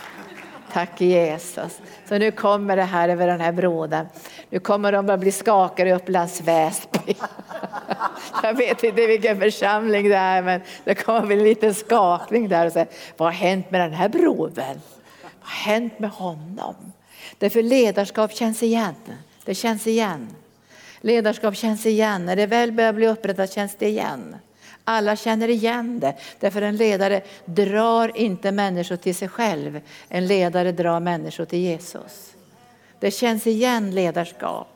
Tack 0.73 1.01
Jesus. 1.01 1.79
Så 2.05 2.17
nu 2.17 2.31
kommer 2.31 2.75
det 2.75 2.83
här 2.83 3.09
över 3.09 3.27
den 3.27 3.41
här 3.41 3.51
brodern. 3.51 4.05
Nu 4.49 4.59
kommer 4.59 4.91
de 4.91 5.09
att 5.09 5.19
bli 5.19 5.31
skakade 5.31 5.89
i 5.89 5.93
Upplands 5.93 6.41
Väsby. 6.41 6.99
Jag 8.43 8.53
vet 8.53 8.83
inte 8.83 9.07
vilken 9.07 9.39
församling 9.39 10.09
det 10.09 10.15
är 10.15 10.41
men 10.41 10.61
det 10.83 10.95
kommer 10.95 11.27
bli 11.27 11.35
en 11.37 11.43
liten 11.43 11.73
skakning 11.73 12.49
där 12.49 12.65
och 12.65 12.71
säga, 12.71 12.85
vad 13.17 13.27
har 13.27 13.33
hänt 13.33 13.71
med 13.71 13.81
den 13.81 13.93
här 13.93 14.09
brodern? 14.09 14.81
Vad 15.21 15.31
har 15.41 15.73
hänt 15.73 15.99
med 15.99 16.09
honom? 16.09 16.75
Därför 17.37 17.63
ledarskap 17.63 18.33
känns 18.33 18.63
igen. 18.63 18.95
Det 19.45 19.55
känns 19.55 19.87
igen. 19.87 20.27
Ledarskap 21.01 21.55
känns 21.55 21.85
igen. 21.85 22.25
När 22.25 22.35
det 22.35 22.45
väl 22.45 22.71
börjar 22.71 22.93
bli 22.93 23.07
upprättat 23.07 23.51
känns 23.51 23.75
det 23.75 23.87
igen. 23.87 24.35
Alla 24.83 25.15
känner 25.15 25.47
igen 25.47 25.99
det. 25.99 26.15
Därför 26.39 26.61
en 26.61 26.77
ledare 26.77 27.21
drar 27.45 28.17
inte 28.17 28.51
människor 28.51 28.95
till 28.95 29.15
sig 29.15 29.27
själv. 29.27 29.81
En 30.07 30.27
ledare 30.27 30.71
drar 30.71 30.99
människor 30.99 31.45
till 31.45 31.59
Jesus. 31.59 32.33
Det 32.99 33.11
känns 33.11 33.47
igen 33.47 33.91
ledarskap. 33.91 34.67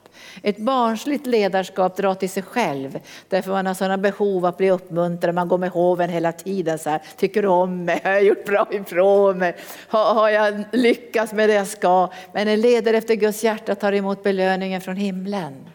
Ett 0.42 0.58
barnsligt 0.58 1.28
ledarskap 1.28 1.98
drar 1.98 2.16
till 2.16 2.30
sig 2.30 2.44
själv 2.44 3.00
därför 3.30 3.52
man 3.52 3.66
har 3.66 3.74
sådana 3.74 3.98
behov 3.98 4.46
att 4.46 4.58
bli 4.58 4.72
uppmuntrad. 4.72 5.36
Man 5.36 5.48
går 5.48 5.58
med 5.58 5.70
hoven 5.70 6.10
hela 6.10 6.32
tiden. 6.32 6.80
Så 6.80 6.90
här, 6.90 7.02
Tycker 7.18 7.42
du 7.42 7.48
om 7.48 7.86
mig? 7.86 8.02
Har 8.04 8.12
jag 8.12 8.24
gjort 8.24 8.46
bra 8.46 8.68
ifrån 8.72 9.38
mig? 9.38 9.56
Har, 9.88 10.14
har 10.14 10.30
jag 10.30 10.64
lyckats 10.72 11.34
med 11.34 11.50
det 11.50 11.54
jag 11.54 11.68
ska? 11.68 12.10
Men 12.34 12.48
en 12.48 12.62
ledare 12.62 12.98
efter 12.98 13.16
Guds 13.16 13.44
hjärta 13.44 13.76
tar 13.76 13.94
emot 13.94 14.24
belöningen 14.24 14.82
från 14.82 14.96
himlen. 14.96 15.70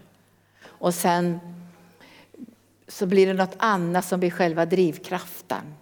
Och 0.65 0.95
sen 0.95 1.41
så 2.89 3.07
blir 3.07 3.27
det 3.27 3.33
något 3.33 3.57
annat 3.57 4.05
som 4.05 4.21
blir 4.21 4.31
själva 4.31 4.67
drivkraften. 4.67 5.75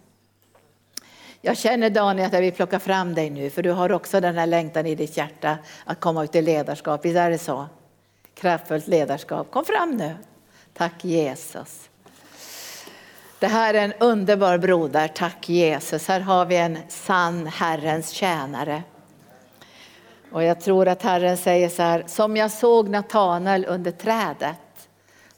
Jag 1.41 1.57
känner 1.59 1.91
Daniel 1.91 2.27
att 2.27 2.33
jag 2.33 2.41
vill 2.41 2.53
plocka 2.53 2.79
fram 2.79 3.15
dig 3.15 3.31
nu 3.31 3.51
för 3.51 3.63
du 3.63 3.71
har 3.71 3.93
också 3.93 4.21
den 4.21 4.39
här 4.39 4.47
längtan 4.47 4.87
i 4.87 4.95
ditt 4.95 5.17
hjärta 5.17 5.59
att 5.85 6.01
komma 6.01 6.25
ut 6.25 6.35
i 6.35 6.43
ledarskap. 6.43 7.05
Visst 7.05 7.17
är 7.17 7.31
det 7.31 7.39
så? 7.39 7.67
Kraftfullt 8.35 8.89
ledarskap. 8.89 9.51
Kom 9.51 9.65
fram 9.65 9.91
nu. 9.91 10.15
Tack 10.75 11.05
Jesus. 11.05 11.89
Det 13.39 13.47
här 13.47 13.75
är 13.75 13.85
en 13.85 13.93
underbar 13.93 14.59
broder, 14.59 15.09
tack 15.09 15.49
Jesus. 15.49 16.09
Här 16.09 16.21
har 16.21 16.47
vi 16.47 16.57
en 16.57 16.79
sann 16.89 17.47
Herrens 17.47 18.11
tjänare. 18.11 18.83
Och 20.33 20.43
jag 20.43 20.61
tror 20.61 20.89
att 20.89 21.03
Herren 21.03 21.37
säger 21.37 21.69
så 21.69 21.83
här, 21.83 22.05
som 22.07 22.37
jag 22.37 22.51
såg 22.51 22.89
Natanael 22.89 23.65
under 23.65 23.91
trädet 23.91 24.89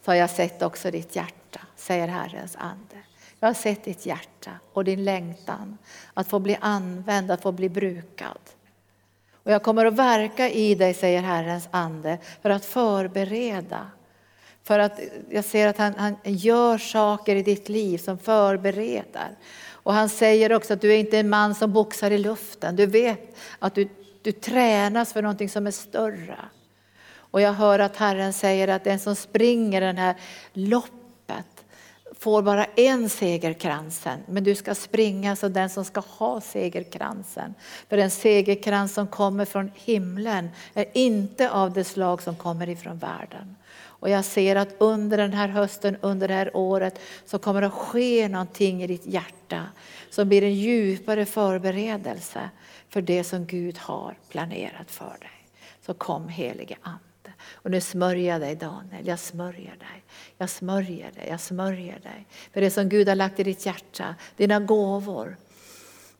så 0.05 0.11
har 0.11 0.16
jag 0.16 0.30
sett 0.30 0.62
också 0.62 0.90
ditt 0.90 1.16
hjärta, 1.16 1.61
säger 1.76 2.09
Herrens 2.09 2.57
ande. 2.57 2.88
Jag 3.41 3.49
har 3.49 3.55
sett 3.55 3.84
ditt 3.84 4.07
hjärta 4.07 4.51
och 4.72 4.84
din 4.84 5.05
längtan 5.05 5.78
att 6.14 6.28
få 6.28 6.39
bli 6.39 6.57
använd, 6.61 7.30
att 7.30 7.43
få 7.43 7.53
bli 7.53 7.68
brukad. 7.68 8.39
Och 9.32 9.51
jag 9.51 9.62
kommer 9.62 9.86
att 9.86 9.95
verka 9.95 10.51
i 10.51 10.74
dig, 10.74 10.95
säger 10.95 11.22
Herrens 11.22 11.68
ande, 11.70 12.18
för 12.43 12.51
att 12.51 12.64
förbereda. 12.64 13.86
För 14.62 14.78
att 14.78 15.01
jag 15.30 15.45
ser 15.45 15.68
att 15.68 15.78
han, 15.78 15.95
han 15.95 16.16
gör 16.24 16.78
saker 16.78 17.36
i 17.36 17.43
ditt 17.43 17.68
liv 17.68 17.99
som 17.99 18.18
förbereder. 18.18 19.36
Och 19.70 19.95
han 19.95 20.09
säger 20.09 20.53
också 20.53 20.74
att 20.74 20.80
du 20.80 20.93
är 20.93 20.97
inte 20.97 21.18
en 21.18 21.28
man 21.28 21.55
som 21.55 21.72
boxar 21.72 22.11
i 22.11 22.18
luften. 22.18 22.76
Du 22.76 22.86
vet 22.86 23.36
att 23.59 23.74
du, 23.74 23.89
du 24.22 24.32
tränas 24.32 25.12
för 25.12 25.22
någonting 25.22 25.49
som 25.49 25.66
är 25.66 25.70
större. 25.70 26.39
Och 27.30 27.41
jag 27.41 27.53
hör 27.53 27.78
att 27.78 27.97
Herren 27.97 28.32
säger 28.32 28.68
att 28.68 28.84
den 28.84 28.99
som 28.99 29.16
springer 29.16 29.80
den 29.80 29.99
här 29.99 30.16
loppet 30.53 30.97
får 32.19 32.43
bara 32.43 32.64
en 32.64 33.09
segerkransen, 33.09 34.21
men 34.27 34.45
du 34.45 34.55
ska 34.55 34.75
springa 34.75 35.37
som 35.37 35.53
den 35.53 35.71
som 35.71 35.85
ska 35.85 36.01
ha 36.01 36.41
segerkransen. 36.41 37.55
För 37.89 37.99
en 37.99 38.11
segerkrans 38.11 38.95
som 38.95 39.07
kommer 39.07 39.45
från 39.45 39.71
himlen 39.75 40.51
är 40.75 40.87
inte 40.95 41.51
av 41.51 41.73
det 41.73 41.85
slag 41.85 42.23
som 42.23 42.37
kommer 42.37 42.69
ifrån 42.69 42.99
världen. 42.99 43.57
Och 44.01 44.11
jag 44.11 44.25
ser 44.25 44.57
att 44.57 44.75
under 44.79 45.16
den 45.16 45.33
här 45.33 45.49
hösten, 45.49 45.97
under 46.01 46.29
det 46.29 46.35
här 46.35 46.57
året 46.57 47.01
så 47.27 47.39
kommer 47.39 47.61
det 47.61 47.66
att 47.66 47.73
ske 47.73 48.29
någonting 48.29 48.83
i 48.83 48.87
ditt 48.87 49.07
hjärta 49.07 49.64
som 50.11 50.29
blir 50.29 50.43
en 50.43 50.55
djupare 50.55 51.27
förberedelse 51.27 52.51
för 52.89 53.03
det 53.03 53.25
som 53.25 53.47
Gud 53.47 53.79
har 53.79 54.19
planerat 54.29 54.91
för 54.91 55.16
dig. 55.21 55.49
Så 55.87 55.95
kom 55.95 56.29
helige 56.29 56.77
Ande. 56.83 57.08
Och 57.63 57.71
nu 57.71 57.81
smörjer 57.81 58.33
jag 58.33 58.41
dig 58.41 58.55
Daniel, 58.55 59.07
jag 59.07 59.19
smörjer 59.19 59.77
dig. 59.77 60.05
Jag 60.39 60.51
smörjer 60.51 61.11
dig, 61.13 61.27
jag 61.31 61.41
smörjer 61.41 61.99
dig. 61.99 62.27
För 62.53 62.61
det 62.61 62.71
som 62.71 62.89
Gud 62.89 63.09
har 63.09 63.15
lagt 63.15 63.41
i 63.41 63.43
ditt 63.43 63.67
hjärta, 63.67 64.15
dina 64.37 64.61
gåvor, 64.61 65.37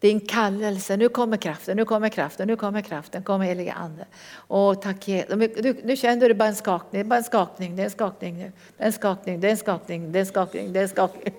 din 0.01 0.21
kallelse. 0.21 0.97
Nu 0.97 1.09
kommer 1.09 1.37
kraften, 1.37 1.77
nu 1.77 1.85
kommer 1.85 2.09
kraften, 2.09 2.47
nu 2.47 2.57
kommer 2.57 2.81
kraften, 2.81 3.23
kom 3.23 3.41
helige 3.41 3.73
Ande. 3.73 4.07
Åh, 4.49 4.75
tack 4.75 5.09
Jesus. 5.09 5.37
Nu 5.85 5.97
känner 5.97 6.29
du 6.29 6.35
bara 6.35 6.49
en 6.49 6.57
skakning, 6.57 7.09
bara 7.09 7.17
en 7.17 7.25
skakning, 7.25 7.77
det 7.77 7.83
är 7.83 7.85
en 7.85 7.91
skakning 7.91 8.39
nu. 8.39 8.53
Det 8.77 8.83
är 8.83 8.87
en 8.87 8.93
skakning, 8.93 9.41
det 9.41 9.47
är 9.47 9.51
en 9.51 9.57
skakning, 9.57 10.13
det 10.13 10.19
är 10.19 10.21
en 10.21 10.27
skakning, 10.27 10.73
det 10.73 10.79
är 10.79 10.83
en 10.83 10.89
skakning. 10.89 11.35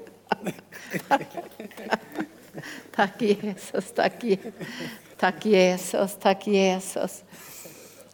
tack 2.96 3.22
Jesus, 3.22 3.92
tack 3.96 4.24
Jesus, 4.24 4.54
tack 5.18 5.46
Jesus, 5.46 6.18
tack 6.22 6.48
Jesus. 6.48 7.24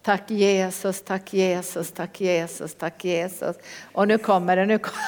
Tack 0.06 0.32
Jesus, 0.32 1.02
tack 1.02 1.34
Jesus, 1.34 1.92
tack 1.92 2.22
Jesus, 2.22 2.76
tack 2.76 3.06
Jesus. 3.06 3.56
Och 3.94 4.08
nu 4.08 4.18
kommer 4.18 4.56
det, 4.56 4.66
nu 4.66 4.78
kommer 4.78 5.00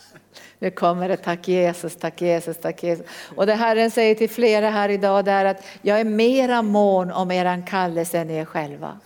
nu 0.58 0.70
kommer 0.70 1.08
det, 1.08 1.16
tack 1.16 1.48
Jesus, 1.48 1.96
tack 1.96 2.22
Jesus, 2.22 2.56
tack 2.56 2.82
Jesus. 2.82 3.06
Och 3.36 3.46
det 3.46 3.54
Herren 3.54 3.90
säger 3.90 4.14
till 4.14 4.30
flera 4.30 4.70
här 4.70 4.88
idag 4.88 5.24
det 5.24 5.30
är 5.30 5.44
att 5.44 5.64
jag 5.82 6.00
är 6.00 6.04
mera 6.04 6.62
mån 6.62 7.10
om 7.10 7.30
eran 7.30 7.62
kallelse 7.62 8.18
än 8.18 8.30
er 8.30 8.44
själva. 8.44 9.00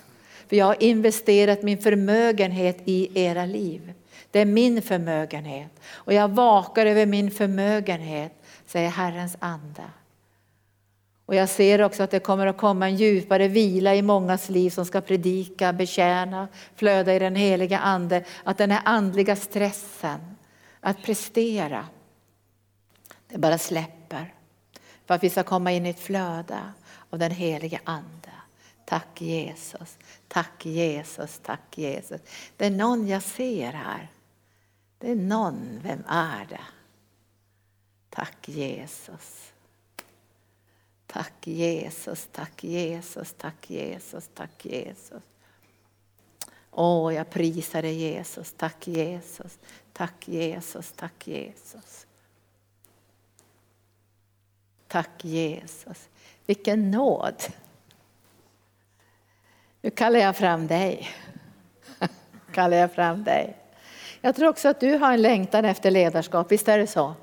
För 0.48 0.56
jag 0.56 0.66
har 0.66 0.82
investerat 0.82 1.62
min 1.62 1.78
förmögenhet 1.78 2.78
i 2.84 3.24
era 3.24 3.44
liv. 3.44 3.92
Det 4.30 4.40
är 4.40 4.46
min 4.46 4.82
förmögenhet. 4.82 5.70
Och 5.92 6.12
jag 6.12 6.28
vakar 6.28 6.86
över 6.86 7.06
min 7.06 7.30
förmögenhet, 7.30 8.32
säger 8.66 8.90
Herrens 8.90 9.36
ande. 9.40 9.82
Och 11.30 11.36
jag 11.36 11.48
ser 11.48 11.82
också 11.82 12.02
att 12.02 12.10
det 12.10 12.20
kommer 12.20 12.46
att 12.46 12.56
komma 12.56 12.88
en 12.88 12.96
djupare 12.96 13.48
vila 13.48 13.94
i 13.94 14.02
mångas 14.02 14.48
liv 14.48 14.70
som 14.70 14.86
ska 14.86 15.00
predika, 15.00 15.72
betjäna, 15.72 16.48
flöda 16.74 17.14
i 17.14 17.18
den 17.18 17.34
heliga 17.34 17.78
ande. 17.78 18.24
Att 18.44 18.58
den 18.58 18.70
här 18.70 18.82
andliga 18.84 19.36
stressen, 19.36 20.36
att 20.80 21.02
prestera, 21.02 21.86
det 23.28 23.38
bara 23.38 23.58
släpper. 23.58 24.34
För 25.06 25.14
att 25.14 25.24
vi 25.24 25.30
ska 25.30 25.42
komma 25.42 25.72
in 25.72 25.86
i 25.86 25.90
ett 25.90 26.00
flöde 26.00 26.58
av 27.10 27.18
den 27.18 27.30
heliga 27.30 27.80
ande. 27.84 28.32
Tack 28.84 29.20
Jesus, 29.20 29.98
tack 30.28 30.66
Jesus, 30.66 31.40
tack 31.42 31.78
Jesus. 31.78 32.20
Det 32.56 32.66
är 32.66 32.70
någon 32.70 33.08
jag 33.08 33.22
ser 33.22 33.72
här. 33.72 34.08
Det 34.98 35.10
är 35.10 35.16
någon, 35.16 35.80
vem 35.82 36.02
är 36.08 36.46
det? 36.48 36.66
Tack 38.10 38.48
Jesus. 38.48 39.49
Tack 41.12 41.46
Jesus, 41.46 42.28
tack 42.32 42.64
Jesus, 42.64 43.32
tack 43.32 43.70
Jesus, 43.70 44.30
tack 44.34 44.64
Jesus. 44.64 45.22
Åh, 46.70 47.14
jag 47.14 47.30
prisar 47.30 47.82
dig 47.82 47.94
Jesus, 47.94 48.52
tack 48.52 48.86
Jesus, 48.86 49.58
tack 49.92 50.28
Jesus, 50.28 50.92
tack 50.92 51.26
Jesus. 51.26 52.06
Tack 54.88 55.24
Jesus. 55.24 56.08
Vilken 56.46 56.90
nåd. 56.90 57.42
Nu 59.80 59.90
kallar 59.90 60.20
jag 60.20 60.36
fram 60.36 60.66
dig. 60.66 61.08
kallar 62.52 62.76
jag 62.76 62.92
fram 62.92 63.24
dig. 63.24 63.56
Jag 64.20 64.36
tror 64.36 64.48
också 64.48 64.68
att 64.68 64.80
du 64.80 64.96
har 64.96 65.12
en 65.12 65.22
längtan 65.22 65.64
efter 65.64 65.90
ledarskap, 65.90 66.52
visst 66.52 66.68
är 66.68 66.78
det 66.78 66.86
så? 66.86 67.14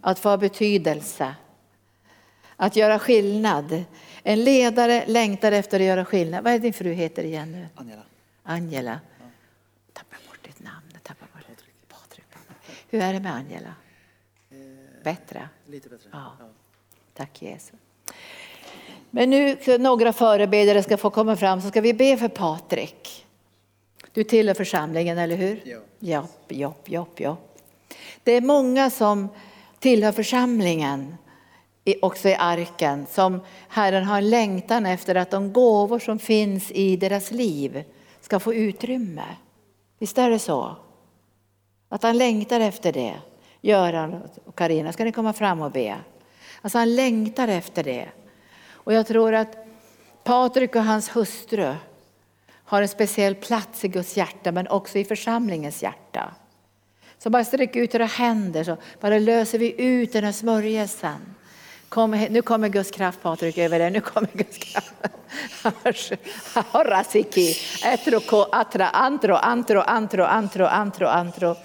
Att 0.00 0.18
få 0.18 0.36
betydelse, 0.36 1.34
att 2.62 2.76
göra 2.76 2.98
skillnad. 2.98 3.84
En 4.22 4.44
ledare 4.44 5.04
längtar 5.06 5.52
efter 5.52 5.80
att 5.80 5.86
göra 5.86 6.04
skillnad. 6.04 6.44
Vad 6.44 6.52
är 6.52 6.58
din 6.58 6.72
fru 6.72 6.92
heter 6.92 7.24
igen 7.24 7.52
nu? 7.52 7.66
Angela. 7.74 8.02
Angela. 8.42 9.00
Tappa 9.92 10.16
bort 10.28 10.38
ditt 10.42 10.60
namn. 10.60 10.98
Tappa 11.02 11.26
bort 11.32 11.42
Patrik. 11.46 11.74
Patrik. 11.88 12.24
Hur 12.90 13.00
är 13.02 13.12
det 13.12 13.20
med 13.20 13.34
Angela? 13.34 13.74
Bättre? 15.04 15.48
Lite 15.66 15.88
bättre. 15.88 16.08
Ja. 16.12 16.32
Tack 17.14 17.42
Jesus. 17.42 17.72
Men 19.10 19.30
nu 19.30 19.56
några 19.78 20.12
förebedjare 20.12 20.82
ska 20.82 20.96
få 20.96 21.10
komma 21.10 21.36
fram 21.36 21.60
så 21.60 21.68
ska 21.68 21.80
vi 21.80 21.94
be 21.94 22.16
för 22.16 22.28
Patrik. 22.28 23.26
Du 24.12 24.24
tillhör 24.24 24.54
församlingen, 24.54 25.18
eller 25.18 25.36
hur? 25.36 25.60
Ja. 25.64 25.78
Jopp, 25.98 26.52
jopp, 26.52 26.88
jopp, 26.88 27.20
jopp. 27.20 27.58
Det 28.22 28.32
är 28.32 28.40
många 28.40 28.90
som 28.90 29.28
tillhör 29.78 30.12
församlingen, 30.12 31.16
också 32.02 32.28
i 32.28 32.34
arken, 32.34 33.06
som 33.10 33.40
Herren 33.68 34.04
har 34.04 34.18
en 34.18 34.30
längtan 34.30 34.86
efter 34.86 35.14
att 35.14 35.30
de 35.30 35.52
gåvor 35.52 35.98
som 35.98 36.18
finns 36.18 36.70
i 36.70 36.96
deras 36.96 37.30
liv 37.30 37.84
ska 38.20 38.40
få 38.40 38.54
utrymme. 38.54 39.24
Visst 39.98 40.18
är 40.18 40.30
det 40.30 40.38
så? 40.38 40.76
Att 41.88 42.02
han 42.02 42.18
längtar 42.18 42.60
efter 42.60 42.92
det. 42.92 43.14
Göran 43.60 44.22
och 44.44 44.54
Karina, 44.54 44.92
ska 44.92 45.04
ni 45.04 45.12
komma 45.12 45.32
fram 45.32 45.62
och 45.62 45.70
be? 45.70 45.96
Alltså 46.62 46.78
han 46.78 46.94
längtar 46.94 47.48
efter 47.48 47.84
det. 47.84 48.08
Och 48.70 48.92
jag 48.92 49.06
tror 49.06 49.34
att 49.34 49.56
Patrik 50.24 50.76
och 50.76 50.84
hans 50.84 51.16
hustru 51.16 51.74
har 52.64 52.82
en 52.82 52.88
speciell 52.88 53.34
plats 53.34 53.84
i 53.84 53.88
Guds 53.88 54.16
hjärta 54.16 54.52
men 54.52 54.68
också 54.68 54.98
i 54.98 55.04
församlingens 55.04 55.82
hjärta. 55.82 56.34
Så 57.18 57.30
bara 57.30 57.44
sträck 57.44 57.76
ut 57.76 57.94
era 57.94 58.04
händer 58.04 58.64
så 58.64 58.76
bara 59.00 59.18
löser 59.18 59.58
vi 59.58 59.82
ut 59.82 60.12
den 60.12 60.24
här 60.24 60.32
smörjelsen. 60.32 61.34
Kom, 61.92 62.10
nu 62.10 62.42
kommer 62.42 62.68
Guds 62.68 62.90
kraft 62.90 63.22
Patrik 63.22 63.58
över 63.58 63.78
dig, 63.78 63.90
nu 63.90 64.00
kommer 64.00 64.28
Guds 64.32 64.58
kraft. 64.58 64.94
Horasiki, 66.72 67.56
etroko, 67.84 68.46
atra, 68.52 68.88
antro, 68.88 69.34
antro, 69.34 69.80
antro, 69.80 70.24
antro, 70.24 70.66
antro, 70.66 71.06
antro. 71.06 71.56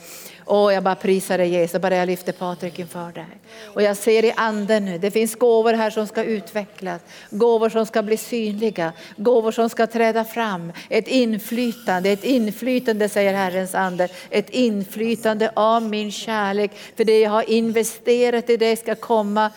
Åh, 0.45 0.73
jag 0.73 0.83
bara 0.83 0.95
prisar 0.95 1.37
dig 1.37 1.49
Jesus, 1.49 1.81
bara 1.81 1.95
jag 1.95 2.07
lyfter 2.07 2.31
Patrik 2.31 2.79
inför 2.79 3.11
dig. 3.11 3.25
Och 3.73 3.81
jag 3.81 3.97
ser 3.97 4.25
i 4.25 4.33
anden 4.35 4.85
nu, 4.85 4.97
det 4.97 5.11
finns 5.11 5.35
gåvor 5.35 5.73
här 5.73 5.89
som 5.89 6.07
ska 6.07 6.23
utvecklas, 6.23 7.01
gåvor 7.29 7.69
som 7.69 7.85
ska 7.85 8.03
bli 8.03 8.17
synliga, 8.17 8.93
gåvor 9.17 9.51
som 9.51 9.69
ska 9.69 9.87
träda 9.87 10.23
fram. 10.23 10.73
Ett 10.89 11.07
inflytande, 11.07 12.09
ett 12.09 12.23
inflytande 12.23 13.09
säger 13.09 13.33
Herrens 13.33 13.75
ande, 13.75 14.07
ett 14.29 14.49
inflytande 14.49 15.51
av 15.53 15.83
min 15.83 16.11
kärlek. 16.11 16.71
För 16.97 17.03
det 17.03 17.19
jag 17.19 17.31
har 17.31 17.49
investerat 17.49 18.49
i 18.49 18.57
dig 18.57 18.75
ska 18.75 18.95
komma 18.95 19.51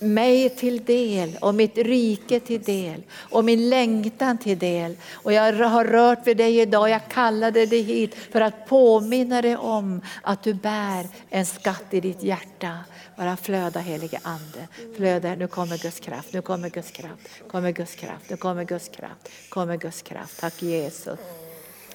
mig 0.00 0.48
till 0.48 0.84
del 0.84 1.38
och 1.40 1.54
mitt 1.54 1.78
rike 1.78 2.40
till 2.40 2.62
del 2.62 3.02
och 3.12 3.44
min 3.44 3.68
längtan 3.68 4.38
till 4.38 4.58
del. 4.58 4.96
Och 5.12 5.32
jag 5.32 5.52
har 5.52 5.84
rört 5.84 6.26
vid 6.26 6.36
dig 6.36 6.60
idag, 6.60 6.90
jag 6.90 7.08
kallade 7.08 7.66
dig 7.66 7.82
hit 7.82 8.14
för 8.14 8.40
att 8.40 8.66
påminna 8.66 9.42
dig 9.42 9.56
om 9.56 10.02
att 10.22 10.42
du 10.42 10.54
bär 10.54 11.06
en 11.30 11.46
skatt 11.46 11.84
i 11.90 12.00
ditt 12.00 12.22
hjärta. 12.22 12.78
Bara 13.16 13.36
flöda 13.36 13.80
helige 13.80 14.20
ande. 14.22 14.68
Flöda, 14.96 15.34
nu 15.34 15.46
kommer 15.46 15.78
Guds 15.78 16.00
kraft, 16.00 16.32
nu 16.32 16.42
kommer 16.42 16.68
Guds 16.68 16.90
kraft, 16.90 17.28
kommer 17.48 17.72
Guds 17.72 17.94
kraft, 17.94 18.30
nu 18.30 18.36
kommer 18.36 18.64
Guds 18.64 18.88
kraft, 18.88 19.30
kommer 19.48 19.76
Guds 19.76 20.02
kraft. 20.02 20.40
Tack 20.40 20.62
Jesus. 20.62 21.18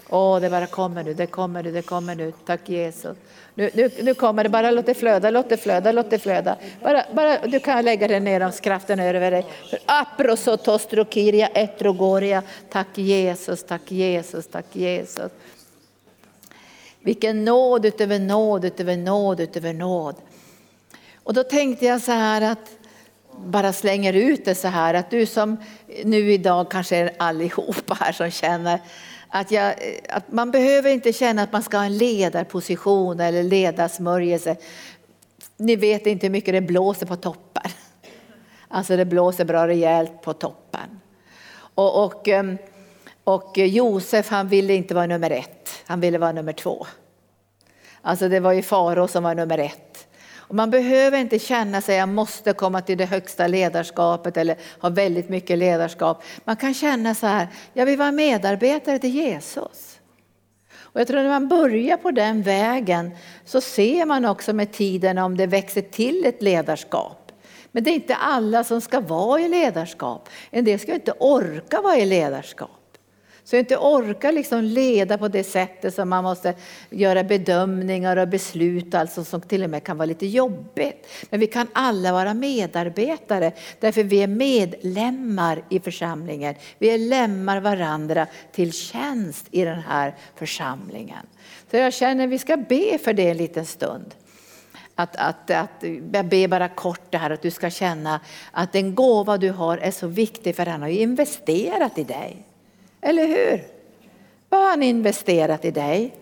Åh, 0.10 0.40
det 0.40 0.50
bara 0.50 0.68
kommer 0.68 1.04
nu, 1.04 1.14
det 1.14 1.28
kommer 1.28 1.64
nu, 1.64 1.72
det 1.72 1.82
kommer 1.82 2.16
nu. 2.16 2.34
Tack 2.46 2.70
Jesus. 2.70 3.18
Nu, 3.56 3.70
nu, 3.74 3.92
nu 4.02 4.14
kommer 4.14 4.44
det, 4.44 4.50
bara 4.50 4.72
låt 4.72 4.86
det 4.86 4.94
flöda, 4.94 5.30
låt 5.30 5.50
det 5.50 5.58
flöda, 5.58 5.92
låt 5.92 6.10
det 6.10 6.20
flöda. 6.20 6.58
Bara, 6.82 7.06
bara, 7.14 7.48
du 7.48 7.60
kan 7.60 7.86
lägga 7.86 8.08
den 8.08 8.24
ner 8.24 8.42
om 8.42 8.52
kraften 8.52 9.00
över 9.00 9.32
dig. 9.32 9.46
Aprosotostrokiria 9.86 11.48
etrogoria. 11.48 12.44
Tack 12.70 12.98
Jesus, 12.98 13.64
tack 13.64 13.92
Jesus, 13.92 14.48
tack 14.48 14.66
Jesus. 14.72 15.32
Vilken 17.00 17.46
nåd 17.46 17.86
utöver 17.86 18.20
nåd, 18.20 18.66
utöver 18.66 18.98
nåd, 18.98 19.40
utöver 19.40 19.74
nåd. 19.74 20.16
Och 21.24 21.34
då 21.34 21.44
tänkte 21.44 21.86
jag 21.86 22.02
så 22.02 22.12
här 22.12 22.42
att 22.42 22.70
bara 23.38 23.74
slänger 23.74 24.14
ut 24.14 24.46
det 24.46 24.56
så 24.56 24.68
här 24.68 24.94
att 24.94 25.10
du 25.10 25.26
som 25.26 25.58
nu 26.04 26.34
idag 26.34 26.72
kanske 26.72 26.96
är 26.96 27.12
allihopa 27.18 27.98
här 28.00 28.12
som 28.12 28.32
känner 28.32 28.80
att, 29.30 29.52
jag, 29.52 29.68
eh, 29.70 30.00
att 30.10 30.32
man 30.32 30.52
behöver 30.52 30.90
inte 30.90 31.14
känna 31.14 31.42
att 31.42 31.52
man 31.52 31.64
ska 31.64 31.78
ha 31.78 31.86
en 31.86 31.98
ledarposition 31.98 33.20
eller 33.20 33.44
ledarsmörjelse. 33.44 34.56
Ni 35.58 35.76
vet 35.76 36.06
inte 36.08 36.26
hur 36.26 36.32
mycket 36.32 36.54
det 36.54 36.62
blåser 36.62 37.06
på 37.06 37.16
toppen. 37.16 37.72
Alltså 38.68 38.98
det 38.98 39.06
blåser 39.06 39.46
bra 39.46 39.68
rejält 39.68 40.22
på 40.22 40.34
toppen. 40.34 41.02
Och, 41.76 42.06
och, 42.06 42.28
ehm, 42.28 42.58
och 43.24 43.58
Josef 43.58 44.30
han 44.30 44.48
ville 44.48 44.74
inte 44.74 44.94
vara 44.94 45.06
nummer 45.06 45.32
ett, 45.32 45.70
han 45.86 46.00
ville 46.00 46.18
vara 46.18 46.32
nummer 46.32 46.54
två. 46.54 46.88
Alltså 48.02 48.30
det 48.30 48.40
var 48.40 48.54
ju 48.54 48.62
farao 48.62 49.08
som 49.08 49.24
var 49.24 49.36
nummer 49.36 49.58
ett. 49.58 49.95
Och 50.48 50.56
man 50.56 50.70
behöver 50.72 51.18
inte 51.18 51.40
känna 51.40 51.82
sig 51.82 51.96
jag 51.96 52.10
måste 52.10 52.54
komma 52.54 52.82
till 52.82 52.98
det 52.98 53.06
högsta 53.06 53.48
ledarskapet 53.48 54.38
eller 54.38 54.58
ha 54.80 54.90
väldigt 54.90 55.30
mycket 55.30 55.58
ledarskap. 55.58 56.24
Man 56.44 56.56
kan 56.56 56.74
känna 56.74 57.16
så 57.16 57.28
här, 57.28 57.48
jag 57.74 57.86
vill 57.86 57.98
vara 57.98 58.12
medarbetare 58.12 59.00
till 59.00 59.16
Jesus. 59.16 60.00
Och 60.96 61.00
jag 61.00 61.08
tror 61.08 61.22
när 61.22 61.30
man 61.30 61.48
börjar 61.48 61.98
på 61.98 62.12
den 62.12 62.42
vägen 62.42 63.12
så 63.46 63.62
ser 63.62 64.06
man 64.06 64.26
också 64.26 64.54
med 64.54 64.72
tiden 64.72 65.18
om 65.18 65.38
det 65.38 65.48
växer 65.48 65.82
till 65.82 66.26
ett 66.26 66.42
ledarskap. 66.42 67.32
Men 67.72 67.84
det 67.84 67.90
är 67.90 67.96
inte 67.96 68.16
alla 68.16 68.64
som 68.64 68.82
ska 68.82 69.00
vara 69.00 69.42
i 69.42 69.48
ledarskap. 69.48 70.30
En 70.52 70.66
del 70.66 70.80
ska 70.80 70.94
inte 70.94 71.14
orka 71.20 71.82
vara 71.82 71.98
i 71.98 72.06
ledarskap. 72.06 72.85
Så 73.46 73.56
jag 73.56 73.62
inte 73.62 73.78
orkar 73.78 74.32
liksom 74.32 74.64
leda 74.64 75.18
på 75.18 75.28
det 75.28 75.44
sättet 75.44 75.94
som 75.94 76.10
man 76.10 76.24
måste 76.24 76.54
göra 76.90 77.24
bedömningar 77.24 78.18
och 78.18 78.28
beslut, 78.28 78.94
alltså 78.94 79.24
som 79.24 79.42
till 79.42 79.64
och 79.64 79.70
med 79.70 79.84
kan 79.84 79.98
vara 79.98 80.06
lite 80.06 80.26
jobbigt. 80.26 81.08
Men 81.30 81.40
vi 81.40 81.48
kan 81.48 81.68
alla 81.74 82.12
vara 82.12 82.34
medarbetare 82.34 83.52
därför 83.80 84.04
vi 84.04 84.24
är 84.24 84.28
medlemmar 84.28 85.64
i 85.70 85.80
församlingen. 85.80 86.56
Vi 86.78 86.90
är 86.90 86.98
lämmar 86.98 87.60
varandra 87.60 88.28
till 88.52 88.74
tjänst 88.74 89.48
i 89.52 89.66
den 89.66 89.80
här 89.80 90.16
församlingen. 90.36 91.26
Så 91.72 91.78
jag 91.78 91.94
känner 91.94 92.24
att 92.24 92.30
vi 92.30 92.40
ska 92.40 92.58
be 92.58 92.98
för 92.98 93.14
det 93.14 93.30
en 93.30 93.38
liten 93.38 93.66
stund. 93.66 94.16
Att, 94.96 95.16
att, 95.16 95.52
att, 95.52 95.84
jag 96.14 96.26
ber 96.26 96.48
bara 96.48 96.70
kort 96.70 97.12
det 97.12 97.18
här 97.18 97.30
att 97.30 97.42
du 97.42 97.52
ska 97.52 97.70
känna 97.70 98.20
att 98.52 98.74
den 98.74 98.96
gåva 98.96 99.38
du 99.38 99.50
har 99.50 99.78
är 99.78 99.92
så 99.92 100.08
viktig 100.08 100.56
för 100.56 100.66
han 100.66 100.82
har 100.82 100.90
ju 100.90 101.00
investerat 101.00 101.98
i 101.98 102.04
dig. 102.04 102.46
Eller 103.06 103.28
hur? 103.28 103.64
Vad 104.50 104.62
har 104.62 104.70
han 104.70 104.84
investerat 104.84 105.66
i 105.66 105.72
dig? 105.72 106.16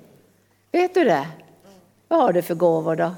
Vet 0.71 0.93
du 0.93 1.03
det? 1.03 1.27
Vad 2.07 2.19
har 2.19 2.33
du 2.33 2.41
för 2.41 2.55
gåvor 2.55 2.95
då? 2.95 3.15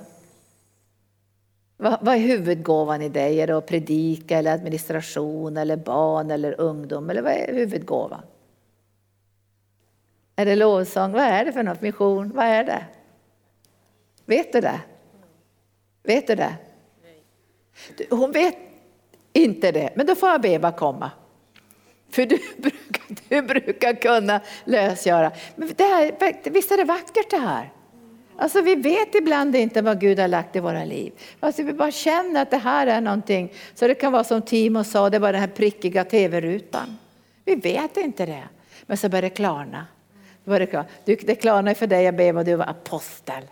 Vad, 1.77 2.07
är 2.07 2.17
huvudgåvan 2.17 3.01
i 3.01 3.09
dig? 3.09 3.41
Är 3.41 3.47
det 3.47 3.57
att 3.57 3.65
predika 3.65 4.37
eller 4.37 4.53
administration 4.53 5.57
eller 5.57 5.77
barn 5.77 6.31
eller 6.31 6.61
ungdom? 6.61 7.09
Eller 7.09 7.21
vad 7.21 7.31
är 7.31 7.53
huvudgåvan? 7.53 8.21
Är 10.35 10.45
det 10.45 10.55
lovsång? 10.55 11.11
Vad 11.11 11.23
är 11.23 11.45
det 11.45 11.51
för 11.51 11.63
något? 11.63 11.81
Mission? 11.81 12.31
Vad 12.35 12.45
är 12.45 12.63
det? 12.63 12.85
Vet 14.25 14.53
du 14.53 14.61
det? 14.61 14.79
Vet 16.03 16.27
du 16.27 16.35
det? 16.35 16.55
Hon 18.09 18.31
vet 18.31 18.57
inte 19.33 19.71
det, 19.71 19.89
men 19.95 20.05
då 20.05 20.15
får 20.15 20.29
Abeba 20.29 20.71
komma. 20.71 21.11
För 22.15 22.25
du 22.25 22.39
brukar, 22.57 23.03
du 23.29 23.41
brukar 23.41 23.93
kunna 23.93 24.41
lösgöra. 24.65 25.31
Men 25.55 25.71
det 25.75 25.83
här, 25.83 26.49
visst 26.49 26.71
är 26.71 26.77
det 26.77 26.83
vackert 26.83 27.29
det 27.29 27.37
här? 27.37 27.71
Alltså 28.37 28.61
vi 28.61 28.75
vet 28.75 29.15
ibland 29.15 29.55
inte 29.55 29.81
vad 29.81 30.01
Gud 30.01 30.19
har 30.19 30.27
lagt 30.27 30.55
i 30.55 30.59
våra 30.59 30.85
liv. 30.85 31.13
Alltså 31.39 31.63
vi 31.63 31.73
bara 31.73 31.91
känner 31.91 32.41
att 32.41 32.51
det 32.51 32.57
här 32.57 32.87
är 32.87 33.01
någonting. 33.01 33.53
Så 33.73 33.87
det 33.87 33.95
kan 33.95 34.11
vara 34.11 34.23
som 34.23 34.41
Timo 34.41 34.83
sa, 34.83 35.09
det 35.09 35.19
var 35.19 35.31
den 35.31 35.41
här 35.41 35.47
prickiga 35.47 36.03
tv-rutan. 36.03 36.97
Vi 37.45 37.55
vet 37.55 37.97
inte 37.97 38.25
det. 38.25 38.43
Men 38.85 38.97
så 38.97 39.09
börjar 39.09 39.21
det 39.21 39.29
klarna. 39.29 39.85
Det 41.05 41.35
klarnar 41.35 41.73
för 41.73 41.87
dig, 41.87 42.03
jag 42.03 42.15
ber 42.15 42.43
du 42.43 42.55
var 42.55 42.65
apostel. 42.65 43.43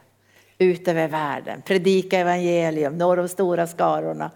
Ut 0.58 0.88
över 0.88 1.08
världen, 1.08 1.62
predika 1.62 2.20
evangelium, 2.20 2.98
nå 2.98 3.16
de 3.16 3.28
stora 3.28 3.68
skarorna. 3.68 4.32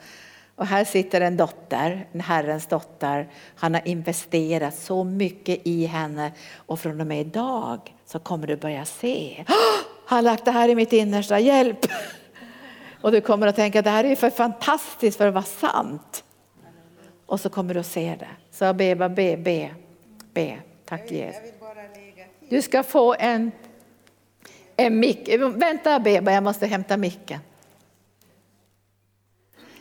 Och 0.58 0.66
här 0.66 0.86
sitter 0.86 1.22
en 1.22 1.38
dotter, 1.38 2.08
en 2.12 2.20
Herrens 2.22 2.68
dotter. 2.68 3.28
Han 3.55 3.74
har 3.74 3.88
investerat 3.88 4.76
så 4.76 5.03
mycket 5.03 5.60
i 5.64 5.86
henne 5.86 6.32
och 6.55 6.80
från 6.80 7.01
och 7.01 7.08
med 7.08 7.20
idag 7.20 7.95
så 8.05 8.20
kommer 8.20 8.47
du 8.47 8.55
börja 8.55 8.86
se. 8.86 9.45
"Åh, 9.49 9.55
Han 10.05 10.18
har 10.18 10.22
lagt 10.22 10.45
det 10.45 10.51
här 10.51 10.70
i 10.70 10.76
mitt 10.76 10.93
innersta, 10.93 11.39
hjälp! 11.39 11.80
Och 13.01 13.12
du 13.12 13.22
kommer 13.22 13.47
att 13.47 13.55
tänka 13.55 13.82
det 13.82 13.89
här 13.89 14.03
är 14.03 14.16
för 14.16 14.30
fantastiskt 14.30 15.18
för 15.18 15.28
att 15.28 15.34
vara 15.34 15.43
sant. 15.43 16.24
Och 17.26 17.39
så 17.39 17.49
kommer 17.49 17.74
du 17.74 17.80
att 17.80 17.86
se 17.86 18.16
det. 18.20 18.28
Så 18.51 18.74
Beba, 18.74 19.10
be, 19.10 19.38
be, 19.38 19.70
be. 20.34 20.58
Tack 20.86 21.12
Jesus. 21.12 21.41
Du 22.49 22.62
ska 22.62 22.84
få 22.84 23.16
en, 23.20 23.51
en 24.76 24.99
mick. 24.99 25.30
Vänta 25.55 25.99
Beba, 25.99 26.32
jag 26.32 26.43
måste 26.43 26.68
hämta 26.68 26.97
micken. 26.97 27.39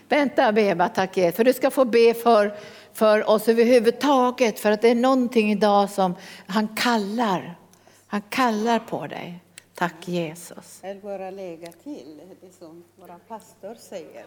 Vänta 0.09 0.53
Beba, 0.53 0.89
tack 0.89 1.17
Jesus. 1.17 1.37
För 1.37 1.45
du 1.45 1.53
ska 1.53 1.71
få 1.71 1.85
be 1.85 2.15
för, 2.15 2.57
för 2.93 3.31
oss 3.31 3.49
överhuvudtaget. 3.49 4.59
För 4.59 4.71
att 4.71 4.83
det 4.83 4.89
är 4.89 4.95
någonting 4.95 5.53
idag 5.53 5.91
som 5.91 6.15
han 6.47 6.69
kallar. 6.77 7.59
Han 8.07 8.23
kallar 8.23 8.79
på 8.79 9.07
dig. 9.07 9.41
Tack 9.75 10.09
Jesus. 10.09 10.79
Jag 10.83 10.95
vill 10.95 11.03
bara 11.03 11.31
lägga 11.31 11.73
till 11.73 12.21
det 12.41 12.53
som 12.59 12.85
vår 12.97 13.19
pastor 13.29 13.75
säger. 13.75 14.25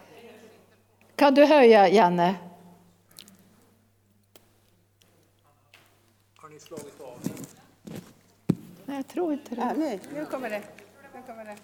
Kan 1.16 1.34
du 1.36 1.46
höja 1.46 1.88
Janne? 1.90 2.36
Har 6.36 6.50
ni 6.50 6.60
slagit 6.60 7.02
av? 7.02 7.20
Nej, 8.86 8.96
jag 8.98 9.08
tror 9.08 9.34
inte 9.34 9.56
Ah, 9.62 9.74
det. 9.74 9.80
nu, 9.80 10.00
nu 10.14 10.26
kommer 10.26 10.50
det. 10.50 10.62
Nu 11.16 11.22
kommer 11.28 11.46
det. 11.46 11.58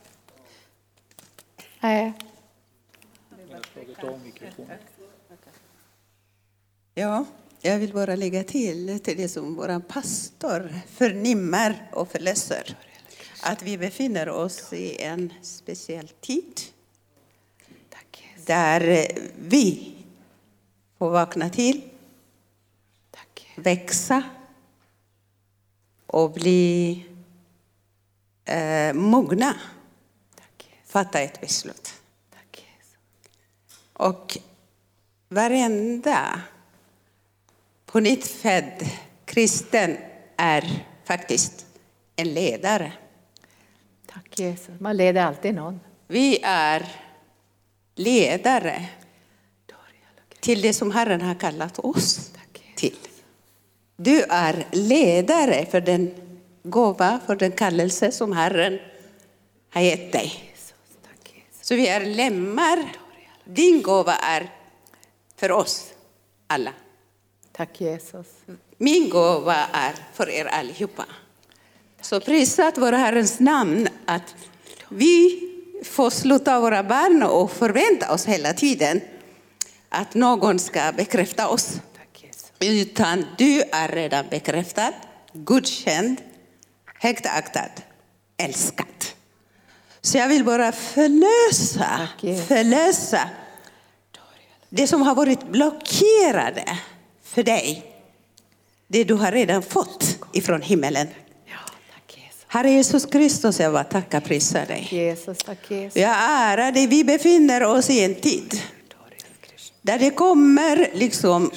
Nej. 1.79 2.13
Jag 3.29 3.37
har 3.37 3.37
slagit 3.37 3.39
av 3.39 3.44
mikrofonen. 3.44 3.44
Ja, 6.93 7.25
jag 7.61 7.79
vill 7.79 7.93
bara 7.93 8.15
lägga 8.15 8.43
till 8.43 8.99
till 8.99 9.17
det 9.17 9.29
som 9.29 9.55
vår 9.55 9.79
pastor 9.79 10.73
förnimmer 10.87 11.89
och 11.93 12.11
förlöser. 12.11 12.77
Att 13.43 13.63
vi 13.63 13.77
befinner 13.77 14.29
oss 14.29 14.73
i 14.73 15.01
en 15.01 15.33
speciell 15.41 16.07
tid 16.07 16.61
där 18.45 19.07
vi 19.39 19.95
får 20.97 21.09
vakna 21.09 21.49
till, 21.49 21.81
växa 23.55 24.23
och 26.05 26.31
bli 26.31 27.05
eh, 28.45 28.93
mogna, 28.93 29.55
fatta 30.85 31.19
ett 31.19 31.41
beslut. 31.41 32.04
Och 33.97 34.37
varenda 35.29 36.41
på 37.85 37.99
nytt 37.99 38.27
född 38.27 38.89
kristen 39.25 39.97
är 40.37 40.85
faktiskt 41.03 41.65
en 42.15 42.33
ledare. 42.33 42.93
Tack 44.05 44.39
Jesus. 44.39 44.79
Man 44.79 44.97
leder 44.97 45.21
alltid 45.21 45.55
någon. 45.55 45.79
Vi 46.07 46.39
är 46.43 46.85
ledare 47.95 48.85
till 50.39 50.61
det 50.61 50.73
som 50.73 50.91
Herren 50.91 51.21
har 51.21 51.35
kallat 51.35 51.79
oss 51.79 52.31
till. 52.75 52.95
Du 53.95 54.21
är 54.21 54.67
ledare 54.71 55.65
för 55.65 55.81
den 55.81 56.11
gåva, 56.63 57.19
för 57.25 57.35
den 57.35 57.51
kallelse 57.51 58.11
som 58.11 58.31
Herren 58.31 58.79
har 59.69 59.81
gett 59.81 60.11
dig. 60.11 60.53
Så 61.61 61.75
vi 61.75 61.87
är 61.87 62.05
lemmar. 62.05 63.04
Din 63.45 63.81
gåva 63.81 64.15
är 64.15 64.51
för 65.35 65.51
oss 65.51 65.93
alla. 66.47 66.73
Tack 67.51 67.81
Jesus. 67.81 68.27
Min 68.77 69.09
gåva 69.09 69.55
är 69.71 69.95
för 70.13 70.29
er 70.29 70.45
allihopa. 70.45 71.05
Så 72.01 72.19
prisat 72.19 72.77
vare 72.77 72.95
Herrens 72.95 73.39
namn 73.39 73.87
att 74.05 74.35
vi 74.89 75.41
får 75.83 76.09
sluta 76.09 76.59
våra 76.59 76.83
barn 76.83 77.23
och 77.23 77.51
förvänta 77.51 78.13
oss 78.13 78.25
hela 78.25 78.53
tiden 78.53 79.01
att 79.89 80.13
någon 80.13 80.59
ska 80.59 80.91
bekräfta 80.97 81.47
oss. 81.47 81.81
Utan 82.59 83.25
du 83.37 83.61
är 83.61 83.87
redan 83.87 84.25
bekräftad, 84.29 84.93
godkänd, 85.33 86.21
högt 86.99 87.25
aktad, 87.25 87.71
älskad. 88.37 88.94
Så 90.05 90.17
jag 90.17 90.27
vill 90.27 90.43
bara 90.43 90.71
förlösa, 90.71 92.07
förlösa 92.47 93.29
det 94.69 94.87
som 94.87 95.01
har 95.01 95.15
varit 95.15 95.47
blockerade 95.47 96.77
för 97.23 97.43
dig. 97.43 97.85
Det 98.87 99.03
du 99.03 99.13
har 99.13 99.31
redan 99.31 99.63
fått 99.63 100.17
ifrån 100.33 100.61
himmelen. 100.61 101.07
Herre 102.47 102.71
Jesus 102.71 103.05
Kristus, 103.05 103.59
jag 103.59 103.73
bara 103.73 103.83
tackar 103.83 104.17
och 104.17 104.23
prisar 104.23 104.65
dig. 104.65 104.87
Jesus, 104.91 105.37
tack 105.37 105.71
Jesus. 105.71 106.01
Jag 106.01 106.15
ärar 106.19 106.71
dig. 106.71 106.87
Vi 106.87 107.03
befinner 107.03 107.63
oss 107.63 107.89
i 107.89 108.03
en 108.03 108.15
tid 108.15 108.61
där 109.81 109.99
det 109.99 110.09
kommer 110.09 110.89
liksom 110.93 111.51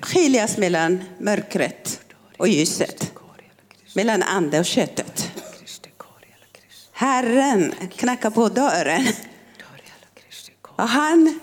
skiljas 0.00 0.56
mellan 0.56 1.04
mörkret 1.20 2.00
och 2.36 2.48
ljuset. 2.48 3.12
Mellan 3.94 4.22
ande 4.22 4.58
och 4.58 4.66
köttet. 4.66 5.05
Herren 6.98 7.74
knackar 7.96 8.30
på 8.30 8.48
dörren 8.48 9.06
och 10.62 10.88
han 10.88 11.40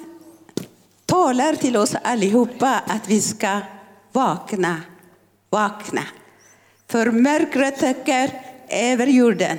talar 1.06 1.56
till 1.56 1.78
oss 1.78 1.95
allihopa 2.04 2.82
att 2.88 3.08
vi 3.08 3.22
ska 3.22 3.60
vakna, 4.12 4.82
vakna. 5.49 6.01
För 6.88 7.12
mörkret 7.12 7.80
täcker 7.80 8.41
över 8.70 9.08
jorden. 9.08 9.58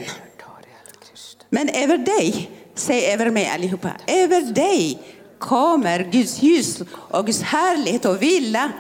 Men 1.51 1.68
över 1.68 1.99
dig, 1.99 2.51
säg 2.74 3.12
över 3.12 3.30
mig 3.30 3.49
allihopa, 3.49 3.90
över 4.07 4.40
dig 4.40 5.03
kommer 5.38 6.09
Guds 6.12 6.42
ljus 6.42 6.82
och 6.92 7.26
Guds 7.26 7.42
härlighet 7.42 8.05
och 8.05 8.22
vila. 8.22 8.72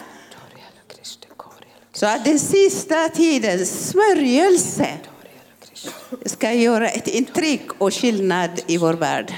Så 1.92 2.06
att 2.06 2.24
den 2.24 2.38
sista 2.38 3.08
tidens 3.08 3.88
smörjelse 3.88 4.88
ska 6.26 6.52
göra 6.52 6.88
ett 6.88 7.08
intryck 7.08 7.66
och 7.78 7.94
skillnad 7.94 8.50
i 8.66 8.76
vår 8.76 8.94
värld. 8.94 9.34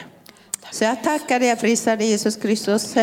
Så 0.70 0.84
jag 0.84 1.02
tackar 1.04 1.40
dig, 1.40 1.56
prisar 1.56 1.96
dig 1.96 2.08
Jesus 2.08 2.36
Kristus. 2.36 2.96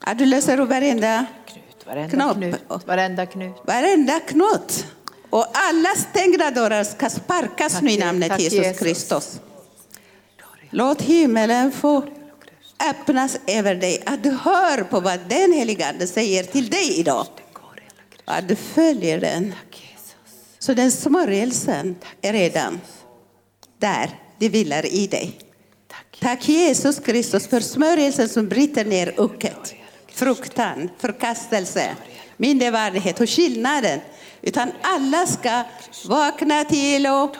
Att 0.00 0.18
du 0.18 0.26
löser 0.26 0.60
upp 0.60 0.68
varenda, 0.68 1.26
Knut, 1.46 1.86
varenda 1.86 2.34
knut. 2.34 2.86
Varenda 2.86 3.26
knut. 3.26 3.56
varenda 3.66 4.20
knut. 4.20 4.86
Och 5.30 5.46
alla 5.52 5.94
stängda 5.96 6.50
dörrar 6.50 6.84
ska 6.84 7.10
sparkas 7.10 7.72
Tack, 7.72 7.82
nu 7.82 7.90
i 7.90 7.98
namnet 7.98 8.28
Tack, 8.28 8.40
Jesus 8.40 8.58
Jesus. 8.58 8.78
Kristus. 8.78 9.40
Låt 10.70 11.02
himmelen 11.02 11.72
få 11.72 12.04
öppnas 12.90 13.38
över 13.46 13.74
dig. 13.74 14.02
Att 14.06 14.22
du 14.22 14.30
hör 14.30 14.82
på 14.82 15.00
vad 15.00 15.20
den 15.28 15.52
helige 15.52 15.88
Ande 15.88 16.06
säger 16.06 16.44
till 16.44 16.70
dig 16.70 17.00
idag. 17.00 17.26
Att 18.24 18.48
du 18.48 18.56
följer 18.56 19.20
den. 19.20 19.54
Så 20.66 20.74
den 20.74 20.92
smörjelsen 20.92 21.96
är 22.22 22.32
redan 22.32 22.80
där. 23.78 24.10
Det 24.38 24.48
vilar 24.48 24.86
i 24.86 25.06
dig. 25.06 25.38
Tack 26.20 26.48
Jesus 26.48 26.98
Kristus 26.98 27.46
för 27.46 27.60
smörjelsen 27.60 28.28
som 28.28 28.48
bryter 28.48 28.84
ner 28.84 29.20
oket, 29.20 29.74
fruktan, 30.12 30.90
förkastelse, 30.98 31.96
mindervärdighet 32.36 33.20
och 33.20 33.30
skillnaden. 33.30 34.00
Utan 34.42 34.72
alla 34.82 35.26
ska 35.26 35.62
vakna 36.08 36.64
till 36.64 37.06
och 37.06 37.36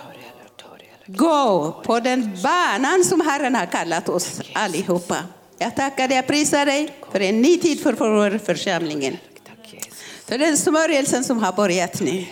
gå 1.06 1.72
på 1.84 2.00
den 2.00 2.38
banan 2.42 3.04
som 3.04 3.20
Herren 3.20 3.54
har 3.54 3.66
kallat 3.66 4.08
oss 4.08 4.40
allihopa. 4.52 5.16
Jag 5.58 5.76
tackar 5.76 6.08
dig, 6.08 6.16
jag 6.16 6.26
prisar 6.26 6.66
dig 6.66 6.98
för 7.12 7.20
en 7.20 7.42
ny 7.42 7.58
tid 7.58 7.80
för 7.80 8.38
församlingen. 8.38 9.16
För 10.26 10.38
den 10.38 10.56
smörjelsen 10.56 11.24
som 11.24 11.38
har 11.38 11.52
börjat 11.52 12.00
nu. 12.00 12.26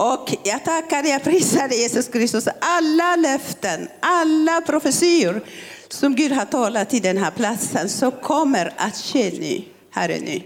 Och 0.00 0.34
jag 0.42 0.64
tackar 0.64 1.02
dig, 1.02 1.12
jag 1.12 1.22
prisar 1.22 1.68
dig 1.68 1.80
Jesus 1.80 2.08
Kristus. 2.08 2.48
Alla 2.60 3.16
löften, 3.16 3.88
alla 4.00 4.60
profetior 4.60 5.40
som 5.88 6.16
Gud 6.16 6.32
har 6.32 6.44
talat 6.44 6.94
i 6.94 7.00
den 7.00 7.18
här 7.18 7.30
platsen 7.30 7.88
så 7.88 8.10
kommer 8.10 8.72
att 8.76 8.96
ske 8.96 9.30
nu, 9.40 9.62
Herre 9.90 10.18
nu. 10.20 10.42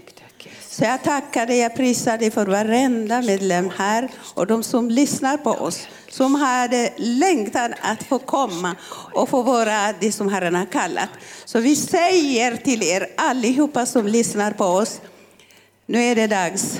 Så 0.69 0.83
jag 0.83 1.03
tackar 1.03 1.45
dig, 1.45 1.57
jag 1.57 1.75
prisar 1.75 2.17
dig 2.17 2.31
för 2.31 2.45
varenda 2.45 3.21
medlem 3.21 3.69
här 3.77 4.09
och 4.33 4.47
de 4.47 4.63
som 4.63 4.89
lyssnar 4.89 5.37
på 5.37 5.49
oss. 5.49 5.87
Som 6.09 6.35
hade 6.35 6.93
längtan 6.97 7.73
att 7.81 8.03
få 8.03 8.19
komma 8.19 8.75
och 9.13 9.29
få 9.29 9.41
vara 9.41 9.93
det 9.99 10.11
som 10.11 10.29
Herren 10.29 10.55
har 10.55 10.65
kallat. 10.65 11.09
Så 11.45 11.59
vi 11.59 11.75
säger 11.75 12.55
till 12.55 12.83
er 12.83 13.07
allihopa 13.17 13.85
som 13.85 14.07
lyssnar 14.07 14.51
på 14.51 14.65
oss. 14.65 15.01
Nu 15.85 16.03
är 16.03 16.15
det 16.15 16.27
dags. 16.27 16.79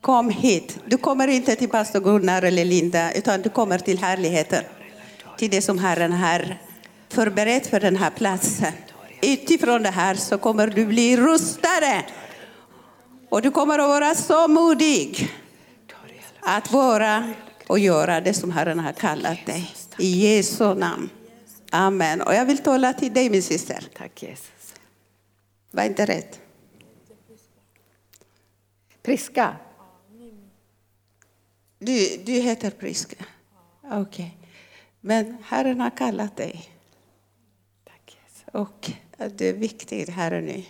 Kom 0.00 0.30
hit. 0.30 0.78
Du 0.86 0.96
kommer 0.96 1.28
inte 1.28 1.56
till 1.56 1.68
pastor 1.68 2.00
Gunnar 2.00 2.42
eller 2.42 2.64
Linda, 2.64 3.12
utan 3.12 3.42
du 3.42 3.48
kommer 3.48 3.78
till 3.78 3.98
härligheten. 3.98 4.64
Till 5.36 5.50
det 5.50 5.62
som 5.62 5.78
Herren 5.78 6.12
har 6.12 6.58
förberett 7.08 7.66
för 7.66 7.80
den 7.80 7.96
här 7.96 8.10
platsen. 8.10 8.72
utifrån 9.22 9.82
det 9.82 9.90
här 9.90 10.14
så 10.14 10.38
kommer 10.38 10.66
du 10.66 10.86
bli 10.86 11.16
rustare. 11.16 12.04
Och 13.28 13.42
du 13.42 13.50
kommer 13.50 13.78
att 13.78 13.88
vara 13.88 14.14
så 14.14 14.48
modig 14.48 15.30
att 16.40 16.72
vara 16.72 17.32
och 17.66 17.78
göra 17.78 18.20
det 18.20 18.34
som 18.34 18.50
Herren 18.50 18.78
har 18.78 18.92
kallat 18.92 19.46
dig. 19.46 19.74
I 19.98 20.06
Jesu 20.06 20.74
namn. 20.74 21.10
Amen. 21.70 22.20
Och 22.20 22.34
jag 22.34 22.44
vill 22.44 22.58
tala 22.58 22.92
till 22.92 23.12
dig 23.12 23.30
min 23.30 23.42
syster. 23.42 23.84
Tack 23.96 24.22
Jesus. 24.22 24.74
Var 25.70 25.84
inte 25.84 26.06
rädd. 26.06 26.36
Priska. 29.02 29.56
Du, 31.78 32.16
du 32.24 32.32
heter 32.32 32.70
Priska? 32.70 33.24
Okej. 33.84 34.00
Okay. 34.00 34.30
Men 35.00 35.36
Herren 35.44 35.80
har 35.80 35.96
kallat 35.96 36.36
dig. 36.36 36.70
Tack. 37.84 38.18
Och 38.52 38.90
det 39.36 39.48
är 39.48 39.52
viktigt 39.52 40.08
här 40.08 40.32
och 40.32 40.42
nu. 40.42 40.62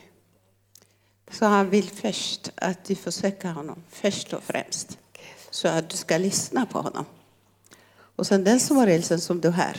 Så 1.30 1.46
han 1.46 1.70
vill 1.70 1.88
först 1.88 2.50
att 2.54 2.84
du 2.84 2.94
får 2.94 3.10
söka 3.10 3.50
honom, 3.50 3.82
först 3.88 4.32
och 4.32 4.42
främst. 4.42 4.98
Så 5.50 5.68
att 5.68 5.90
du 5.90 5.96
ska 5.96 6.18
lyssna 6.18 6.66
på 6.66 6.80
honom. 6.80 7.04
Och 7.90 8.26
sen 8.26 8.44
den 8.44 8.60
smörjelsen 8.60 9.20
som 9.20 9.40
du 9.40 9.48
har 9.48 9.76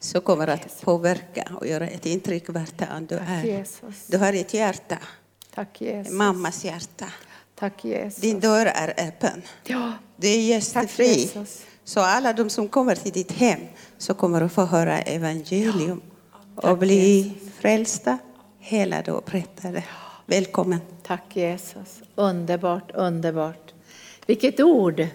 så 0.00 0.20
kommer 0.20 0.48
att 0.48 0.80
påverka 0.82 1.52
och 1.60 1.66
göra 1.66 1.88
ett 1.88 2.06
intryck 2.06 2.48
vart 2.48 2.78
du 3.08 3.14
är. 3.14 3.66
Du 4.06 4.18
har 4.18 4.32
ett 4.32 4.54
hjärta, 4.54 4.98
mammas 6.10 6.64
hjärta. 6.64 7.06
Tack 7.62 7.84
Jesus. 7.84 8.20
Din 8.20 8.40
dörr 8.40 8.66
är 8.66 8.94
öppen. 9.08 9.42
Ja. 9.64 9.92
Du 10.16 10.28
är 10.28 10.38
gästfri. 10.38 11.06
Jesus. 11.06 11.62
Så 11.84 12.00
alla 12.00 12.32
de 12.32 12.50
som 12.50 12.68
kommer 12.68 12.94
till 12.94 13.12
ditt 13.12 13.32
hem 13.32 13.60
så 13.98 14.14
kommer 14.14 14.40
att 14.40 14.52
få 14.52 14.64
höra 14.64 14.98
evangelium 14.98 16.00
och 16.56 16.78
bli 16.78 17.32
frälsta, 17.60 18.18
helade 18.58 19.12
och 19.12 19.18
upprättade. 19.18 19.84
Välkommen. 20.26 20.80
Tack 21.02 21.36
Jesus. 21.36 22.02
Underbart, 22.14 22.90
underbart. 22.94 23.72
Vilket 24.26 24.60
ord. 24.60 25.06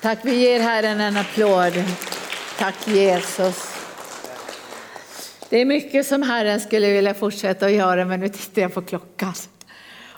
Tack, 0.00 0.18
vi 0.22 0.34
ger 0.34 0.60
Herren 0.60 1.00
en 1.00 1.16
applåd. 1.16 1.84
Tack 2.58 2.88
Jesus. 2.88 3.72
Det 5.48 5.60
är 5.60 5.64
mycket 5.64 6.06
som 6.06 6.22
Herren 6.22 6.60
skulle 6.60 6.92
vilja 6.92 7.14
fortsätta 7.14 7.66
att 7.66 7.72
göra 7.72 8.04
men 8.04 8.20
nu 8.20 8.28
tittar 8.28 8.62
jag 8.62 8.74
på 8.74 8.82
klockan. 8.82 9.34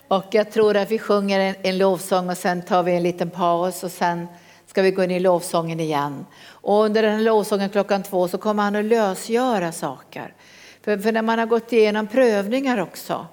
Och 0.08 0.24
jag 0.30 0.50
tror 0.50 0.76
att 0.76 0.90
vi 0.90 0.98
sjunger 0.98 1.40
en, 1.40 1.54
en 1.62 1.78
lovsång 1.78 2.30
och 2.30 2.38
sen 2.38 2.62
tar 2.62 2.82
vi 2.82 2.96
en 2.96 3.02
liten 3.02 3.30
paus 3.30 3.84
och 3.84 3.90
sen 3.90 4.26
ska 4.66 4.82
vi 4.82 4.90
gå 4.90 5.04
in 5.04 5.10
i 5.10 5.20
lovsången 5.20 5.80
igen. 5.80 6.26
Och 6.46 6.84
under 6.84 7.02
den 7.02 7.24
lovsången 7.24 7.68
klockan 7.68 8.02
två 8.02 8.28
så 8.28 8.38
kommer 8.38 8.62
han 8.62 8.76
att 8.76 8.84
lösgöra 8.84 9.72
saker. 9.72 10.34
För, 10.82 10.98
för 10.98 11.12
när 11.12 11.22
man 11.22 11.38
har 11.38 11.46
gått 11.46 11.72
igenom 11.72 12.06
prövningar 12.06 12.78
också. 12.78 13.26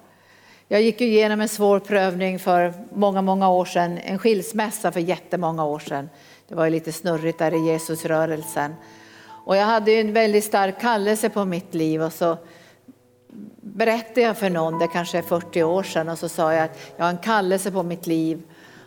Jag 0.68 0.82
gick 0.82 1.00
igenom 1.00 1.40
en 1.40 1.48
svår 1.48 1.80
prövning 1.80 2.38
för 2.38 2.72
många, 2.94 3.22
många 3.22 3.48
år 3.48 3.64
sedan, 3.64 3.98
en 3.98 4.18
skilsmässa 4.18 4.92
för 4.92 5.00
jättemånga 5.00 5.64
år 5.64 5.78
sedan. 5.78 6.08
Det 6.48 6.54
var 6.54 6.64
ju 6.64 6.70
lite 6.70 6.92
snurrigt 6.92 7.38
där 7.38 7.54
i 7.54 7.72
Jesusrörelsen. 7.72 8.74
Och 9.44 9.56
jag 9.56 9.66
hade 9.66 9.92
en 9.92 10.12
väldigt 10.12 10.44
stark 10.44 10.80
kallelse 10.80 11.28
på 11.28 11.44
mitt 11.44 11.74
liv 11.74 12.02
och 12.02 12.12
så 12.12 12.36
berättade 13.60 14.20
jag 14.20 14.36
för 14.36 14.50
någon, 14.50 14.78
det 14.78 14.86
kanske 14.86 15.18
är 15.18 15.22
40 15.22 15.62
år 15.62 15.82
sedan, 15.82 16.08
och 16.08 16.18
så 16.18 16.28
sa 16.28 16.54
jag 16.54 16.64
att 16.64 16.78
jag 16.96 17.04
har 17.04 17.10
en 17.10 17.18
kallelse 17.18 17.70
på 17.70 17.82
mitt 17.82 18.06
liv. 18.06 18.42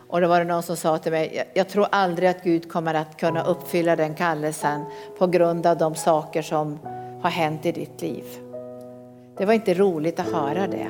Och 0.08 0.20
då 0.20 0.28
var 0.28 0.38
det 0.38 0.44
någon 0.44 0.62
som 0.62 0.76
sa 0.76 0.98
till 0.98 1.12
mig, 1.12 1.50
jag 1.54 1.68
tror 1.68 1.86
aldrig 1.90 2.28
att 2.28 2.42
Gud 2.42 2.72
kommer 2.72 2.94
att 2.94 3.16
kunna 3.16 3.44
uppfylla 3.44 3.96
den 3.96 4.14
kallelsen 4.14 4.84
på 5.18 5.26
grund 5.26 5.66
av 5.66 5.78
de 5.78 5.94
saker 5.94 6.42
som 6.42 6.78
har 7.22 7.30
hänt 7.30 7.66
i 7.66 7.72
ditt 7.72 8.02
liv. 8.02 8.24
Det 9.38 9.44
var 9.44 9.52
inte 9.52 9.74
roligt 9.74 10.20
att 10.20 10.32
höra 10.32 10.66
det. 10.66 10.88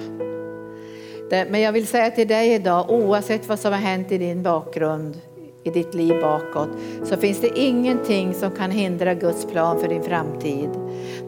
Men 1.51 1.61
jag 1.61 1.73
vill 1.73 1.87
säga 1.87 2.11
till 2.11 2.29
dig 2.29 2.53
idag, 2.53 2.91
oavsett 2.91 3.49
vad 3.49 3.61
som 3.61 3.73
har 3.73 3.81
hänt 3.81 4.13
i 4.13 4.19
din 4.19 4.43
bakgrund, 4.43 5.21
i 5.67 5.71
ditt 5.71 5.95
liv 5.95 6.21
bakåt, 6.21 6.71
så 7.05 7.17
finns 7.17 7.41
det 7.41 7.59
ingenting 7.59 8.35
som 8.35 8.51
kan 8.51 8.71
hindra 8.71 9.15
Guds 9.15 9.47
plan 9.47 9.81
för 9.81 9.89
din 9.89 10.03
framtid. 10.03 10.71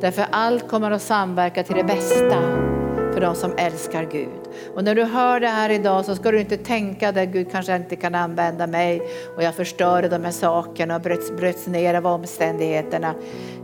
Därför 0.01 0.25
allt 0.31 0.69
kommer 0.69 0.91
att 0.91 1.03
samverka 1.03 1.63
till 1.63 1.77
det 1.77 1.85
bästa 1.85 2.69
för 3.13 3.21
de 3.21 3.35
som 3.35 3.53
älskar 3.57 4.09
Gud. 4.13 4.29
Och 4.75 4.85
när 4.85 4.95
du 4.95 5.05
hör 5.05 5.41
det 5.41 5.49
här 5.49 5.71
idag 5.71 6.05
så 6.05 6.17
ska 6.17 6.31
du 6.31 6.41
inte 6.41 6.57
tänka 6.57 7.09
att 7.09 7.29
Gud 7.29 7.51
kanske 7.51 7.77
inte 7.77 7.97
kan 7.97 8.15
använda 8.15 8.67
mig 8.67 9.03
och 9.37 9.43
jag 9.43 9.55
förstörde 9.55 10.09
de 10.09 10.25
här 10.25 10.31
sakerna 10.31 10.95
och 10.97 11.01
bröts, 11.01 11.33
bröts 11.33 11.67
ner 11.67 11.95
av 11.95 12.07
omständigheterna. 12.07 13.15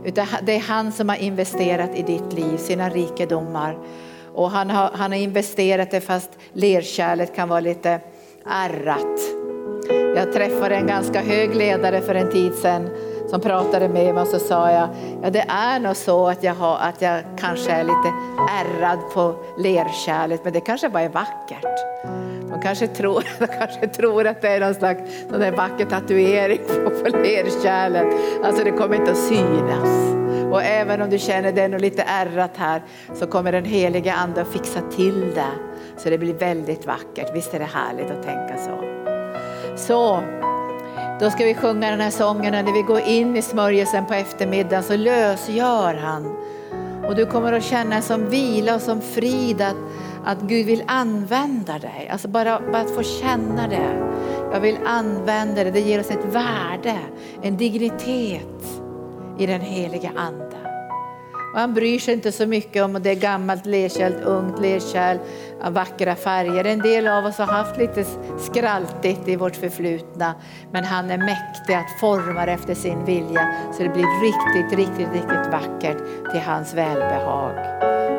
Utan 0.05 0.27
det 0.43 0.55
är 0.55 0.59
han 0.59 0.91
som 0.91 1.09
har 1.09 1.15
investerat 1.15 1.95
i 1.95 2.01
ditt 2.01 2.33
liv, 2.33 2.57
sina 2.57 2.89
rikedomar. 2.89 3.77
Och 4.33 4.51
han 4.51 4.69
har, 4.69 4.89
han 4.93 5.11
har 5.11 5.19
investerat 5.19 5.91
det 5.91 6.01
fast 6.01 6.29
lerkärlet 6.53 7.35
kan 7.35 7.49
vara 7.49 7.59
lite 7.59 7.99
ärrat. 8.45 9.19
Jag 10.15 10.33
träffade 10.33 10.75
en 10.75 10.87
ganska 10.87 11.21
hög 11.21 11.55
ledare 11.55 12.01
för 12.01 12.15
en 12.15 12.31
tid 12.31 12.53
sedan 12.53 12.89
som 13.29 13.41
pratade 13.41 13.89
med 13.89 14.13
mig 14.13 14.21
och 14.21 14.27
så 14.27 14.39
sa 14.39 14.71
jag, 14.71 14.89
ja 15.23 15.29
det 15.29 15.45
är 15.47 15.79
nog 15.79 15.95
så 15.95 16.27
att 16.27 16.43
jag, 16.43 16.55
har, 16.55 16.77
att 16.77 17.01
jag 17.01 17.21
kanske 17.37 17.71
är 17.71 17.83
lite 17.83 18.13
ärrad 18.51 18.99
på 19.13 19.35
lerkärlet 19.57 20.43
men 20.43 20.53
det 20.53 20.59
kanske 20.59 20.89
bara 20.89 21.03
är 21.03 21.09
vackert. 21.09 21.79
De 22.49 22.61
kanske 22.63 22.87
tror, 22.87 23.23
de 23.39 23.47
kanske 23.47 23.87
tror 23.87 24.27
att 24.27 24.41
det 24.41 24.47
är 24.47 24.59
någon 24.59 24.73
slags 24.73 25.01
någon 25.29 25.39
där 25.39 25.51
vacker 25.51 25.85
tatuering 25.85 26.59
på, 26.67 26.89
på 26.89 27.17
lerkärlet. 27.17 28.07
Alltså 28.43 28.63
det 28.63 28.71
kommer 28.71 28.95
inte 28.95 29.11
att 29.11 29.17
synas. 29.17 30.15
Och 30.51 30.63
även 30.63 31.01
om 31.01 31.09
du 31.09 31.19
känner 31.19 31.51
det 31.51 31.61
är 31.61 31.69
nog 31.69 31.81
lite 31.81 32.03
ärrat 32.07 32.51
här 32.57 32.81
så 33.13 33.27
kommer 33.27 33.51
den 33.51 33.65
heliga 33.65 34.13
ande 34.13 34.41
att 34.41 34.47
fixa 34.47 34.79
till 34.95 35.21
det. 35.35 35.51
Så 35.97 36.09
det 36.09 36.17
blir 36.17 36.33
väldigt 36.33 36.85
vackert. 36.85 37.35
Visst 37.35 37.53
är 37.53 37.59
det 37.59 37.69
härligt 37.73 38.11
att 38.11 38.23
tänka 38.23 38.57
så. 38.57 38.84
Så, 39.75 40.23
då 41.19 41.29
ska 41.29 41.45
vi 41.45 41.53
sjunga 41.53 41.91
den 41.91 42.01
här 42.01 42.09
sången 42.09 42.55
och 42.55 42.65
när 42.65 42.73
vi 42.73 42.81
går 42.81 42.99
in 42.99 43.37
i 43.37 43.41
smörjelsen 43.41 44.05
på 44.05 44.13
eftermiddagen 44.13 44.83
så 44.83 44.95
lösgör 44.95 45.93
han. 45.93 46.35
Och 47.07 47.15
du 47.15 47.25
kommer 47.25 47.53
att 47.53 47.63
känna 47.63 48.01
som 48.01 48.29
vila 48.29 48.75
och 48.75 48.81
som 48.81 49.01
frid 49.01 49.61
att, 49.61 49.75
att 50.25 50.41
Gud 50.41 50.65
vill 50.65 50.83
använda 50.87 51.79
dig. 51.79 52.09
Alltså 52.11 52.27
bara, 52.27 52.61
bara 52.71 52.81
att 52.81 52.95
få 52.95 53.03
känna 53.03 53.67
det. 53.67 54.11
Jag 54.51 54.59
vill 54.59 54.77
använda 54.85 55.63
det, 55.63 55.71
det 55.71 55.79
ger 55.79 55.99
oss 55.99 56.11
ett 56.11 56.25
värde, 56.25 56.99
en 57.41 57.57
dignitet 57.57 58.81
i 59.37 59.45
den 59.45 59.61
heliga 59.61 60.11
Ande. 60.15 60.44
Och 61.55 61.61
han 61.61 61.73
bryr 61.73 61.99
sig 61.99 62.13
inte 62.13 62.31
så 62.31 62.45
mycket 62.45 62.83
om 62.83 62.93
det 63.01 63.09
är 63.09 63.15
gammalt 63.15 63.65
lerkärl, 63.65 64.13
ungt 64.23 64.59
lerkärl, 64.59 65.17
vackra 65.71 66.15
färger. 66.15 66.65
En 66.65 66.79
del 66.79 67.07
av 67.07 67.25
oss 67.25 67.37
har 67.37 67.45
haft 67.45 67.77
lite 67.77 68.05
skraltigt 68.39 69.27
i 69.27 69.35
vårt 69.35 69.55
förflutna, 69.55 70.33
men 70.71 70.83
han 70.83 71.11
är 71.11 71.17
mäktig 71.17 71.73
att 71.73 71.99
forma 71.99 72.45
det 72.45 72.51
efter 72.51 72.75
sin 72.75 73.05
vilja 73.05 73.71
så 73.73 73.83
det 73.83 73.89
blir 73.89 74.21
riktigt, 74.21 74.79
riktigt, 74.79 75.13
riktigt 75.13 75.51
vackert 75.51 76.31
till 76.31 76.41
hans 76.41 76.73
välbehag. 76.73 77.53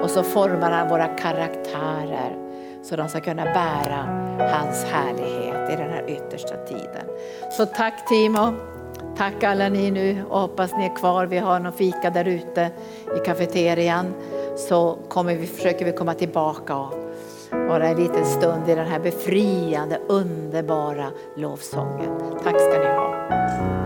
Och 0.02 0.10
så 0.10 0.22
formar 0.22 0.70
han 0.70 0.88
våra 0.88 1.06
karaktärer 1.06 2.36
så 2.82 2.96
de 2.96 3.08
ska 3.08 3.20
kunna 3.20 3.44
bära 3.44 4.28
hans 4.52 4.84
härlighet 4.84 5.72
i 5.72 5.76
den 5.76 5.90
här 5.90 6.10
yttersta 6.10 6.56
tiden. 6.56 7.06
Så 7.56 7.66
tack 7.66 8.08
Timo. 8.08 8.75
Tack 9.16 9.42
alla 9.42 9.68
ni 9.68 9.90
nu 9.90 10.24
och 10.28 10.40
hoppas 10.40 10.72
ni 10.78 10.84
är 10.84 10.96
kvar. 10.96 11.26
Vi 11.26 11.38
har 11.38 11.60
någon 11.60 11.72
fika 11.72 12.10
där 12.10 12.24
ute 12.24 12.70
i 13.16 13.26
kafeterian. 13.26 14.14
Så 14.56 14.98
kommer 15.08 15.34
vi, 15.34 15.46
försöker 15.46 15.84
vi 15.84 15.92
komma 15.92 16.14
tillbaka 16.14 16.76
och 16.76 16.92
vara 17.50 17.88
en 17.88 17.96
liten 17.96 18.26
stund 18.26 18.68
i 18.68 18.74
den 18.74 18.86
här 18.86 19.00
befriande, 19.00 20.00
underbara 20.08 21.06
lovsången. 21.36 22.10
Tack 22.42 22.60
ska 22.60 22.78
ni 22.78 22.86
ha. 22.86 23.85